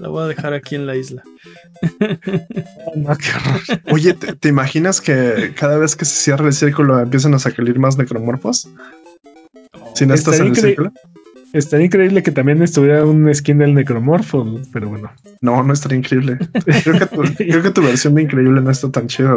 [0.03, 1.23] La voy a dejar aquí en la isla.
[3.93, 7.97] Oye, ¿te, imaginas que cada vez que se cierra el círculo empiezan a salir más
[7.97, 8.69] necromorfos?
[9.95, 10.93] Si no estás en el círculo.
[11.53, 15.13] Estaría increíble que también estuviera un skin del necromorfo, pero bueno.
[15.41, 16.37] No, no estaría increíble.
[16.83, 19.37] Creo que tu, versión de increíble no está tan chida.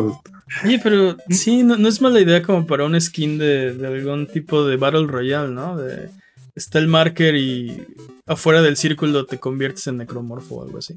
[0.63, 4.65] Oye, pero sí, no, es mala idea como para un skin de, de, algún tipo
[4.65, 5.77] de Battle Royale, ¿no?
[5.77, 6.09] De,
[6.55, 7.85] está el marker y
[8.25, 10.95] afuera del círculo te conviertes en necromorfo o algo así.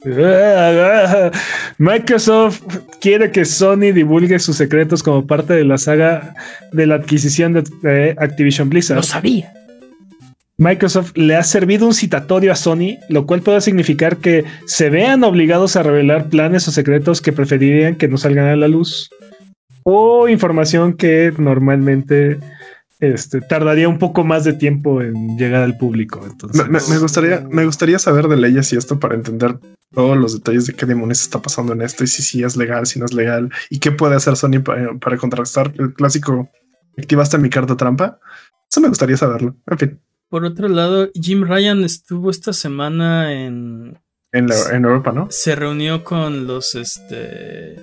[1.78, 2.62] Microsoft
[3.00, 6.34] quiere que Sony divulgue sus secretos como parte de la saga
[6.72, 8.98] de la adquisición de Activision Blizzard.
[8.98, 9.52] Lo sabía.
[10.56, 15.22] Microsoft le ha servido un citatorio a Sony, lo cual puede significar que se vean
[15.22, 19.08] obligados a revelar planes o secretos que preferirían que no salgan a la luz,
[19.84, 22.38] o información que normalmente
[23.00, 26.20] este, tardaría un poco más de tiempo en llegar al público.
[26.52, 29.58] me, gustaría, me gustaría saber de leyes y esto para entender
[29.92, 32.86] todos los detalles de qué demonios está pasando en esto y si sí es legal,
[32.86, 36.50] si no es legal y qué puede hacer Sony para, para contrastar el clásico
[36.98, 38.18] activaste mi carta trampa.
[38.70, 39.56] Eso me gustaría saberlo.
[39.66, 40.00] En fin.
[40.28, 43.98] Por otro lado, Jim Ryan estuvo esta semana en.
[44.30, 44.50] En,
[44.84, 45.28] Europa, ¿no?
[45.30, 47.76] Se reunió con los, este,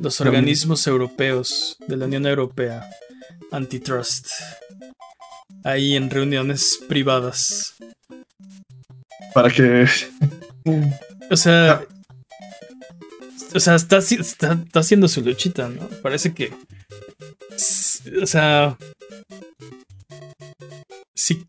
[0.00, 2.88] los organismos europeos de la Unión Europea,
[3.52, 4.28] Antitrust,
[5.64, 7.74] ahí en reuniones privadas.
[9.34, 9.86] Para que.
[11.30, 11.84] O sea.
[13.54, 15.88] O sea, está, está, está haciendo su luchita, ¿no?
[16.02, 16.52] Parece que.
[18.20, 18.76] O sea.
[21.14, 21.46] Sí,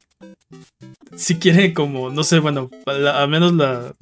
[1.16, 3.96] si quiere como, no sé, bueno, al menos la,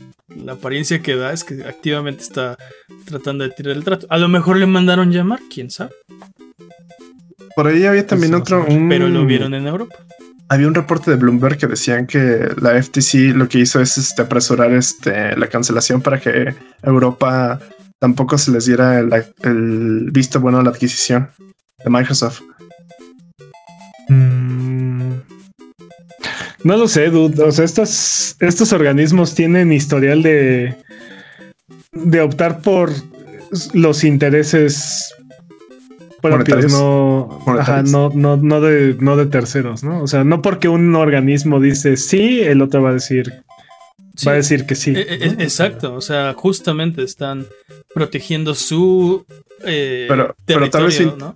[0.50, 2.58] apariencia que da es que activamente está
[3.06, 4.08] tratando de tirar el trato.
[4.10, 5.94] A lo mejor le mandaron llamar, quién sabe.
[7.56, 8.66] Por ahí había también otro...
[8.90, 9.96] Pero lo vieron en Europa.
[10.50, 14.22] había un reporte de Bloomberg que decían que la FTC lo que hizo es este,
[14.22, 16.54] apresurar este, la cancelación para que
[16.84, 17.60] Europa
[18.00, 19.12] tampoco se les diera el,
[19.44, 21.30] el visto bueno a la adquisición
[21.84, 22.42] de Microsoft.
[24.10, 25.14] Mm.
[26.64, 27.42] No lo sé, dude.
[27.44, 30.76] O sea, estos, estos organismos tienen historial de,
[31.92, 32.92] de optar por
[33.74, 35.14] los intereses
[36.22, 40.02] propios, no, ajá, no, no, no, de, no de terceros, ¿no?
[40.02, 43.44] O sea, no porque un organismo dice sí, el otro va a decir
[44.26, 44.92] va a decir que sí.
[44.96, 47.48] E, e, exacto, o sea, justamente están
[47.94, 49.26] protegiendo su
[49.64, 51.36] eh, pero, pero tal vez ¿no?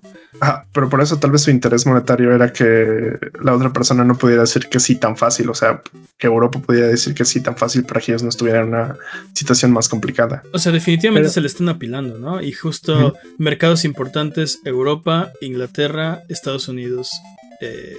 [0.73, 4.41] pero por eso tal vez su interés monetario era que la otra persona no pudiera
[4.41, 5.81] decir que sí tan fácil, o sea,
[6.17, 8.97] que Europa pudiera decir que sí tan fácil para que ellos no estuvieran en una
[9.33, 10.43] situación más complicada.
[10.53, 12.41] O sea, definitivamente se le están apilando, ¿no?
[12.41, 17.11] Y justo mercados importantes, Europa, Inglaterra, Estados Unidos,
[17.61, 17.97] eh,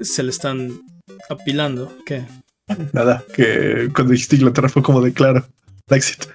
[0.00, 0.80] se le están
[1.28, 1.92] apilando.
[2.04, 2.24] ¿Qué?
[2.92, 5.46] Nada, que cuando dijiste Inglaterra fue como de claro,
[5.88, 6.26] Brexit.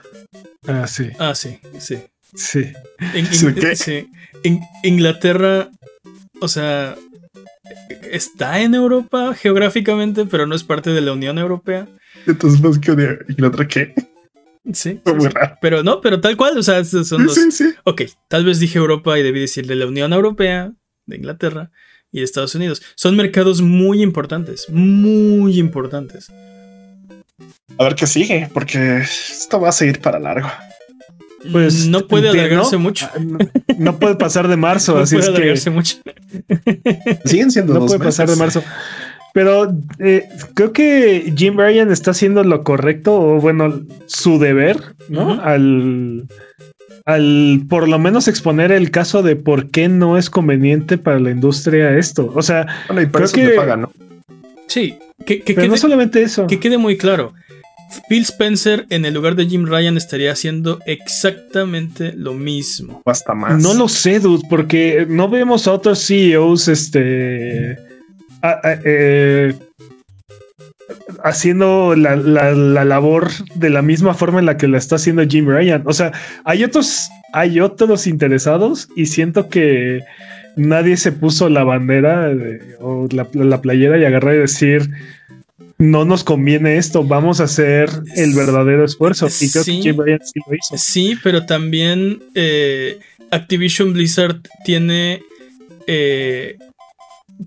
[0.68, 1.10] Ah, sí.
[1.20, 1.98] Ah, sí, sí.
[2.34, 2.72] Sí.
[4.44, 5.70] En, Inglaterra,
[6.42, 6.96] o sea,
[8.12, 11.88] está en Europa geográficamente, pero no es parte de la Unión Europea.
[12.28, 12.92] Entonces, más que
[13.30, 13.94] Inglaterra, ¿qué?
[14.74, 15.00] Sí.
[15.62, 17.40] Pero no, pero tal cual, o sea, son dos.
[17.84, 20.74] Ok, tal vez dije Europa y debí decir de la Unión Europea,
[21.06, 21.72] de Inglaterra
[22.16, 22.82] y de Estados Unidos.
[22.96, 26.32] Son mercados muy importantes, muy importantes.
[27.78, 30.48] A ver qué sigue, porque esto va a seguir para largo.
[31.52, 33.10] Pues no puede alargarse mucho.
[33.14, 33.20] Ah,
[33.78, 35.70] no, puede pasar de marzo, así es que.
[35.70, 35.98] mucho.
[37.26, 38.64] Siguen siendo No puede pasar de marzo.
[39.34, 45.42] Pero eh, creo que Jim Ryan está haciendo lo correcto, o bueno, su deber, ¿no?
[45.42, 46.28] Al.
[47.06, 51.30] Al por lo menos exponer el caso de por qué no es conveniente para la
[51.30, 52.32] industria esto.
[52.34, 53.78] O sea, creo que.
[53.78, 53.92] ¿no?
[54.68, 56.48] Sí, que, Pero no solamente eso.
[56.48, 57.34] Que quede muy claro.
[58.10, 63.02] Phil Spencer en el lugar de Jim Ryan estaría haciendo exactamente lo mismo.
[63.06, 63.62] Hasta más.
[63.62, 67.78] No lo sé, dude, porque no vemos a otros CEOs este,
[68.84, 69.54] eh,
[71.24, 75.84] haciendo la, labor de la misma forma en la que la está haciendo Jim Ryan.
[75.86, 76.12] O sea,
[76.44, 80.02] hay otros, hay otros interesados y siento que
[80.56, 82.32] nadie se puso la bandera
[82.80, 84.90] o la, la playera y agarrar y decir
[85.78, 89.28] no nos conviene esto, vamos a hacer el verdadero esfuerzo.
[89.28, 90.78] Y creo sí, que Jim Ryan sí lo hizo.
[90.78, 93.00] Sí, pero también eh,
[93.32, 95.22] Activision Blizzard tiene
[95.88, 96.58] eh,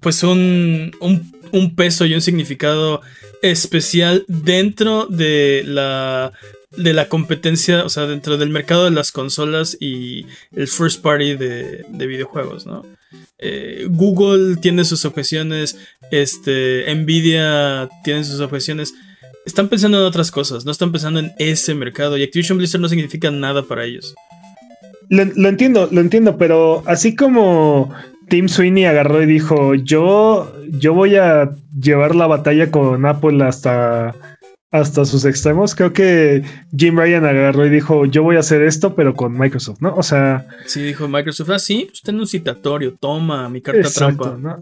[0.00, 3.00] pues un, un, peso y un significado
[3.42, 6.32] especial dentro de la
[6.76, 11.34] de la competencia, o sea, dentro del mercado de las consolas y el first party
[11.34, 12.84] de, de videojuegos, ¿no?
[13.38, 15.78] Eh, Google tiene sus objeciones,
[16.10, 18.94] este, Nvidia tiene sus objeciones.
[19.46, 22.88] Están pensando en otras cosas, no están pensando en ese mercado y Activision Blizzard no
[22.88, 24.14] significa nada para ellos.
[25.08, 27.94] Lo, entiendo, lo entiendo, pero así como
[28.28, 34.14] Tim Sweeney agarró y dijo, yo, yo voy a llevar la batalla con Apple hasta
[34.70, 35.74] hasta sus extremos.
[35.74, 36.42] Creo que
[36.76, 39.94] Jim Ryan agarró y dijo, yo voy a hacer esto, pero con Microsoft, ¿no?
[39.94, 40.46] O sea...
[40.66, 44.36] Sí, dijo Microsoft, ah, sí, usted en un citatorio, toma mi carta trampa.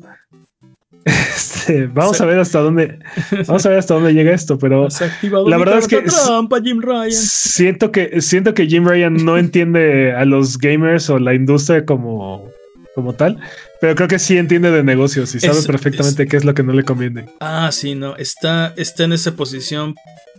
[1.06, 2.98] Este, vamos a ver hasta dónde
[3.46, 4.88] vamos a ver hasta dónde llega esto, pero
[5.46, 7.12] la verdad es que trampa, Jim Ryan.
[7.12, 12.50] siento que siento que Jim Ryan no entiende a los gamers o la industria como
[12.96, 13.38] como tal,
[13.78, 16.72] pero creo que sí entiende de negocios y sabe perfectamente qué es lo que no
[16.72, 17.26] le conviene.
[17.40, 19.94] Ah, sí, no, está, está en esa posición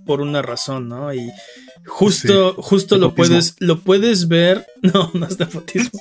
[0.07, 1.13] por una razón, ¿no?
[1.13, 1.31] Y
[1.85, 4.65] justo, justo lo puedes, lo puedes ver.
[4.81, 5.99] No, no es nepotismo.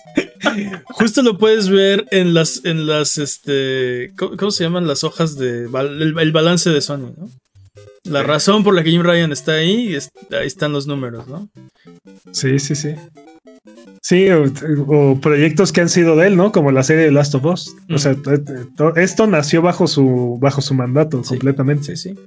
[0.86, 5.64] justo lo puedes ver en las, en las, este, ¿cómo, se llaman las hojas de
[5.64, 7.28] el, balance de Sony, ¿no?
[8.08, 9.96] La razón por la que Jim Ryan está ahí,
[10.30, 11.48] ahí están los números, ¿no?
[12.32, 12.94] Sí, sí, sí.
[14.00, 16.52] Sí, o, proyectos que han sido de él, ¿no?
[16.52, 17.74] Como la serie de Last of Us.
[17.90, 18.14] O sea,
[18.94, 21.96] esto nació bajo su, bajo su mandato completamente.
[21.96, 22.20] Sí, sí.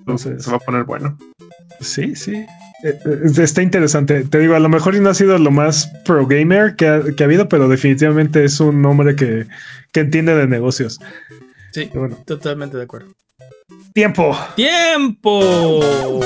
[0.00, 1.16] Entonces, se va a poner bueno.
[1.80, 2.34] Sí, sí.
[2.82, 4.24] Eh, eh, está interesante.
[4.24, 7.48] Te digo, a lo mejor no ha sido lo más pro gamer que ha, habido,
[7.48, 9.46] pero definitivamente es un hombre que,
[9.92, 10.98] que entiende de negocios.
[11.72, 12.18] Sí, bueno.
[12.26, 13.14] totalmente de acuerdo.
[13.92, 14.38] Tiempo.
[14.56, 16.20] Tiempo.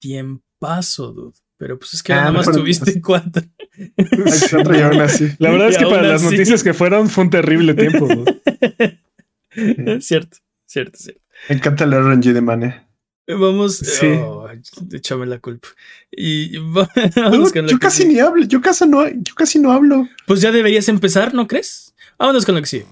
[0.00, 1.38] Tiempazo, dude.
[1.58, 3.42] Pero pues es que ah, nada más tuviste cuatro.
[5.38, 8.08] La verdad es que para las noticias que fueron fue un terrible tiempo.
[10.00, 11.22] cierto, cierto, cierto.
[11.48, 12.86] Me encanta el RNG de Mane.
[13.28, 14.06] Vamos, sí.
[14.06, 14.48] Oh,
[14.92, 15.68] échame la culpa.
[16.10, 16.52] Y
[17.68, 20.08] yo casi ni hablo, yo casi no, yo casi no hablo.
[20.26, 21.94] Pues ya deberías empezar, ¿no crees?
[22.18, 22.86] Vámonos con lo que sigue.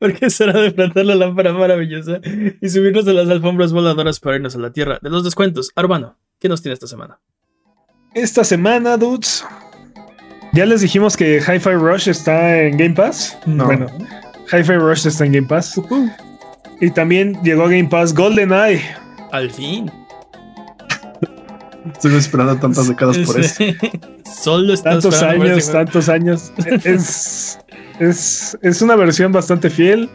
[0.00, 2.20] Porque es hora de plantar la lámpara maravillosa
[2.60, 5.70] y subirnos a las alfombras voladoras para irnos a la tierra de los descuentos.
[5.76, 7.20] Arbano, ¿qué nos tiene esta semana?
[8.14, 9.44] Esta semana, dudes.
[10.54, 13.38] Ya les dijimos que Hi-Fi Rush está en Game Pass.
[13.46, 13.66] No.
[13.66, 13.86] Bueno,
[14.50, 15.80] Hi-Fi Rush está en Game Pass.
[16.80, 18.82] Y también llegó a Game Pass GoldenEye.
[19.32, 19.92] Al fin.
[21.92, 23.64] Estoy esperando tantas décadas por eso.
[24.42, 26.52] Solo está Tantos años, tantos años.
[26.84, 27.58] es,
[28.00, 30.10] es, es una versión bastante fiel.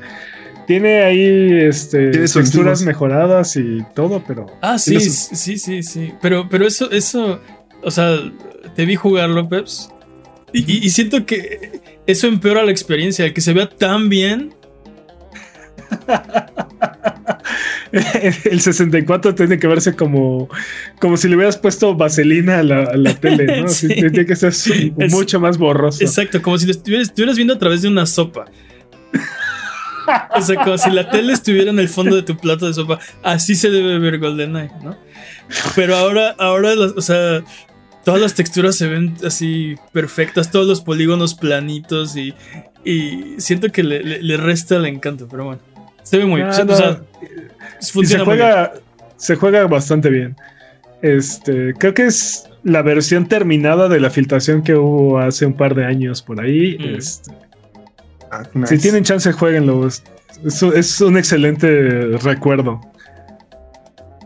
[0.67, 6.11] Tiene ahí este, texturas mejoradas y todo, pero Ah, sí, su- sí, sí, sí.
[6.21, 7.39] Pero, pero eso, eso,
[7.83, 8.17] o sea,
[8.75, 9.89] te vi jugarlo, Peps.
[10.53, 14.53] Y, y- y siento que eso empeora la experiencia, que se vea tan bien.
[18.51, 20.49] el 64 tiene que verse como,
[20.99, 23.67] como si le hubieras puesto vaselina a la, a la tele, ¿no?
[23.69, 23.87] Sí.
[23.87, 26.03] Tiene que ser Es- mucho más borroso.
[26.03, 28.45] Exacto, como si lo estuvieras, estuvieras viendo a través de una sopa.
[30.37, 32.99] O sea, como si la tele estuviera en el fondo de tu plato de sopa.
[33.23, 34.95] Así se debe ver GoldenEye, ¿no?
[35.75, 37.43] Pero ahora, ahora, o sea,
[38.03, 42.35] todas las texturas se ven así perfectas, todos los polígonos planitos y,
[42.83, 45.61] y siento que le, le- le resta el encanto, pero bueno.
[46.03, 46.73] Se ve muy Ah, se- no.
[46.73, 47.01] o sea,
[47.95, 48.25] Y se bien.
[48.25, 48.73] juega,
[49.17, 50.35] se juega bastante bien.
[51.01, 55.75] Este, creo que es la versión terminada de la filtración que hubo hace un par
[55.75, 56.77] de años por ahí.
[56.79, 56.95] Mm.
[56.95, 57.31] Este,
[58.31, 59.87] Ah, Si tienen chance, jueguenlo.
[59.87, 60.03] Es,
[60.43, 62.81] es un- excelente recuerdo.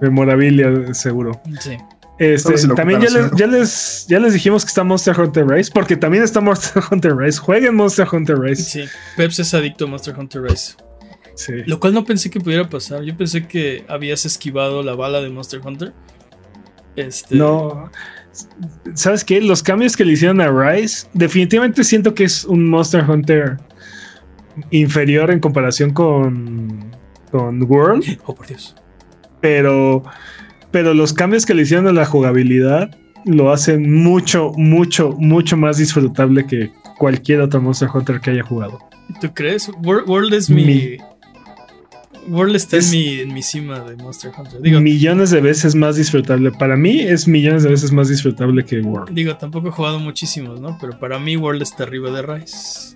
[0.02, 1.40] Memorabilia, seguro.
[1.60, 1.77] Sí.
[2.18, 5.95] Este, también ya les, ya, les, ya les dijimos que está Monster Hunter Rise, porque
[5.95, 7.40] también está Monster Hunter Rise.
[7.40, 8.64] Jueguen Monster Hunter Rise.
[8.64, 8.84] Sí,
[9.15, 10.73] Peps es adicto a Monster Hunter Rise.
[11.40, 11.53] Sí.
[11.66, 13.02] Lo cual no pensé que pudiera pasar.
[13.03, 15.94] Yo pensé que habías esquivado la bala de Monster Hunter.
[16.98, 17.90] Este, No.
[18.94, 19.40] ¿Sabes qué?
[19.40, 23.57] Los cambios que le hicieron a Rise, definitivamente siento que es un Monster Hunter
[24.72, 26.91] inferior en comparación con,
[27.32, 28.76] con World, Oh, por Dios.
[29.40, 30.03] pero,
[30.72, 32.90] pero los cambios que le hicieron a la jugabilidad
[33.26, 38.80] lo hacen mucho, mucho, mucho más disfrutable que cualquier otro Monster Hunter que haya jugado.
[39.22, 39.70] ¿Tú crees?
[39.84, 40.66] World, World es mi.
[40.66, 40.98] Mi-
[42.28, 44.62] World está Es- en, mi, en mi cima de Monster Hunter.
[44.62, 46.52] Digo, millones de veces más disfrutable.
[46.52, 49.14] Para mí es millones de veces más disfrutable que World.
[49.14, 50.78] digo, tampoco he jugado muchísimos, ¿no?
[50.80, 52.96] Pero para mí World está arriba de Rise.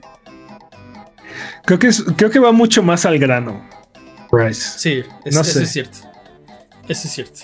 [1.65, 3.63] Creo que, es- creo que va mucho más al grano.
[4.31, 4.77] Rise.
[4.79, 5.63] Sí, es- No eso sé.
[5.63, 5.97] es cierto.
[6.89, 7.39] Eso es cierto.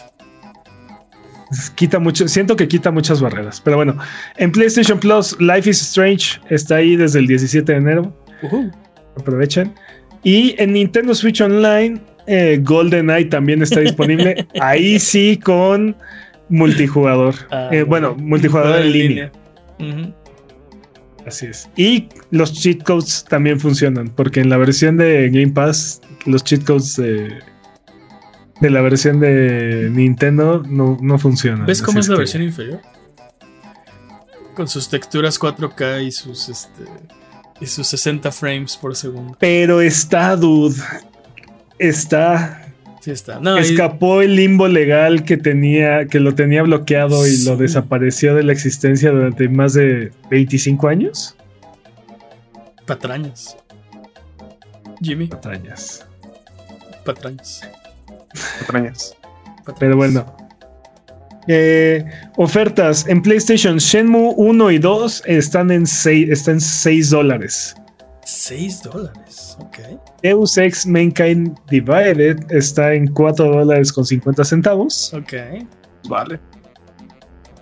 [1.75, 3.59] Quita mucho, siento que quita muchas barreras.
[3.61, 3.97] Pero bueno,
[4.37, 8.15] en PlayStation Plus, Life is Strange está ahí desde el 17 de enero.
[8.43, 8.69] Ujú.
[9.17, 9.73] Aprovechen.
[10.23, 14.45] Y en Nintendo Switch Online, eh, GoldenEye también está disponible.
[14.61, 15.95] ahí sí con
[16.49, 17.35] multijugador.
[17.51, 19.31] Ah, Eh, bueno, multijugador en línea.
[21.25, 21.69] Así es.
[21.77, 26.63] Y los cheat codes también funcionan, porque en la versión de Game Pass, los cheat
[26.65, 27.39] codes de,
[28.61, 31.65] de la versión de Nintendo no, no funcionan.
[31.65, 32.79] ¿Ves cómo es la que- versión inferior?
[34.55, 36.83] Con sus texturas 4K y sus este
[37.61, 39.35] y sus 60 frames por segundo.
[39.39, 40.75] Pero está, dude.
[41.77, 42.65] Está.
[43.01, 43.39] Sí está.
[43.39, 48.35] No, y- escapó el limbo legal que tenía, que lo tenía bloqueado y lo desapareció
[48.35, 51.35] de la existencia durante más de 25 años.
[52.85, 53.55] patrañas.
[55.01, 56.05] Jimmy, Patrañas.
[57.05, 57.61] patrañas.
[58.59, 59.15] Patrañas.
[59.65, 59.77] patrañas.
[59.79, 60.35] Pero bueno.
[61.51, 62.05] Eh,
[62.37, 67.75] ofertas en PlayStation Shenmue 1 y 2 están en 6, están en 6 dólares.
[68.23, 69.57] 6 dólares.
[69.59, 69.79] Ok.
[70.21, 75.11] Deus Ex Mankind Divided está en 4 dólares con 50 centavos.
[75.15, 75.33] Ok.
[76.07, 76.39] Vale.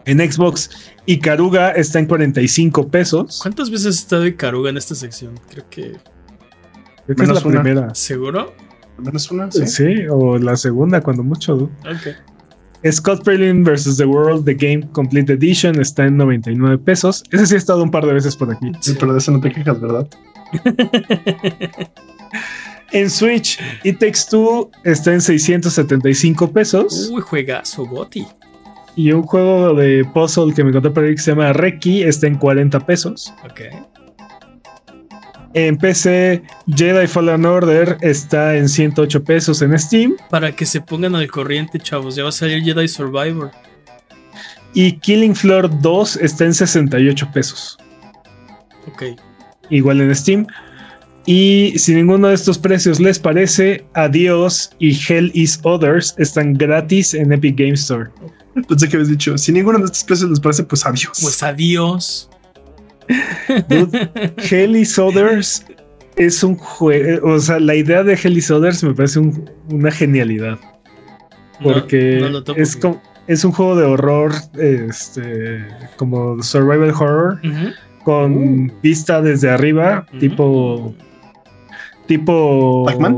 [0.06, 0.70] En Xbox
[1.06, 3.40] Ikaruga está en 45 pesos.
[3.42, 5.40] ¿Cuántas veces ha estado Ikaruga en esta sección?
[5.50, 5.94] Creo que.
[7.06, 7.62] Creo que es la Menos una.
[7.62, 7.96] primera.
[7.96, 8.54] ¿Seguro?
[8.98, 9.66] Al menos una, sí.
[9.66, 11.56] Sí, o la segunda, cuando mucho.
[11.56, 11.64] ¿no?
[11.90, 12.08] Ok.
[12.92, 13.98] Scott Pilgrim vs.
[13.98, 17.24] The World, The Game Complete Edition, está en 99 pesos.
[17.32, 18.72] Ese sí ha estado un par de veces por aquí.
[18.82, 20.08] Sí, pero de eso no te quejas, ¿verdad?
[22.94, 27.10] En Switch, It Takes Two está en 675 pesos.
[27.12, 28.26] Uy, juegazo, Goti.
[28.96, 32.28] Y un juego de puzzle que me encontré por ahí que se llama Reki está
[32.28, 33.34] en 40 pesos.
[33.44, 33.62] Ok.
[35.54, 36.44] En PC,
[36.76, 40.16] Jedi Fallen Order está en 108 pesos en Steam.
[40.30, 42.16] Para que se pongan al corriente, chavos.
[42.16, 43.52] Ya va a salir Jedi Survivor.
[44.74, 47.78] Y Killing Floor 2 está en 68 pesos.
[48.88, 49.04] Ok.
[49.70, 50.48] igual en Steam.
[51.26, 57.14] Y si ninguno de estos precios les parece, Adiós y Hell is Others están gratis
[57.14, 58.10] en Epic Game Store.
[58.68, 61.20] Pensé que habías dicho, si ninguno de estos precios les parece, pues adiós.
[61.22, 62.30] Pues adiós.
[63.70, 64.10] Dude,
[64.50, 65.66] Hell is Others
[66.16, 70.58] es un juego, o sea, la idea de Hellis Others me parece un- una genialidad.
[71.62, 75.66] Porque no lo topo, es, como, es un juego de horror, este,
[75.98, 77.40] como survival horror,
[78.04, 80.94] con vista desde arriba, tipo,
[82.08, 83.18] tipo, ¿Pac-Man?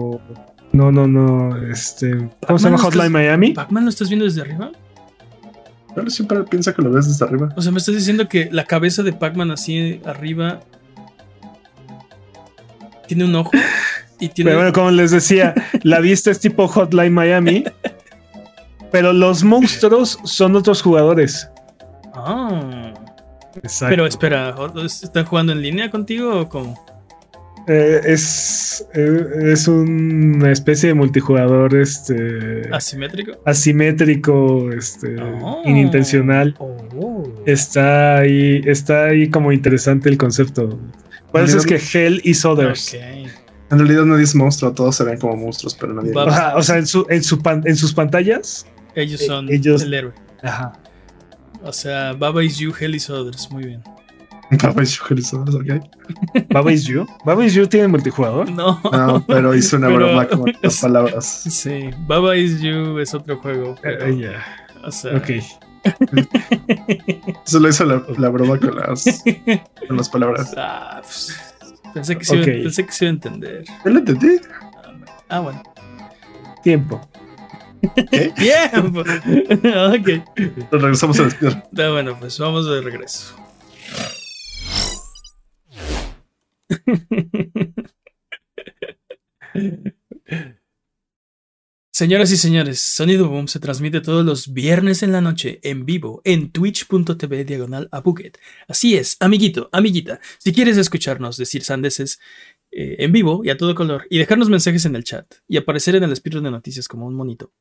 [0.73, 3.51] no, no, no, este, ¿cómo se ¿Pac-Man llama no Hotline estás- Miami?
[3.53, 4.71] ¿Pac-Man lo estás viendo desde arriba?
[5.95, 7.49] Pero siempre piensa que lo ves desde arriba.
[7.55, 10.59] O sea, me estás diciendo que la cabeza de Pac-Man así arriba
[13.07, 13.51] tiene un ojo
[14.19, 14.51] y tiene.
[14.51, 15.53] Pero bueno, como les decía,
[15.83, 17.63] la vista es tipo Hotline Miami,
[18.91, 21.49] pero los monstruos son otros jugadores.
[22.13, 22.93] Ah.
[23.55, 23.89] Exacto.
[23.89, 24.55] Pero espera,
[24.85, 26.88] ¿están jugando en línea contigo o cómo?
[27.71, 33.33] Eh, es, eh, es una especie de multijugador este, ¿Asimétrico?
[33.45, 35.61] asimétrico, este, Oh.
[35.65, 36.55] inintencional.
[36.57, 37.23] Oh.
[37.45, 40.79] Está ahí, está ahí como interesante el concepto.
[41.31, 42.95] Por eso es que Hell is Others.
[42.95, 46.11] En realidad nadie es monstruo, todos se ven como monstruos, pero nadie.
[46.15, 48.65] O sea, o sea, en, su, en, su pan- en sus pantallas.
[48.95, 50.13] Ellos Eh, son ellos- el héroe.
[50.41, 50.73] Ajá.
[51.61, 53.47] O sea, Baba is you, Hell is others.
[53.51, 53.83] Muy bien.
[54.85, 56.47] Sugar is others, ok.
[56.49, 57.05] Baba is You.
[57.23, 58.49] Baba is You tiene multijugador.
[58.51, 58.79] No.
[58.91, 61.25] No, pero hice una Pero- broma con las palabras.
[61.25, 63.75] Sí, Baba is you es otro juego.
[63.81, 64.43] pero, Eh, ya.
[64.83, 65.29] O sea, Ok.
[67.45, 69.23] Solo hice la, la broma con las,
[69.87, 70.53] con las palabras.
[70.57, 71.55] ah, pues,
[71.93, 72.63] pensé, que sí, iba- Ok.
[72.63, 73.63] pensé que se iba a entender.
[73.85, 74.39] Yo lo entendí.
[75.29, 75.61] Ah, bueno.
[76.63, 76.99] Tiempo.
[78.37, 78.69] Bien.
[78.75, 80.09] ok.
[80.71, 81.63] Nos regresamos al speedrun.
[81.77, 83.35] Ah, bueno, pues vamos de regreso.
[91.91, 96.21] Señoras y señores, Sonido Boom se transmite todos los viernes en la noche en vivo
[96.23, 98.37] en twitch.tv diagonal a Buget.
[98.69, 102.21] Así es, amiguito, amiguita, si quieres escucharnos decir sandeces
[102.71, 105.95] eh, en vivo y a todo color y dejarnos mensajes en el chat y aparecer
[105.95, 107.51] en el speedrun de noticias como un monito,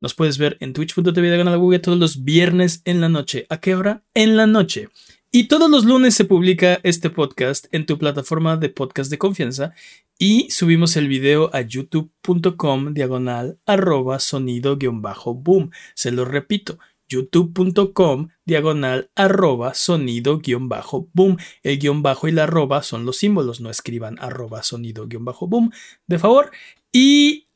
[0.00, 3.46] nos puedes ver en twitch.tv diagonal a Buget todos los viernes en la noche.
[3.48, 4.02] ¿A qué hora?
[4.14, 4.88] En la noche.
[5.34, 9.72] Y todos los lunes se publica este podcast en tu plataforma de podcast de confianza
[10.18, 15.70] y subimos el video a youtube.com diagonal arroba sonido guion bajo boom.
[15.94, 16.78] Se lo repito,
[17.08, 21.38] youtube.com diagonal arroba sonido guion bajo boom.
[21.62, 25.46] El guion bajo y la arroba son los símbolos, no escriban arroba sonido guion bajo
[25.46, 25.72] boom,
[26.06, 26.50] de favor.
[26.92, 27.46] Y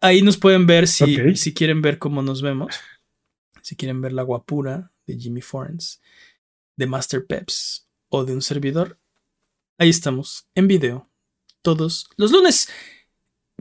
[0.00, 2.76] ahí nos pueden ver si, si quieren ver cómo nos vemos,
[3.62, 6.00] si quieren ver la guapura de Jimmy Forens,
[6.76, 9.00] de Master Peps o de un servidor.
[9.78, 11.10] Ahí estamos, en video,
[11.62, 12.68] todos los lunes.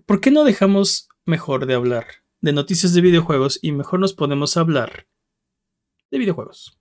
[0.06, 2.06] ¿Por qué no dejamos mejor de hablar
[2.42, 5.08] de noticias de videojuegos y mejor nos ponemos a hablar
[6.12, 6.78] de videojuegos?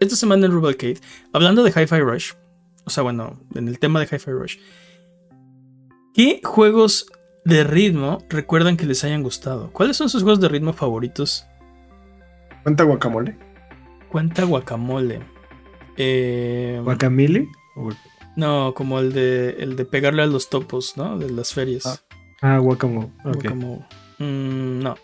[0.00, 1.00] Esta semana en Rubalcade,
[1.32, 2.32] hablando de Hi-Fi Rush,
[2.84, 4.58] o sea, bueno, en el tema de Hi-Fi Rush,
[6.14, 7.06] ¿qué juegos
[7.44, 9.72] de ritmo recuerdan que les hayan gustado?
[9.72, 11.46] ¿Cuáles son sus juegos de ritmo favoritos?
[12.62, 13.51] ¿Cuenta guacamole?
[14.12, 15.20] Cuenta Guacamole.
[15.96, 17.48] Eh, ¿Guacamole?
[18.36, 21.18] no, como el de, el de pegarle a los topos, ¿no?
[21.18, 21.86] De las ferias.
[21.86, 21.98] Ah,
[22.54, 23.08] Ah, Guacamole.
[23.24, 23.34] ok.
[23.34, 23.84] Guacamole.
[24.18, 24.94] Mm, no.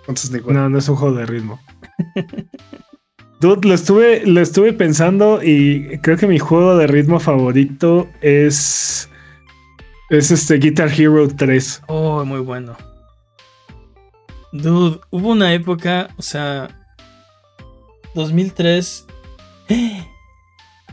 [0.00, 0.44] Entonces.
[0.46, 1.60] No, no es un juego de ritmo.
[3.40, 9.08] Dude, lo estuve, lo estuve pensando y creo que mi juego de ritmo favorito es.
[10.10, 11.82] Es este Guitar Hero 3.
[11.86, 12.76] Oh, muy bueno.
[14.52, 16.79] Dude, hubo una época, o sea,
[18.14, 19.06] 2003.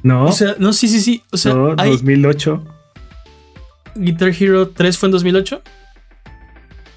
[0.03, 0.25] ¿No?
[0.25, 1.23] O sea, no, sí, sí, sí.
[1.31, 2.63] O sea, no, hay 2008.
[3.95, 5.61] Guitar Hero 3 fue en 2008.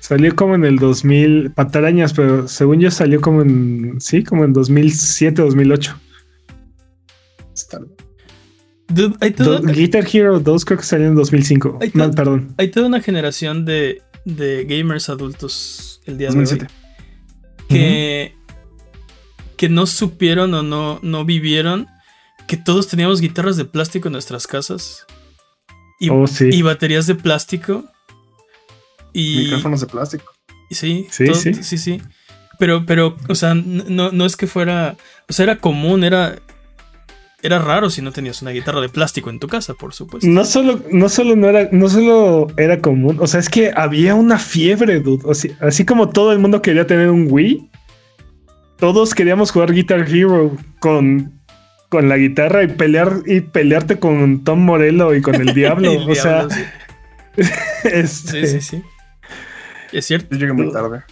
[0.00, 1.52] Salió como en el 2000.
[1.52, 4.00] Patarañas, pero según yo salió como en.
[4.00, 5.96] Sí, como en 2007, 2008.
[7.54, 7.80] Está-
[8.88, 11.78] Dude, hay, todo- Do- Guitar Hero 2 creo que salió en 2005.
[11.80, 12.54] Ahí No, perdón.
[12.58, 16.66] hay toda una generación de, de gamers adultos el día de 2007.
[16.66, 18.34] hoy que,
[19.60, 21.86] que no supieron o no, no vivieron
[22.48, 25.04] que todos teníamos guitarras de plástico en nuestras casas
[26.00, 26.48] y, Oh, sí.
[26.50, 27.84] y baterías de plástico
[29.12, 30.24] y Micrófonos de plástico.
[30.70, 31.52] sí, Sí, todo- sí.
[31.62, 32.00] sí, sí.
[32.58, 34.96] Pero, pero, o sea, no, no es que fuera,
[35.28, 36.38] o sea, era común, era,
[37.42, 40.26] era raro si no tenías una guitarra de plástico en tu casa, por supuesto.
[40.28, 44.14] No solo, no solo no era, no solo era común, o sea, es que había
[44.14, 45.22] una fiebre, dude.
[45.26, 47.69] O sea, así como todo el mundo quería tener un Wii,
[48.80, 51.32] todos queríamos jugar Guitar Hero con,
[51.88, 55.90] con la guitarra y pelear y pelearte con Tom Morello y con el diablo.
[55.92, 56.50] El o sea, diablo,
[57.36, 57.42] sí.
[57.84, 58.82] este, Sí, sí, sí.
[59.92, 60.28] Es cierto.
[60.32, 61.02] Yo llegué muy tarde.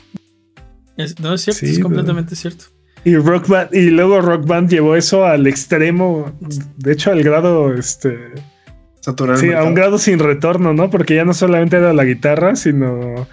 [0.97, 2.65] Es- no, es cierto, Sí, es pero- completamente cierto.
[3.05, 6.33] y Rock Band, y luego Rock Band llevó eso al extremo,
[6.77, 8.19] de hecho al grado, este,
[9.01, 10.91] Saturar el Sí, a un grado sin retorno, ¿no?
[10.91, 13.29] Porque ya no solamente era la guitarra, sino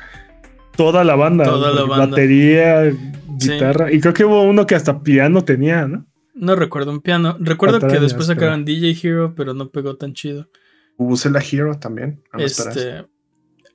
[0.75, 1.43] toda la banda.
[1.45, 2.05] Toda la banda.
[2.05, 2.93] Batería,
[3.39, 3.51] Sí.
[3.51, 3.91] guitarra.
[3.91, 6.05] Y creo que hubo uno que hasta piano tenía, ¿no?
[6.33, 7.37] No recuerdo un piano.
[7.39, 10.49] Recuerdo que después pero- sacaron DJ Hero, pero no pegó tan chido.
[10.97, 12.21] Bubusela Hero también.
[12.33, 12.39] No.
[12.43, 13.05] Este.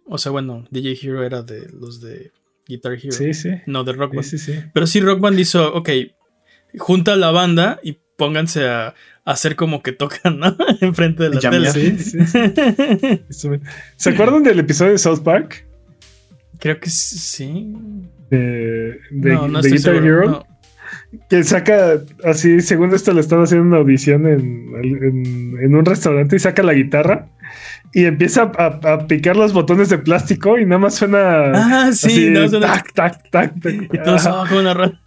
[0.07, 2.32] O sea, bueno, DJ Hero era de los de
[2.66, 3.12] Guitar Hero.
[3.12, 3.51] Sí, sí.
[3.66, 4.24] No de Rock Band.
[4.27, 4.55] sí, sí.
[4.74, 5.89] Pero sí, Rock Band hizo, ok,
[6.78, 10.57] junta a la banda y pónganse a, a hacer como que tocan, ¿no?
[10.81, 11.70] Enfrente de la tele.
[11.70, 12.39] Sí, sí, sí.
[13.28, 13.61] Eso me-
[13.97, 15.66] ¿Se acuerdan del episodio de South Park?
[16.61, 17.74] Creo que sí.
[18.31, 20.23] De, de, no, no de estoy Guitar seguro.
[20.23, 20.31] Hero.
[20.31, 20.51] no.
[21.28, 26.37] Que saca, así, según esto, le están haciendo una audición en, en- en un restaurante
[26.37, 27.28] y saca la guitarra
[27.93, 31.51] y empieza a, a picar los botones de plástico y nada más suena.
[31.55, 33.74] Ah, sí, así, no, suena- tac, tac, tac, tac.
[33.93, 34.43] Y todos, Ajá.
[34.43, 35.01] "Oh, qué buena rola".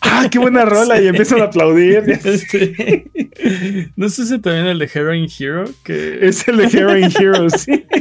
[0.00, 1.00] Ah, qué buena rola.
[1.02, 2.02] Y empiezan a aplaudir.
[2.24, 3.04] Este,
[3.96, 7.52] no sé si también el de Heroin Hero, que Es el de Heroin Heroes.
[7.62, 7.84] sí.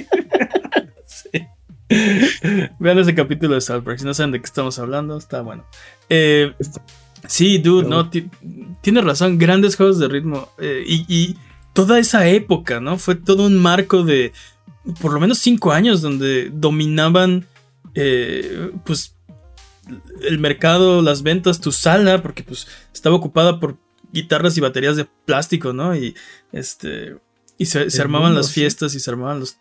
[2.79, 3.99] Vean ese capítulo de South Park.
[3.99, 5.65] Si no saben de qué estamos hablando, está bueno.
[6.09, 6.53] Eh,
[7.27, 8.29] sí, dude, no, ti-
[8.81, 9.37] tienes razón.
[9.37, 10.49] Grandes juegos de ritmo.
[10.59, 11.37] eh, y, y
[11.73, 12.97] toda esa época, ¿no?
[12.97, 14.31] Fue todo un marco de
[15.01, 17.45] por lo menos cinco años donde dominaban,
[17.95, 19.15] eh, pues,
[20.21, 23.77] el mercado, las ventas, tu sala, porque pues estaba ocupada por
[24.11, 25.95] guitarras y baterías de plástico, ¿no?
[25.95, 26.15] Y
[26.51, 27.17] este.
[27.57, 28.55] Y se, armaban mundo, las sí.
[28.61, 29.57] fiestas y se armaban los.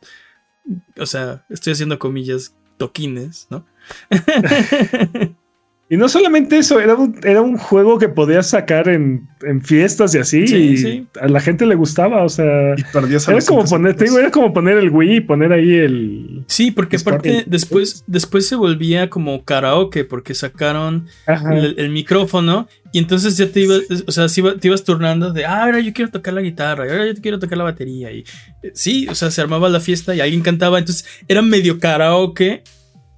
[0.99, 3.67] O sea, estoy haciendo comillas, toquines, ¿no?
[5.91, 10.15] Y no solamente eso, era un, era un juego que podías sacar en, en fiestas
[10.15, 10.47] y así.
[10.47, 11.07] Sí, y sí.
[11.21, 12.25] a la gente le gustaba.
[12.25, 14.91] O sea, Y perdías a era los como poner, te digo, era como poner el
[14.91, 16.45] Wii y poner ahí el.
[16.47, 22.99] Sí, porque aparte después, después se volvía como karaoke, porque sacaron el, el micrófono y
[22.99, 26.33] entonces ya te ibas, o sea, te ibas turnando de, ah, ahora yo quiero tocar
[26.33, 28.13] la guitarra, y ahora yo quiero tocar la batería.
[28.13, 28.21] Y
[28.63, 32.63] eh, sí, o sea, se armaba la fiesta y alguien cantaba, entonces era medio karaoke,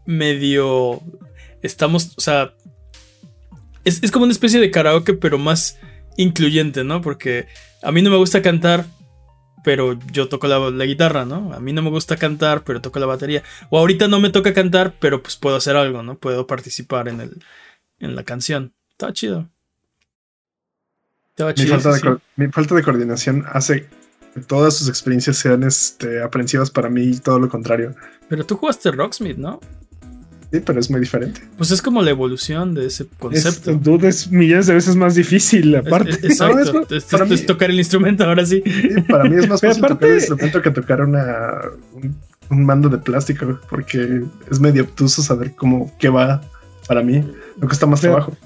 [0.06, 1.02] medio...
[1.60, 2.55] Estamos, o sea,
[3.87, 5.79] es, es como una especie de karaoke, pero más
[6.19, 7.01] incluyente, ¿no?
[7.01, 7.47] Porque
[7.83, 8.85] a mí no me gusta cantar,
[9.65, 11.53] pero yo toco la, la guitarra, ¿no?
[11.55, 13.43] A mí no me gusta cantar, pero toco la batería.
[13.71, 16.19] O ahorita no me toca cantar, pero pues puedo hacer algo, ¿no?
[16.19, 17.45] Puedo participar en, el,
[17.99, 18.75] en la canción.
[18.91, 19.49] Estaba chido.
[21.31, 21.79] Estaba Mi chido.
[21.81, 22.23] falta, de, sí.
[22.37, 23.87] mi falta de coordinación hace
[24.35, 27.95] que todas sus experiencias sean este, aprensivas para mí y todo lo contrario.
[28.29, 29.61] Pero tú jugaste Rocksmith, ¿no?
[30.52, 31.40] Sí, pero es muy diferente.
[31.59, 33.74] Pues es como la evolución de ese Es, concepto.
[33.74, 36.10] dude, es millones de veces más difícil, Es- aparte.
[36.10, 36.73] es- exacto.
[36.73, 38.62] No, es Es- para es- mí- es tocar el instrumento ahora sí.
[38.64, 41.60] Sí, para mí es más fácil aparte- tocar el instrumento que tocar una,
[41.94, 42.16] un,
[42.51, 46.40] un mando de plástico, porque es medio obtuso saber cómo qué va
[46.86, 47.24] para mí.
[47.60, 48.36] Me cuesta más Pero- trabajo.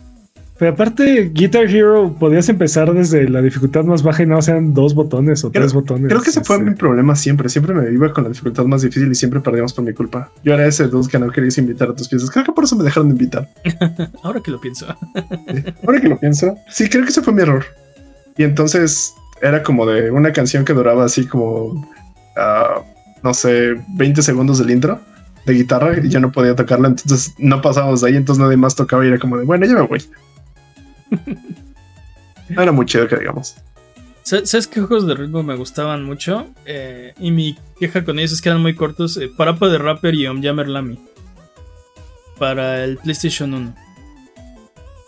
[0.61, 4.95] Pero aparte, Guitar Hero podías empezar desde la dificultad más baja y no sean dos
[4.95, 6.09] botones o Creo- tres botones.
[6.09, 7.49] Creo que ese fue mi problema siempre.
[7.49, 10.31] Siempre me iba con la dificultad más difícil y siempre perdíamos por mi culpa.
[10.45, 12.31] Yo era ese dos que no querías invitar a tus piezas.
[12.31, 13.49] Creo que por eso me dejaron de invitar.
[14.23, 14.87] Ahora que lo pienso.
[15.87, 17.65] Ahora que lo pienso, sí, creo que ese fue mi error.
[18.37, 21.89] Y entonces era como de una canción que duraba así como,
[22.37, 22.83] ah,
[23.23, 25.01] no sé, 20 segundos del intro
[25.47, 28.77] de guitarra y yo no podía tocarla, entonces no pasábamos de ahí, entonces nadie más
[28.77, 30.03] tocaba y era como de, bueno, ya me voy.
[32.49, 33.57] No era muy chido que digamos.
[34.23, 36.49] ¿Sa- ¿Sabes qué juegos de ritmo me gustaban mucho?
[36.67, 39.17] Eh, y mi queja con ellos es que eran muy cortos.
[39.17, 40.99] eh, Parapa de Rapper y Omjammer Lamy.
[42.39, 43.75] Para el PlayStation 1.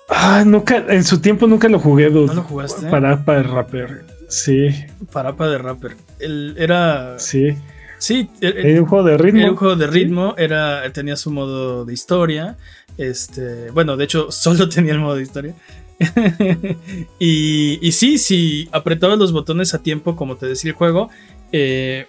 [0.08, 2.26] Ah, nunca, en su tiempo nunca lo jugué, dude.
[2.26, 2.88] ¿No lo jugaste?
[2.90, 4.04] Para, para el rapper.
[4.28, 4.68] Sí,
[5.12, 5.96] Parapa de Rapper.
[6.18, 7.18] El- era.
[7.18, 7.54] sí.
[7.98, 9.40] Sí, el- el- Era un juego de ritmo.
[9.40, 12.56] Era un juego de ritmo, era, tenía su modo de historia.
[12.98, 15.54] Este, bueno, de hecho, solo tenía el modo de historia.
[17.18, 21.10] y, y sí, si apretabas los botones a tiempo, como te decía el juego,
[21.52, 22.06] eh,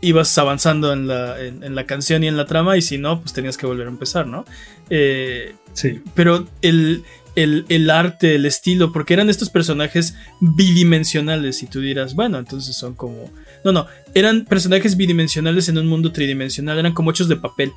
[0.00, 3.20] ibas avanzando en la, en, en la canción y en la trama, y si no,
[3.20, 4.44] pues tenías que volver a empezar, ¿no?
[4.88, 6.00] Eh, Sí.
[6.14, 7.04] pero el,
[7.36, 12.74] el, el arte, el estilo, porque eran estos personajes bidimensionales y tú dirás, bueno, entonces
[12.74, 13.30] son como...
[13.64, 17.72] No, no, eran personajes bidimensionales en un mundo tridimensional, eran como hechos de papel.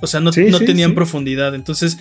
[0.00, 0.96] O sea, no, Sí, no sí, tenían sí.
[0.96, 1.98] profundidad, entonces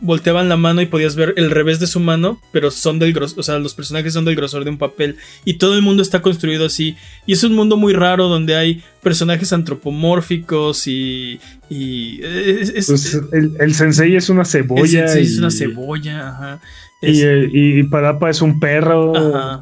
[0.00, 3.40] volteaban la mano y podías ver el revés de su mano, pero son del grosor,
[3.40, 6.20] o sea, los personajes son del grosor de un papel y todo el mundo está
[6.22, 6.96] construido así.
[7.26, 11.40] Y es un mundo muy raro donde hay personajes antropomórficos y...
[11.68, 15.08] y es, es- Pues el, el sensei es una el cebolla.
[15.08, 16.60] sensei y, es una cebolla, ajá.
[17.02, 19.12] Y, Es- el- y Parapa es un perro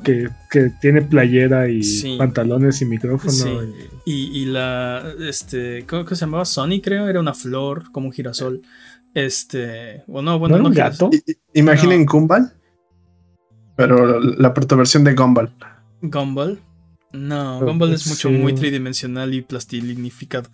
[0.05, 2.17] que, que tiene playera y Sí.
[2.19, 3.33] pantalones y micrófono.
[3.33, 3.49] Sí.
[3.49, 6.45] y- Y, y la, este, ¿cómo que se llamaba?
[6.45, 8.61] Sony, creo, era una flor, como un girasol.
[9.15, 11.11] Este, o no, bueno, ¿No era no, un girasol.
[11.11, 11.17] gato?
[11.27, 12.53] I- i- Imaginen Gumball,
[13.77, 15.53] pero la protoversión de Gumball.
[16.03, 16.61] Gumball.
[17.13, 18.35] No, Pero, Gumball es pues, mucho, sí.
[18.35, 20.51] muy tridimensional y plastilinificado.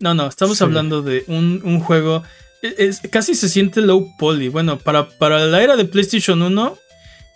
[0.00, 0.64] No, no, estamos Sí.
[0.64, 2.22] hablando de un, un juego.
[2.62, 4.48] e- es- casi se siente low poly.
[4.48, 6.78] Bueno, para, para la era de PlayStation 1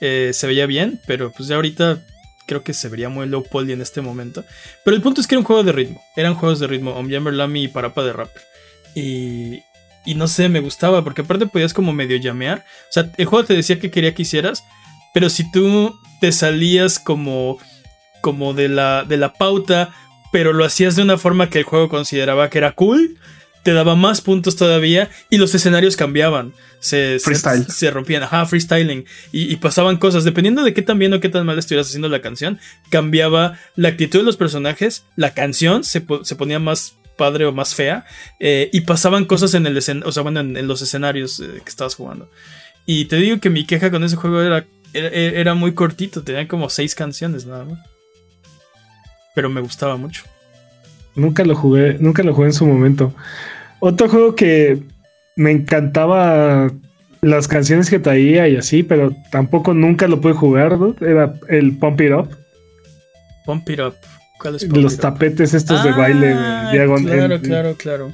[0.00, 2.02] eh, se veía bien, pero pues ya ahorita
[2.46, 4.44] creo que se vería muy low poly en este momento.
[4.84, 6.00] Pero el punto es que era un juego de ritmo.
[6.16, 6.92] Eran juegos de ritmo.
[6.92, 8.42] Omjammer Lamy y Parapa de Rapper.
[8.94, 9.60] Y,
[10.08, 12.64] y no sé, me gustaba porque aparte podías como medio llamear.
[12.88, 14.64] O sea, el juego te decía que quería que hicieras,
[15.12, 17.58] pero si tú te salías como
[18.22, 19.94] como de la, de la pauta,
[20.32, 23.18] pero lo hacías de una forma que el juego consideraba que era cool,
[23.62, 26.54] te daba más puntos todavía y los escenarios cambiaban.
[26.80, 27.66] Se, Freestyle.
[27.68, 29.04] Se, rompían, ajá, freestyling.
[29.30, 30.24] Y, y pasaban cosas.
[30.24, 32.58] Dependiendo de qué tan bien o qué tan mal estuvieras haciendo la canción,
[32.88, 37.74] cambiaba la actitud de los personajes, la canción se, se ponía más padre o más
[37.74, 38.06] fea
[38.40, 41.60] eh, y pasaban cosas en el escen- o sea, bueno, en, en los escenarios eh,
[41.62, 42.30] que estabas jugando.
[42.86, 44.64] Y te digo que mi queja con ese juego era,
[44.94, 47.78] era, era muy cortito, tenía como seis canciones nada más
[49.34, 50.24] pero me gustaba mucho.
[51.14, 53.14] Nunca lo jugué, nunca lo jugué en su momento.
[53.78, 54.82] Otro juego que
[55.36, 56.72] me encantaba
[57.20, 60.96] las canciones que traía y así, pero tampoco nunca lo pude jugar, ¿no?
[61.00, 62.36] Era el Pump It Up,
[63.46, 63.94] Pump It Up.
[64.40, 68.06] ¿Cuál es Pump los tapetes estos de baile Ah, diagon- Claro, en- claro, claro.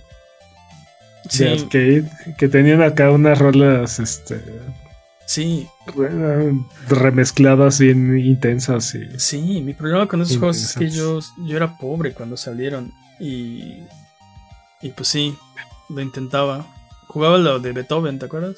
[1.24, 2.04] de Sí, arcade,
[2.38, 4.40] que tenían acá unas rolas este,
[5.26, 6.52] sí, re-
[6.88, 9.60] remezcladas bien intensas y sí.
[9.62, 12.92] Mi problema con esos juegos es que yo, yo era pobre cuando salieron.
[13.20, 13.82] Y.
[14.82, 15.34] Y pues sí,
[15.88, 16.66] lo intentaba.
[17.08, 18.56] Jugaba lo de Beethoven, ¿te acuerdas?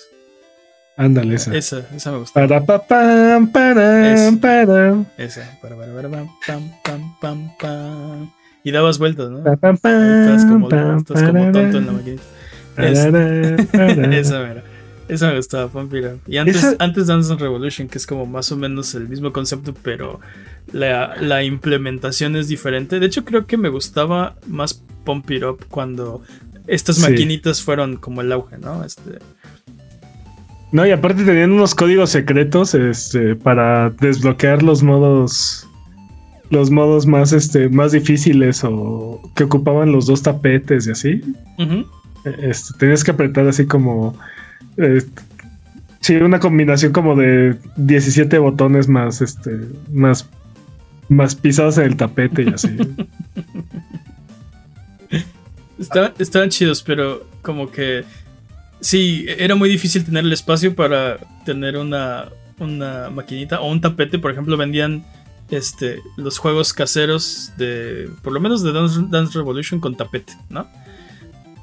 [0.96, 1.54] Ándale esa.
[1.54, 2.46] Esa, esa me gustaba.
[2.48, 5.58] Para pa pam, para, Es- para, Esa.
[5.62, 6.28] Para, para, para, pam,
[6.84, 8.30] pam, pam, pam.
[8.64, 9.42] Y dabas vueltas, ¿no?
[9.44, 12.22] pa, pam, Estás como, pam, estás como tonto en la maquinita.
[12.76, 14.62] Esa mera.
[15.08, 16.18] Esa me gustaba, Up.
[16.26, 19.72] Y antes, Esa- antes Dance Revolution, que es como más o menos el mismo concepto,
[19.82, 20.18] pero
[20.72, 22.98] la, la implementación es diferente.
[22.98, 26.22] De hecho, creo que me gustaba más Pump It Up cuando
[26.66, 27.02] estas Sí.
[27.02, 28.84] maquinitas fueron como el auge, ¿no?
[28.84, 29.20] Este,
[30.72, 35.66] No, y aparte tenían unos códigos secretos este, para desbloquear los modos.
[36.50, 41.20] Los modos más, este, más difíciles o que ocupaban los dos tapetes y así.
[41.58, 41.84] ujú.
[42.40, 44.16] Este, tenías que apretar así como.
[44.76, 45.02] eh,
[46.00, 49.58] sí, una combinación como de 17 botones más, este,
[49.92, 50.28] más,
[51.08, 52.76] más pisados en el tapete y así.
[55.78, 58.02] Estaban, estaban chidos, pero como que
[58.86, 64.18] sí, era muy difícil tener el espacio para tener una, una maquinita o un tapete.
[64.18, 65.04] Por ejemplo, vendían
[65.50, 70.68] este, los juegos caseros de, por lo menos de Dance, Dance Revolution con tapete, ¿no?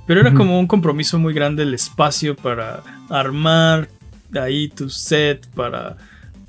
[0.05, 3.87] Pero era como un compromiso muy grande el espacio para armar
[4.37, 5.95] ahí tu set, para,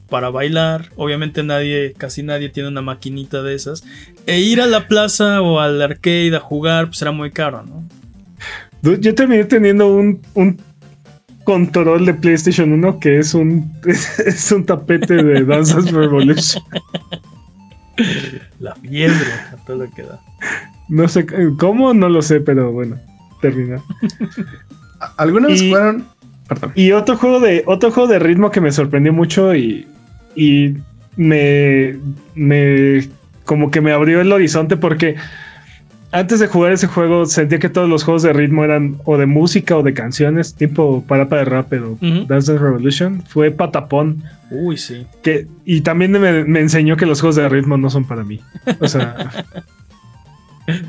[0.08, 0.90] para bailar.
[0.96, 3.84] Obviamente nadie, casi nadie tiene una maquinita de esas.
[4.26, 7.84] E ir a la plaza o al arcade a jugar, pues era muy caro, ¿no?
[9.00, 10.58] Yo terminé teniendo un, un
[11.44, 13.70] control de PlayStation 1 que es un,
[14.26, 16.62] es un tapete de Dances Revolution.
[18.58, 19.14] La fiebre,
[19.52, 20.20] a todo lo que da.
[20.88, 21.26] No sé
[21.58, 22.96] cómo, no lo sé, pero bueno,
[23.40, 23.80] termina.
[25.16, 26.06] ¿Alguna vez Y- jugaron?
[26.48, 26.72] Perdón.
[26.74, 29.86] Y otro juego de otro juego de ritmo que me sorprendió mucho y,
[30.36, 30.74] y
[31.16, 31.96] me,
[32.34, 33.08] me
[33.46, 35.16] como que me abrió el horizonte porque
[36.14, 39.26] antes de jugar ese juego sentía que todos los juegos de ritmo eran o de
[39.26, 41.98] música o de canciones, tipo Parapa de Rap o Ujú.
[42.00, 43.22] Dance Dance Revolution.
[43.26, 44.22] Fue Patapón.
[44.50, 45.06] Uy, sí.
[45.22, 48.40] Que, y también me, me enseñó que los juegos de ritmo no son para mí.
[48.80, 49.16] O sea,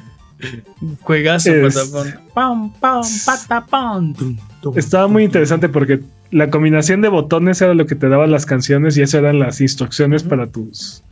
[1.01, 2.13] Juegazo, Es- patapón.
[2.33, 4.13] Pam, pam, patapón.
[4.13, 4.77] Tum, tum.
[4.77, 8.97] estaba muy interesante porque la combinación de botones era lo que te daban las canciones
[8.97, 11.03] y eso eran las instrucciones para tus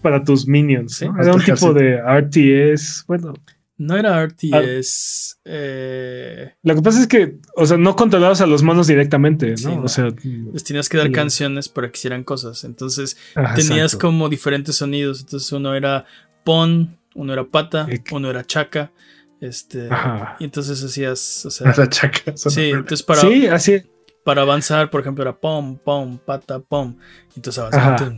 [0.00, 0.96] para tus minions.
[0.96, 1.20] Sí, ¿no?
[1.22, 3.04] Era un tipo de RTS.
[3.06, 3.34] Bueno,
[3.78, 5.38] No era RTS.
[5.44, 9.56] eh, lo que pasa es que, o sea, no controlabas a los monos directamente, ¿no?
[9.56, 9.68] Sí.
[9.82, 10.08] O sea,
[10.52, 12.64] les tenías que dar canciones para que hicieran cosas.
[12.64, 13.98] Entonces tenías exacto.
[14.06, 15.20] como diferentes sonidos.
[15.20, 16.04] Entonces uno era
[16.44, 18.08] pon, uno era pata, Ec.
[18.12, 18.92] uno era chaca.
[19.40, 20.36] Este, Ajá.
[20.38, 22.36] y entonces hacías, o sea, chaca.
[22.36, 23.80] sí, entonces para, Sí, así.
[24.22, 26.98] para avanzar, por ejemplo, era pom, pom, pata, pom.
[27.34, 28.14] Y entonces avanzaba.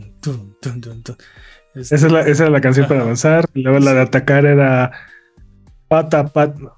[1.75, 3.49] Este, Esa, es la, esa era la canción para avanzar.
[3.53, 4.91] Y luego la de atacar era
[5.87, 6.55] pata, pat.
[6.57, 6.73] no.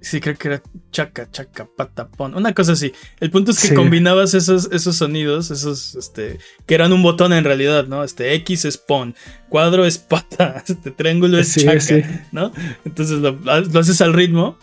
[0.00, 2.34] Sí, creo que era chaca, chaca, pata, pon.
[2.34, 2.92] Una cosa así.
[3.20, 3.74] El punto es que Sí.
[3.74, 8.04] combinabas esos, esos sonidos, esos, este, que eran un botón en realidad, ¿no?
[8.04, 9.14] Este X es pon,
[9.48, 12.02] cuadro es pata, este triángulo es Sí, chaca, sí.
[12.32, 12.52] ¿no?
[12.84, 14.58] Entonces lo, lo haces al ritmo.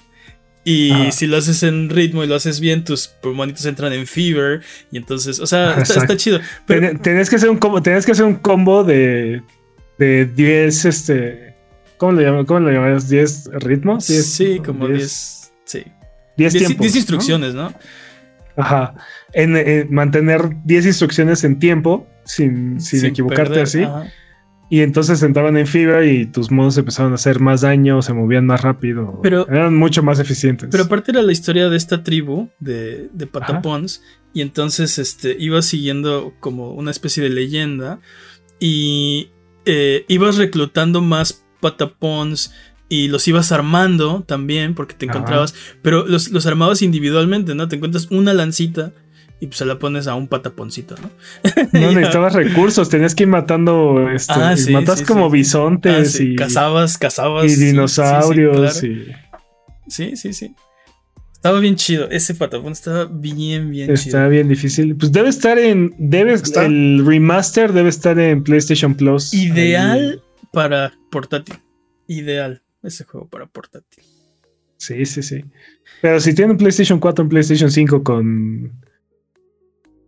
[0.63, 1.11] Y Ajá.
[1.11, 4.61] si lo haces en ritmo y lo haces bien, tus monitos entran en fever.
[4.91, 6.39] Y entonces, o sea, está, está chido.
[6.67, 9.41] Pero, Ten- que hacer un combo, que hacer un combo de,
[9.97, 11.55] de 10, este,
[11.97, 12.45] ¿cómo lo llamas?
[12.45, 13.11] ¿Cómo lo llamas?
[13.11, 14.07] ¿10 ritmos?
[14.07, 15.83] 10, sí, como 10, sí.
[16.37, 16.81] 10 10 tiempos.
[16.81, 17.73] 10 instrucciones, ¿no?
[18.55, 18.93] Ajá.
[19.33, 23.83] En, en mantener 10 instrucciones en tiempo sin, sin, equivocarte perder, así.
[23.83, 24.11] ajá.
[24.71, 28.45] Y entonces entraban en fibra y tus modos empezaban a hacer más daño, se movían
[28.45, 29.19] más rápido.
[29.21, 30.69] Pero- eran mucho más eficientes.
[30.71, 34.01] Pero aparte era la historia de esta tribu de, de patapons.
[34.33, 37.99] Y entonces este, ibas siguiendo como una especie de leyenda.
[38.61, 39.31] Y
[39.65, 42.53] eh, ibas reclutando más patapons.
[42.87, 45.17] Y los ibas armando también, porque te Ajá.
[45.17, 45.53] encontrabas.
[45.81, 47.67] Pero los, los armabas individualmente, ¿no?
[47.67, 48.93] Te encuentras una lancita
[49.41, 51.09] y pues se la pones a un pataponcito, ¿no?
[51.73, 54.09] no necesitabas recursos, tenías que ir matando.
[54.09, 55.27] Este, Ah, sí, matas sí, como sí.
[55.27, 57.51] Ah, bisontes sí, y, Cazabas, cazabas.
[57.51, 58.79] y dinosaurios.
[58.79, 58.87] claro.
[58.95, 59.11] y
[59.87, 60.55] Sí, sí, sí.
[61.33, 62.07] Estaba bien chido.
[62.11, 64.29] Ese patapón estaba bien, bien está chido.
[64.29, 64.95] bien difícil.
[64.95, 65.93] Pues debe estar en.
[65.97, 66.65] Debe, ¿Está?
[66.67, 69.33] El remaster debe estar en PlayStation Plus.
[69.33, 70.21] Ideal
[70.53, 71.55] para portátil.
[72.07, 74.03] Ideal ese juego para portátil.
[74.77, 75.43] Sí, sí, sí.
[76.01, 78.71] Pero si tienen PlayStation 4 en PlayStation 5 con.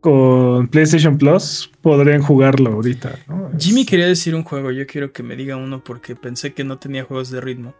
[0.03, 3.15] Con PlayStation Plus, podrían jugarlo ahorita.
[3.27, 3.51] ¿no?
[3.57, 4.69] Jimmy quería decir un juego.
[4.71, 7.73] Yo quiero que me diga uno porque pensé que no tenía juegos de ritmo.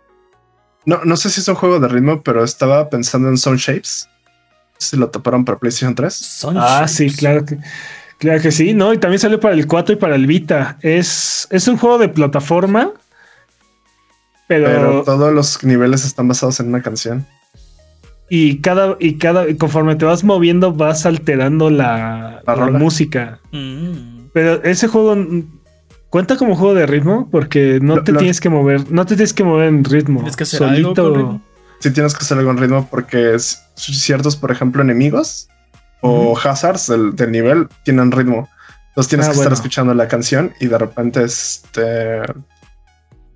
[0.85, 4.07] No, no sé si es un juego de ritmo, pero estaba pensando en Sound Shapes.
[4.77, 6.13] Si lo taparon para PlayStation 3.
[6.13, 7.57] Son Ah, sí, claro que,
[8.19, 8.93] claro que sí, ¿no?
[8.93, 10.77] Y también salió para el 4 y para el Vita.
[10.81, 12.93] Es, es un juego de plataforma,
[14.47, 17.27] pero, Pero todos los niveles están basados en una canción.
[18.35, 22.79] Y cada y cada y conforme te vas moviendo vas alterando la, La la rola.
[22.79, 23.39] música.
[23.51, 24.29] Mm.
[24.33, 25.15] Pero ese juego
[26.09, 29.15] cuenta como juego de ritmo porque no Lo- te lo- tienes que mover, no te
[29.15, 30.19] tienes que mover en ritmo.
[30.21, 31.41] Tienes que hacer algo con ritmo.
[31.79, 35.47] Sí tienes que hacer algo en ritmo porque es- ciertos, por ejemplo, enemigos
[36.01, 38.49] o hazards del, del nivel tienen ritmo.
[38.89, 39.49] Entonces tienes Ah, que bueno.
[39.49, 42.21] estar escuchando la canción y de repente, este,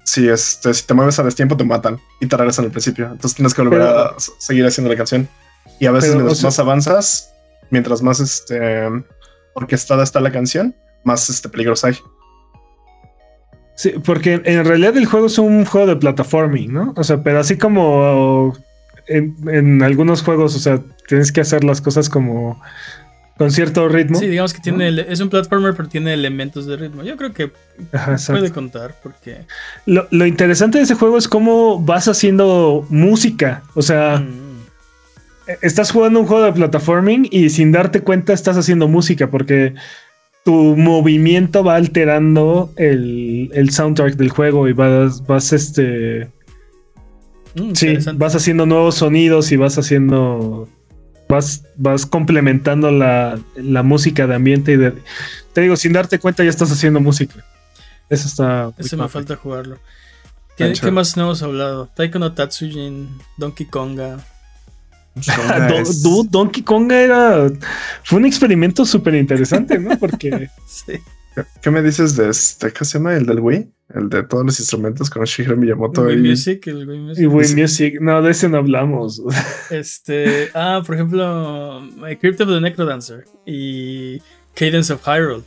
[0.08, 3.08] si, este, si te mueves a destiempo, te matan y te regresan al principio.
[3.08, 5.28] Entonces tienes que volver Pero- a seguir haciendo la canción.
[5.82, 7.34] Y a veces, Pero, mientras o sea- más avanzas,
[7.72, 8.88] mientras más este,
[9.54, 10.74] orquestada está la canción,
[11.04, 11.96] más este, peligros hay.
[13.76, 16.94] Sí, porque en realidad el juego es un juego de plataforming, ¿no?
[16.96, 18.56] O sea, pero así como
[19.08, 22.60] en, en algunos juegos, o sea, tienes que hacer las cosas como
[23.38, 24.20] con cierto ritmo.
[24.20, 27.04] Sí, digamos que tiene es un platformer, pero tiene elementos de ritmo.
[27.04, 27.52] Yo creo que
[27.92, 29.46] Ajá, puede contar porque
[29.86, 33.64] Lo, lo interesante de ese juego es cómo vas haciendo música.
[33.76, 34.58] O sea, mm,
[35.62, 39.74] estás jugando un juego de plataforming y sin darte cuenta estás haciendo música porque
[40.44, 46.30] tu movimiento va alterando el, el soundtrack del juego y vas, vas este...
[47.56, 50.70] mm, Sí, vas haciendo nuevos sonidos y vas haciendo.
[51.30, 54.94] Vas, vas complementando la, la música de ambiente y de.
[55.54, 57.44] Te digo, sin darte cuenta ya estás haciendo música.
[58.10, 58.72] Eso está.
[58.78, 59.78] Ese me falta jugarlo.
[60.56, 61.88] ¿Qué, más no hemos hablado?
[61.96, 64.18] Taiko no Tatsujin, Donkey Konga.
[65.16, 67.52] Do- Es- Dude, Donkey Konga era.
[68.04, 69.98] Fue un experimento súper interesante, ¿no?
[70.00, 70.50] Porque.
[70.68, 70.94] Sí.
[71.38, 72.74] ¿Qué- ¿Qué me dices de este?
[72.74, 73.14] ¿Qué se llama?
[73.16, 76.02] El del Wii, el de todos los instrumentos con Shigeru Miyamoto.
[76.02, 77.24] Wii y- Music, el Wii Music.
[77.24, 77.56] y Wii.
[77.56, 77.94] Music.
[78.02, 79.22] No, de ese no hablamos.
[79.70, 84.20] Este, ah, por ejemplo, My Crypt of the Necrodancer y
[84.56, 85.44] Cadence of Hyrule.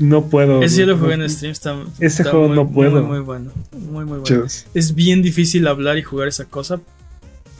[0.00, 0.62] No puedo.
[0.62, 1.52] Ese yo lo no- jugué en stream.
[1.52, 3.02] Está, Ese está juego muy, no puedo.
[3.02, 3.52] Muy, muy bueno.
[3.72, 4.24] Muy, muy bueno.
[4.24, 4.66] Chidos.
[4.74, 6.80] Es bien difícil hablar y jugar esa cosa,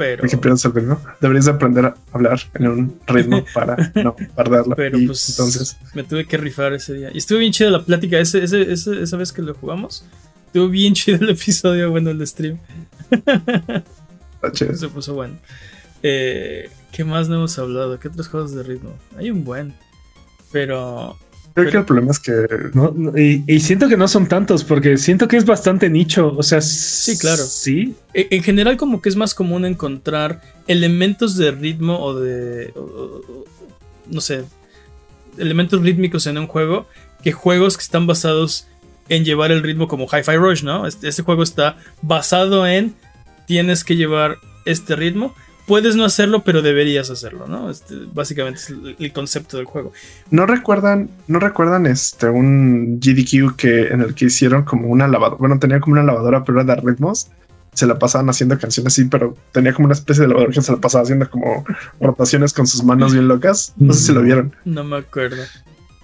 [0.01, 0.25] pero.
[0.25, 1.01] El ritmo.
[1.21, 4.75] Deberías de aprender a hablar en un ritmo para no perderlo.
[4.75, 7.11] Pero Y pues entonces, me tuve que rifar ese día.
[7.13, 10.05] Y estuvo bien chida la plática ese, ese, ese- esa vez que lo jugamos.
[10.47, 12.59] Estuvo bien chido el episodio, bueno, el stream.
[14.53, 14.75] chido.
[14.77, 15.35] Se puso bueno.
[16.03, 17.99] Eh, ¿Qué más no hemos hablado?
[18.01, 18.97] ¿Qué otros juegos de ritmo?
[19.17, 19.75] Hay un buen.
[20.53, 21.17] Pero.
[21.55, 22.33] Creo Pero- que el problema es que
[22.75, 26.33] No, no, y, y siento que no son tantos, porque siento que es bastante nicho.
[26.37, 27.43] O sea, sí, claro.
[27.45, 32.73] Sí, e- En general, como que es más común encontrar elementos de ritmo o de.
[32.77, 33.45] o- o- o-
[34.09, 34.45] no sé.
[35.39, 36.87] Elementos rítmicos en un juego
[37.23, 38.67] que juegos que están basados
[39.09, 40.87] en llevar el ritmo como Hi-Fi Rush, ¿no?
[40.87, 42.95] Este, este juego está basado en.
[43.47, 45.35] Tienes que llevar este ritmo.
[45.71, 47.71] Puedes no hacerlo, pero deberías hacerlo, ¿no?
[47.71, 49.93] Este, básicamente es el, el concepto del juego.
[50.33, 55.39] no recuerdan, no recuerdan este un GDQ que en el que hicieron como una lavadora.
[55.39, 57.31] Bueno, tenía como una lavadora, pero era de ritmos.
[57.73, 60.73] Se la pasaban haciendo canciones así, pero tenía como una especie de lavadora que se
[60.73, 61.65] la pasaba haciendo como
[62.01, 63.73] rotaciones con sus manos bien locas.
[63.77, 64.53] No sé si lo vieron.
[64.65, 65.45] No me acuerdo.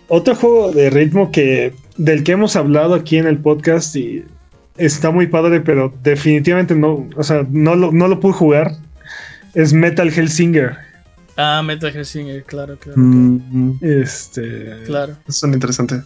[0.07, 4.25] Otro juego de ritmo que del que hemos hablado aquí en el podcast y
[4.77, 8.77] está muy padre, pero definitivamente no, o sea, no lo, no lo pude jugar.
[9.57, 10.77] Es Metal Hellsinger.
[11.37, 12.99] Ah, Metal Gear Singer, claro, claro.
[12.99, 14.83] Mm, Este.
[14.87, 15.17] Claro.
[15.29, 16.01] son interesante.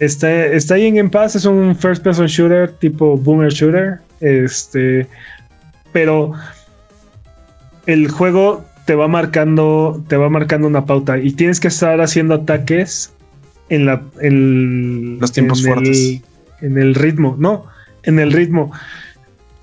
[0.00, 4.00] Está, está ahí en Game Pass, es un first person shooter tipo boomer shooter.
[4.20, 5.06] Este,
[5.92, 6.32] pero
[7.86, 12.34] el juego te va marcando, te va marcando una pauta y tienes que estar haciendo
[12.34, 13.12] ataques
[13.70, 15.98] en la en los tiempos en fuertes.
[15.98, 16.22] El,
[16.66, 17.66] en el ritmo, no,
[18.02, 18.72] en el ritmo.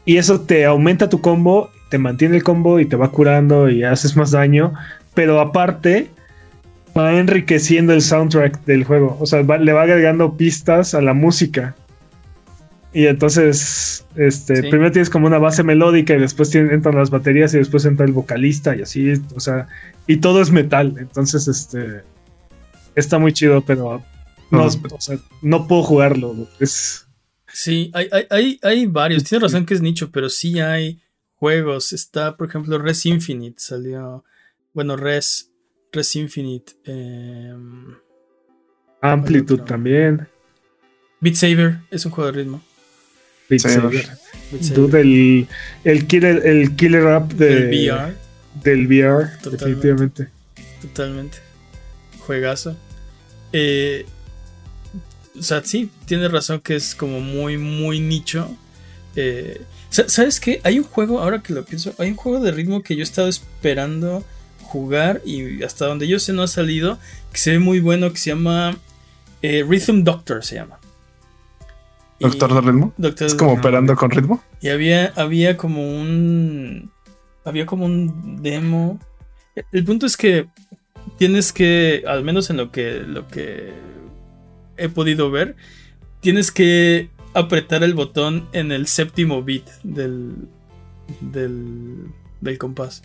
[0.06, 3.84] Y eso te aumenta tu combo, te mantiene el combo y te va curando y
[3.84, 4.74] haces más daño.
[5.14, 6.10] Pero aparte,
[6.98, 9.18] va enriqueciendo el soundtrack del juego.
[9.20, 11.76] O sea, va, le va agregando pistas a la música.
[12.94, 14.70] Y entonces, este, Sí.
[14.70, 18.06] primero tienes como una base melódica y después tienen- entran las baterías y después entra
[18.06, 19.68] el vocalista y así, o sea,
[20.08, 20.96] y todo es metal.
[21.00, 22.02] Entonces, este,
[22.96, 24.02] está muy chido, pero
[24.50, 26.36] no, o sea, no puedo jugarlo.
[26.60, 27.06] Es,
[27.54, 29.26] Sí, hay, hay, hay, hay varios.
[29.26, 31.00] Tienes razón que es nicho, pero sí hay
[31.42, 31.92] juegos.
[31.92, 33.56] Está, por ejemplo, Res Infinite.
[33.58, 34.24] Salió.
[34.74, 35.50] Bueno, Res.
[35.92, 36.74] Res Infinite.
[36.86, 37.96] em,
[39.02, 40.28] Amplitude también.
[41.20, 42.62] Beat Saber es un juego de ritmo.
[43.50, 44.08] Beat Saber.
[44.52, 44.76] Beat Saber.
[44.76, 45.48] Dude, el,
[45.84, 48.16] el killer, el killer app de, VR,
[48.64, 49.58] del VR, Totalmente.
[49.66, 50.28] definitivamente.
[50.84, 51.38] totalmente.
[52.20, 52.78] Juegazo.
[53.52, 54.06] Eh,
[55.38, 58.56] o sea, sí, tienes razón que es como muy, muy nicho.
[59.16, 59.60] Eh,
[59.92, 60.62] ¿Sabes qué?
[60.64, 63.04] Hay un juego, ahora que lo pienso, hay un juego de ritmo que yo he
[63.04, 64.24] estado esperando
[64.64, 66.98] jugar y hasta donde yo sé no ha salido,
[67.34, 68.78] que se ve muy bueno, que se llama
[69.42, 70.80] eh, Rhythm Doctor, se llama.
[72.22, 72.94] Doctor de ritmo.
[72.98, 74.42] Doctor Es como operando con ritmo.
[74.62, 76.92] Y había, había como un.
[77.44, 79.00] Había como un demo.
[79.72, 80.48] El punto es que
[81.18, 83.74] tienes que, al menos en lo que, lo que
[84.78, 85.56] he podido ver,
[86.20, 90.48] tienes que apretar el botón en el séptimo bit del,
[91.22, 92.08] del,
[92.42, 93.04] del compás.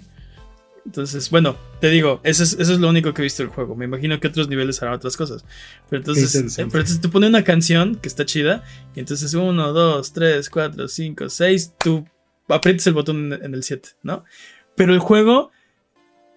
[0.86, 3.74] Entonces, bueno, te digo, eso es, eso es lo único que he visto del juego.
[3.74, 5.44] Me imagino que otros niveles harán otras cosas.
[5.90, 8.62] Pero entonces, eh, pero entonces te pone una canción que está chida.
[8.94, 11.73] Y entonces 1, 2, 3, 4, 5, 6.
[11.78, 12.07] Tú
[12.48, 14.24] aprietas el botón en, en el 7, ¿no?
[14.77, 15.51] Pero el juego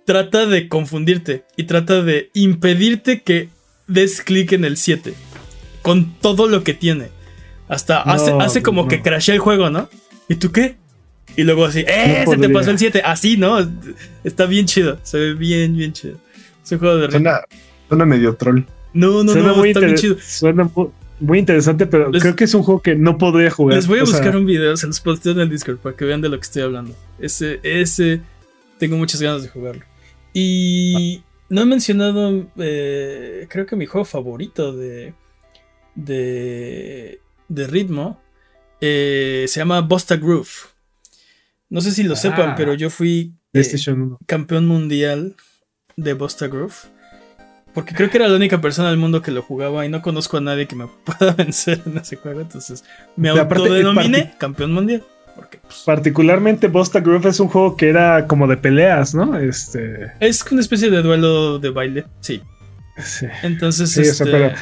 [0.06, 3.50] trata de confundirte y trata de impedirte que
[3.86, 5.14] des clic en el 7.
[5.84, 7.19] Con todo lo que tiene.
[7.70, 8.88] Hasta No, hace, hace como no.
[8.90, 9.88] que crashea el juego, ¿no?
[10.28, 10.76] ¿Y tú qué?
[11.38, 12.26] Y luego así, ¡eh!
[12.28, 13.02] se te pasó el 7.
[13.06, 13.58] Así, ¿no?
[14.26, 15.00] Está bien chido.
[15.04, 16.18] Se ve bien, bien chido.
[16.64, 17.10] Es un juego de.
[17.12, 17.40] Suena,
[17.88, 18.64] suena medio troll.
[18.94, 20.18] No, no, suena, no, muy está bien chido.
[20.20, 20.90] suena mu-
[21.20, 23.76] muy interesante, pero Les- creo que es un juego que no podría jugar.
[23.76, 25.96] Les voy a O sea, buscar un video, se los posteo en el Discord para
[25.96, 26.96] que vean de lo que estoy hablando.
[27.20, 28.22] Ese, ese,
[28.80, 29.84] tengo muchas ganas de jugarlo.
[30.34, 35.14] Y no he mencionado, eh, creo que mi juego favorito de,
[35.96, 37.20] de,
[37.50, 38.22] de ritmo
[38.82, 40.48] eh, se llama Bosta Groove.
[41.70, 42.18] No sé si lo Ah.
[42.18, 44.20] sepan, pero yo fui eh, 1.
[44.26, 45.36] campeón mundial
[45.98, 46.74] de Bosta Groove.
[47.74, 50.38] Porque creo que era la única persona del mundo que lo jugaba y no conozco
[50.38, 52.42] a nadie que me pueda vencer en ese juego.
[52.42, 52.84] Entonces
[53.16, 55.04] me autodenominé campeón mundial.
[55.36, 59.38] Porque pues, Particularmente Bosta Groove es un juego que era como de peleas, ¿no?
[59.38, 60.12] Este.
[60.20, 62.06] es una especie de duelo de baile.
[62.22, 62.42] Sí.
[62.98, 63.28] Sí.
[63.44, 64.54] Entonces, Sí, o sea, este, pero-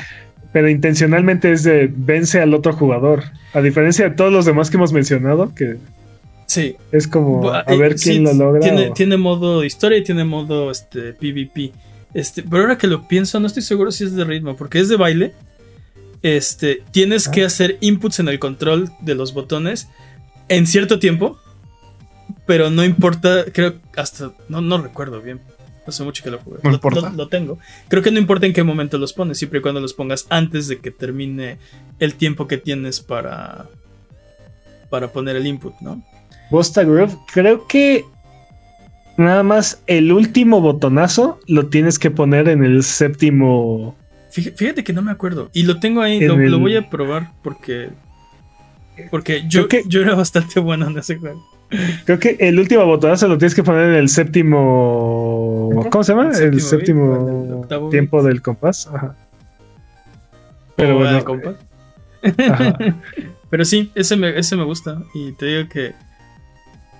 [0.53, 3.24] Pero intencionalmente es de vence al otro jugador.
[3.53, 5.78] A diferencia de todos los demás que hemos mencionado, que
[6.45, 6.76] sí.
[6.91, 8.61] es como a ver sí, quién lo logra.
[8.61, 11.72] Tiene, o- tiene modo historia y tiene modo este, PvP.
[12.14, 14.88] Este, pero ahora que lo pienso, no estoy seguro si es de ritmo, porque es
[14.90, 15.34] de baile.
[16.24, 17.32] Este, tienes Ah.
[17.32, 19.88] que hacer inputs en el control de los botones
[20.49, 21.38] en cierto tiempo,
[22.45, 25.41] pero no importa, creo hasta no, no recuerdo bien.
[25.88, 26.57] Hace mucho que lo jugué.
[26.64, 27.09] ¿No Lo- importa?
[27.09, 27.57] Lo, lo tengo.
[27.88, 30.68] Creo que no importa en qué momento los pones, siempre y cuando los pongas antes
[30.68, 31.57] de que termine
[31.99, 33.68] el tiempo que tienes para
[34.89, 36.01] para poner el input, ¿no?
[36.49, 38.05] Bosta Groove, creo que
[39.18, 43.95] nada más el último botonazo lo tienes que poner en el séptimo.
[44.30, 45.49] Fíjate, que no me acuerdo.
[45.53, 47.89] Y lo tengo ahí, lo, el- lo voy a probar porque.
[49.11, 51.43] Porque yo, que- yo era bastante bueno en ese juego.
[52.06, 55.69] Creo que el último botonazo lo tienes que poner en el séptimo.
[55.91, 56.31] ¿Cómo se llama?
[56.38, 58.88] El El séptimo beat, el tiempo del compás.
[58.88, 59.15] Ajá.
[60.76, 61.23] Pero bueno.
[61.26, 61.56] compás.
[62.23, 62.77] ajá.
[63.49, 65.02] Pero sí, ese me, ese me gusta.
[65.14, 65.94] Y te digo que.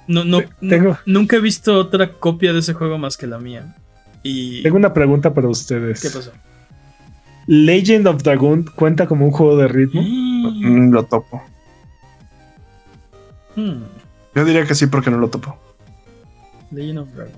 [0.08, 3.76] No, no, Tengo- nunca he visto otra copia de ese juego más que la mía.
[4.24, 4.64] Y.
[4.64, 6.02] Tengo una pregunta para ustedes.
[6.02, 6.32] ¿Qué pasó?
[7.46, 10.02] ¿Legend of Dragon cuenta como un juego de ritmo?
[10.02, 11.42] Mm, lo topo.
[13.56, 13.84] Hmm,
[14.38, 15.58] Yo diría que sí porque no lo topo.
[16.70, 17.34] Legend of Dragon.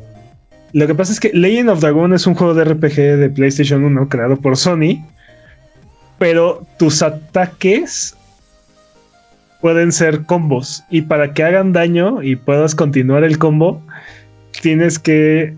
[0.73, 3.85] Lo que pasa es que Legend of Dragon es un juego de RPG de PlayStation
[3.85, 5.01] 1 creado por Sony,
[6.17, 8.17] pero tus ataques
[9.61, 13.81] pueden ser combos y para que hagan daño y puedas continuar el combo,
[14.61, 15.55] tienes que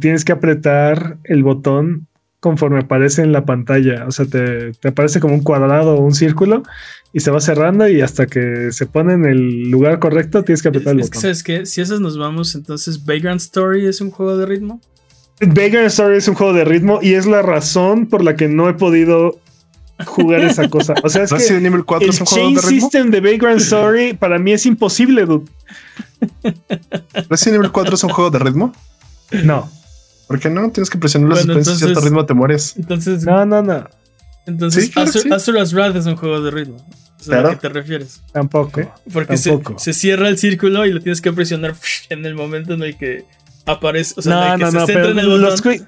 [0.00, 2.06] tienes que apretar el botón
[2.42, 4.04] conforme aparece en la pantalla.
[4.08, 6.64] O sea, te, te aparece como un cuadrado o un círculo
[7.12, 10.68] y se va cerrando y hasta que se pone en el lugar correcto tienes que
[10.68, 11.18] apretar Es, el es que.
[11.20, 11.66] ¿sabes qué?
[11.66, 14.80] Si esas nos vamos, entonces Vagrant Story es un juego de ritmo.
[15.40, 18.68] Vagrant Story es un juego de ritmo y es la razón por la que no
[18.68, 19.38] he podido
[20.04, 20.94] jugar esa cosa.
[21.04, 22.80] O sea, es que Resident Evil 4 el es un juego chain de ritmo.
[22.80, 25.48] system de Vagrant Story para mí es imposible, dude.
[27.30, 28.72] Resident Evil 4 es un juego de ritmo.
[29.44, 29.70] No,
[30.28, 30.70] ¿Por qué no?
[30.70, 32.74] Tienes que presionar los Bueno, suspensos y a cierto ritmo te mueres.
[32.76, 33.88] Entonces, no, no, no,
[34.46, 35.32] entonces Sí, claro Azur- sí.
[35.32, 36.76] Azura's Wrath es un juego de ritmo.
[37.20, 37.50] ¿A Claro.
[37.50, 38.20] qué te refieres?
[38.32, 38.80] tampoco.
[39.12, 39.78] Porque se, Tampoco.
[39.78, 41.74] se cierra el círculo y lo tienes que presionar
[42.10, 43.24] en el momento en el que
[43.66, 44.14] aparece.
[44.16, 45.72] O sea, en no, el que no, se no, centra pero en el los, botón.
[45.72, 45.86] quick,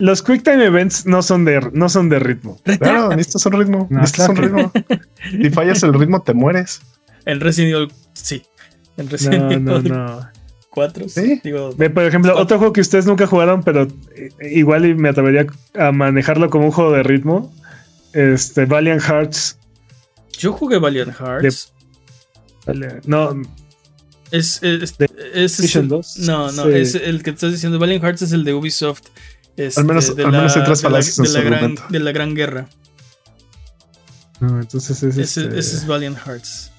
[0.00, 2.58] los quick time events no son de, no son de ritmo.
[2.80, 3.86] Claro, necesitas un ritmo.
[3.88, 4.72] No, necesitas un claro ritmo.
[5.42, 6.80] Si fallas el ritmo, te mueres.
[7.26, 8.42] En Resident Evil, sí.
[8.96, 10.28] En No, Resident no, Evil no.
[10.74, 11.40] 4, Sí.
[11.44, 13.86] digo, Ve, por ejemplo, otro juego que ustedes nunca jugaron, pero
[14.16, 15.46] eh, igual y me atrevería
[15.78, 17.54] a manejarlo como un juego de ritmo.
[18.12, 19.58] Este, Valiant Hearts.
[20.38, 21.72] yo jugué Valiant Hearts.
[23.06, 23.40] No,
[24.30, 26.16] Es, es, ¿De es- el- 2?
[26.18, 26.70] No, no, Sí.
[26.74, 27.78] es el que estás diciendo.
[27.78, 29.02] Valiant Hearts es el de Ubisoft.
[29.56, 31.82] este, Al menos- de al la, menos hay tres de la- de la gran, argumento.
[31.88, 32.68] de la gran guerra.
[34.40, 36.72] no, entonces es Ese, este- ese es Valiant Hearts.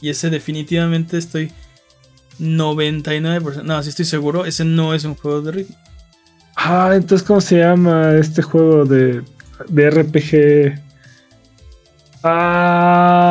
[0.00, 1.52] Y ese definitivamente estoy
[2.42, 3.62] 99%.
[3.62, 4.44] No, sí estoy seguro.
[4.44, 5.76] Ese no es un juego de ritmo.
[6.56, 9.22] Ah, entonces, ¿cómo se llama este juego de,
[9.68, 10.80] de RPG?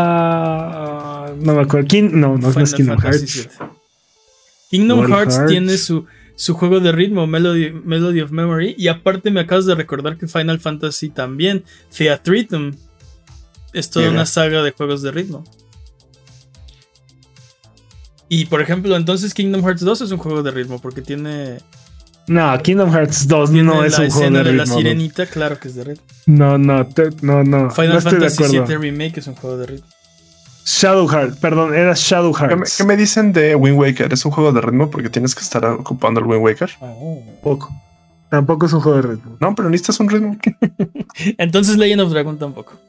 [0.02, 1.88] Ah, no me acuerdo.
[1.88, 3.58] King- no, no, no es Final Kingdom Fantasy Hearts.
[4.70, 5.52] Kingdom World Hearts, Hearts.
[5.52, 6.06] tiene su,
[6.36, 8.76] su juego de ritmo, Melody, Melody of Memory.
[8.78, 11.64] Y aparte me acabas de recordar que Final Fantasy también,
[11.96, 12.72] Theatritum,
[13.74, 15.44] es toda una saga de juegos de ritmo.
[18.34, 21.58] Y por ejemplo, entonces Kingdom Hearts 2 es un juego de ritmo porque tiene,
[22.28, 24.78] No, Kingdom Hearts 2 tiene no es la un juego de de, la ritmo.
[24.78, 26.04] sirenita, claro que es de ritmo.
[26.28, 27.70] No, no, te- no, no.
[27.72, 28.68] Final no estoy de Fantasy acuerdo.
[28.68, 29.88] VII Remake es un juego de ritmo.
[30.64, 32.78] Shadow Heart, perdón, era Shadow ¿Qué me, Hearts.
[32.78, 34.14] qué me dicen de Wind Waker?
[34.14, 36.70] ¿Es un juego de ritmo porque tienes que estar ocupando el Wind Waker?
[36.80, 37.70] Tampoco.
[38.30, 39.36] Tampoco es un juego de ritmo.
[39.42, 40.38] No, pero necesitas un ritmo.
[41.38, 42.80] Entonces Legend of Dragon tampoco.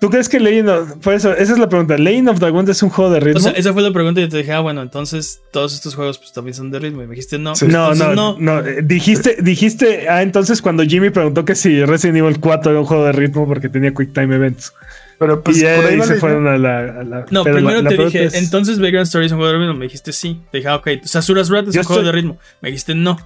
[0.00, 0.92] ¿Tú crees que Legend of...
[1.02, 1.98] Por eso, esa es la pregunta.
[1.98, 3.38] ¿Legend of Dragon es un juego de ritmo?
[3.38, 5.94] O sea, esa fue la pregunta y yo te dije, ah, bueno, entonces todos estos
[5.94, 7.02] juegos pues también son de ritmo.
[7.02, 7.54] Y me dijiste no.
[7.54, 7.66] Sí.
[7.66, 12.16] no, Entonces, no, no, eh, Dijiste, dijiste, ah, entonces cuando Jimmy preguntó que si Resident
[12.18, 14.72] Evil 4 era un juego de ritmo porque tenía Quick Time Events.
[15.18, 16.78] Pero pues y por ahí ahí se la fueron a la.
[16.78, 19.52] a la- No, pero primero la- te dije, es- entonces Vagrant Story es un juego
[19.52, 19.74] de ritmo.
[19.74, 20.40] Me dijiste sí.
[20.50, 20.88] Te dije, ah, ok.
[21.04, 22.38] Sasuras Rat es Yo un juego de ritmo.
[22.62, 23.18] Me dijiste no.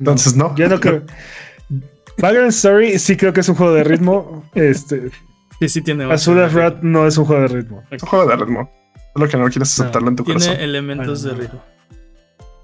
[0.00, 0.56] Entonces no.
[0.56, 1.02] Yo no creo.
[2.18, 4.44] Vagrant Story sí creo que es un juego de ritmo.
[4.56, 5.10] Este,
[5.60, 6.04] Sí, sí tiene.
[6.12, 7.82] Azura's Rat no es un juego de ritmo.
[7.90, 8.70] Es un juego de ritmo.
[9.14, 10.60] Solo que no quieres aceptarlo en tu Tiene corazón.
[10.62, 11.62] elementos de ritmo.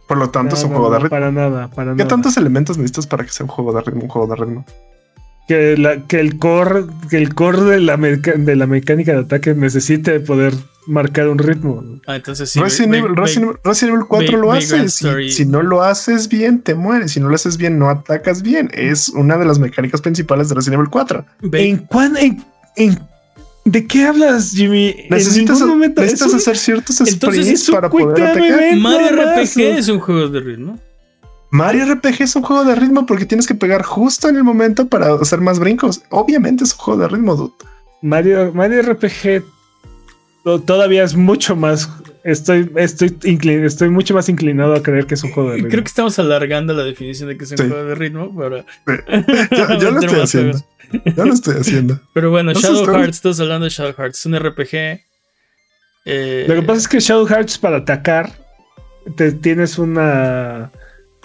[0.09, 1.11] Por lo tanto, es un no, juego de ritmo.
[1.11, 2.09] Para nada, para ¿Qué nada.
[2.09, 4.03] tantos elementos necesitas para que sea un juego de ritmo?
[4.03, 4.65] Un juego de ritmo.
[5.47, 9.19] Que, la, que el core, que el core de la, meca- de la mecánica de
[9.21, 10.53] ataque necesite poder
[10.87, 11.83] marcar un ritmo.
[12.07, 12.61] Ah, entonces sí.
[12.61, 15.29] Resident, Evil, Resident, Evil- Resident Evil 4 Va- lo Vagrant hace.
[15.31, 17.13] Si, no lo haces bien, te mueres.
[17.13, 18.71] Si no lo haces bien, no atacas bien.
[18.75, 21.25] Es una de las mecánicas principales de Resident Evil 4.
[21.53, 22.45] Va- ¿En cuán, en,
[22.77, 22.99] en-
[23.67, 24.97] ¿De qué hablas, Jimmy?
[25.11, 28.77] Necesitas, momento- necesitas es un- hacer ciertos sprints es un para poder atacar.
[28.79, 30.79] Mario RPG es un juego de ritmo.
[31.53, 34.87] Mario RPG es un juego de ritmo porque tienes que pegar justo en el momento
[34.89, 36.01] para hacer más brincos.
[36.11, 37.53] Obviamente es un juego de ritmo, dude.
[38.03, 39.43] Mario, Mario RPG
[40.45, 41.89] to- todavía es mucho más.
[42.23, 45.71] Estoy, estoy, inclin- estoy mucho más inclinado a creer que es un juego de ritmo.
[45.71, 47.69] Creo que estamos alargando la definición de que es un Sí.
[47.69, 48.65] juego de ritmo para.
[49.51, 50.59] Yo, yo lo estoy haciendo.
[50.59, 51.17] juegos.
[51.17, 52.01] Yo lo estoy haciendo.
[52.13, 55.01] Pero bueno, No Shadow Hearts, estás hablando de Shadow Hearts, es un RPG.
[56.07, 58.31] eh, Lo que pasa es que Shadow Hearts para atacar
[59.17, 60.71] te, tienes una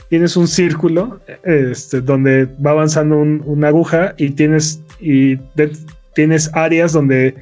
[0.10, 5.76] tienes un círculo este, donde va avanzando un- una aguja y tienes y de-
[6.14, 7.36] tienes áreas donde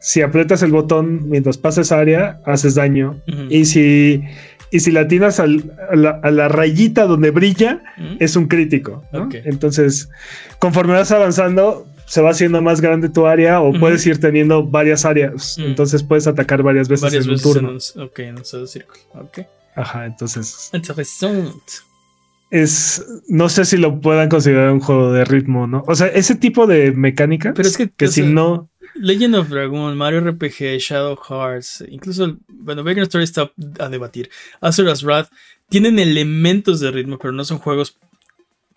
[0.00, 3.20] si aprietas el botón mientras pasa esa área haces daño
[3.50, 4.22] y si
[4.70, 7.82] y si la atinas al- a, la, a la rayita donde brilla
[8.20, 9.02] es un crítico
[9.44, 10.08] entonces
[10.58, 15.04] conforme vas avanzando se va haciendo más grande tu área o puedes ir teniendo varias
[15.04, 18.38] áreas entonces puedes atacar varias veces varias en un veces turno en un, ok, en
[18.38, 19.00] un solo círculo.
[19.14, 19.40] Ok.
[19.74, 21.52] Ajá, entonces Interesante.
[22.50, 25.84] es no sé si lo puedan considerar un juego de ritmo, ¿no?
[25.86, 28.70] O sea, ese tipo de mecánica Pero es que, o si sea, no
[29.00, 34.30] Legend of Dragon, Mario RPG, Shadow Hearts, incluso, el- bueno, Vagrant Story está a debatir.
[34.60, 35.28] Azura's Wrath
[35.68, 37.96] tienen elementos de ritmo, pero no son juegos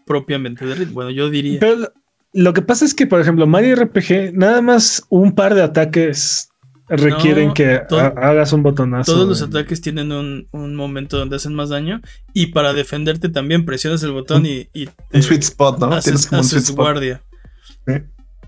[0.06, 0.93] propiamente de ritmo.
[0.95, 1.60] Bueno, yo diría.
[1.60, 1.91] pero
[2.34, 6.49] lo- que pasa es que por ejemplo, Mario RPG nada más un par de ataques
[6.88, 7.81] requieren No, que
[8.18, 9.14] hagas un botonazo.
[9.14, 12.02] Todos los ataques tienen un, un momento donde hacen más daño.
[12.34, 15.88] Y para defenderte también presionas el botón y, y te Un sweet spot, ¿no?
[15.88, 16.76] Tienes haces, como un sweet spot.
[16.77, 17.22] guardia.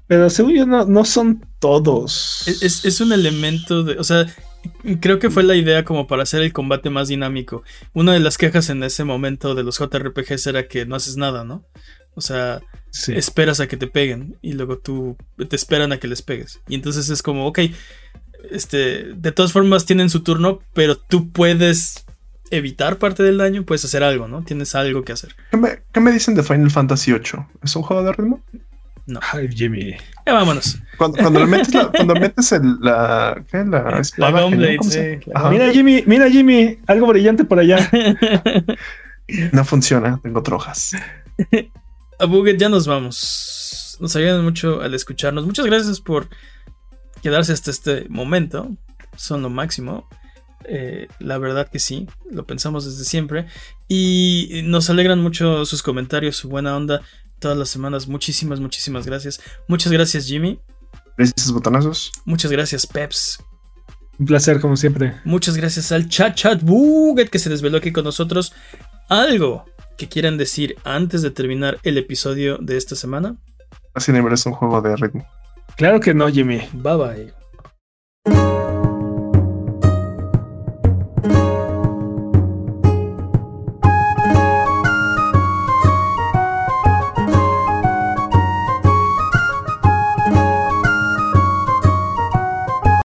[0.08, 2.44] Pero según yo, no, no son todos.
[2.48, 3.98] Es, es- es un elemento de.
[4.00, 4.26] O sea,
[5.00, 7.64] creo que fue la idea como para hacer el combate más dinámico.
[7.94, 11.44] Una de las quejas en ese momento de los JRPGs era que no haces nada,
[11.44, 11.64] ¿no?
[12.16, 12.62] O sea,
[12.92, 13.14] Sí.
[13.14, 15.18] esperas a que te peguen y luego tú
[15.50, 16.60] te esperan a que les pegues.
[16.68, 17.60] Y entonces es como, ok,
[18.52, 22.06] este, de todas formas tienen su turno, pero tú puedes
[22.52, 24.44] evitar parte del daño, puedes hacer algo, ¿no?
[24.44, 25.36] Tienes algo que hacer.
[25.50, 27.46] ¿Qué me, qué me dicen de Final Fantasy VIII?
[27.64, 28.44] ¿Es un juego de ritmo?
[29.34, 29.96] Ay, Jimmy.
[30.26, 30.80] Ya vámonos.
[30.98, 33.64] Cuando, cuando le metes, la, cuando metes el, la, ¿qué?
[33.66, 34.50] la espada.
[34.50, 35.50] La.
[35.50, 37.90] Mira, Jimmy, mira, Jimmy, algo brillante por allá.
[39.52, 40.92] No funciona, tengo trojas.
[42.20, 43.98] A Buget ya nos vamos.
[44.00, 45.46] Nos ayudan mucho al escucharnos.
[45.46, 46.28] Muchas gracias por
[47.22, 48.76] quedarse hasta este momento.
[49.16, 50.08] Son lo máximo.
[50.66, 53.48] Eh, la verdad que sí, lo pensamos desde siempre.
[53.88, 57.02] Y nos alegran mucho sus comentarios, su buena onda
[57.44, 58.08] todas las semanas.
[58.08, 59.42] Muchísimas, muchísimas gracias.
[59.68, 60.60] Muchas gracias, Jimmy.
[61.18, 62.12] Gracias, botonazos.
[62.26, 63.38] Muchas gracias, Peps.
[64.18, 65.20] Un placer, como siempre.
[65.26, 68.54] Muchas gracias al chat chat Buget que se desveló aquí con nosotros.
[69.10, 69.66] ¿Algo
[69.98, 73.36] que quieran decir antes de terminar el episodio de esta semana?
[73.94, 75.28] Así es un juego de ritmo.
[75.76, 76.62] Claro que no, Jimmy.
[76.72, 77.34] Bye
[78.26, 78.63] bye.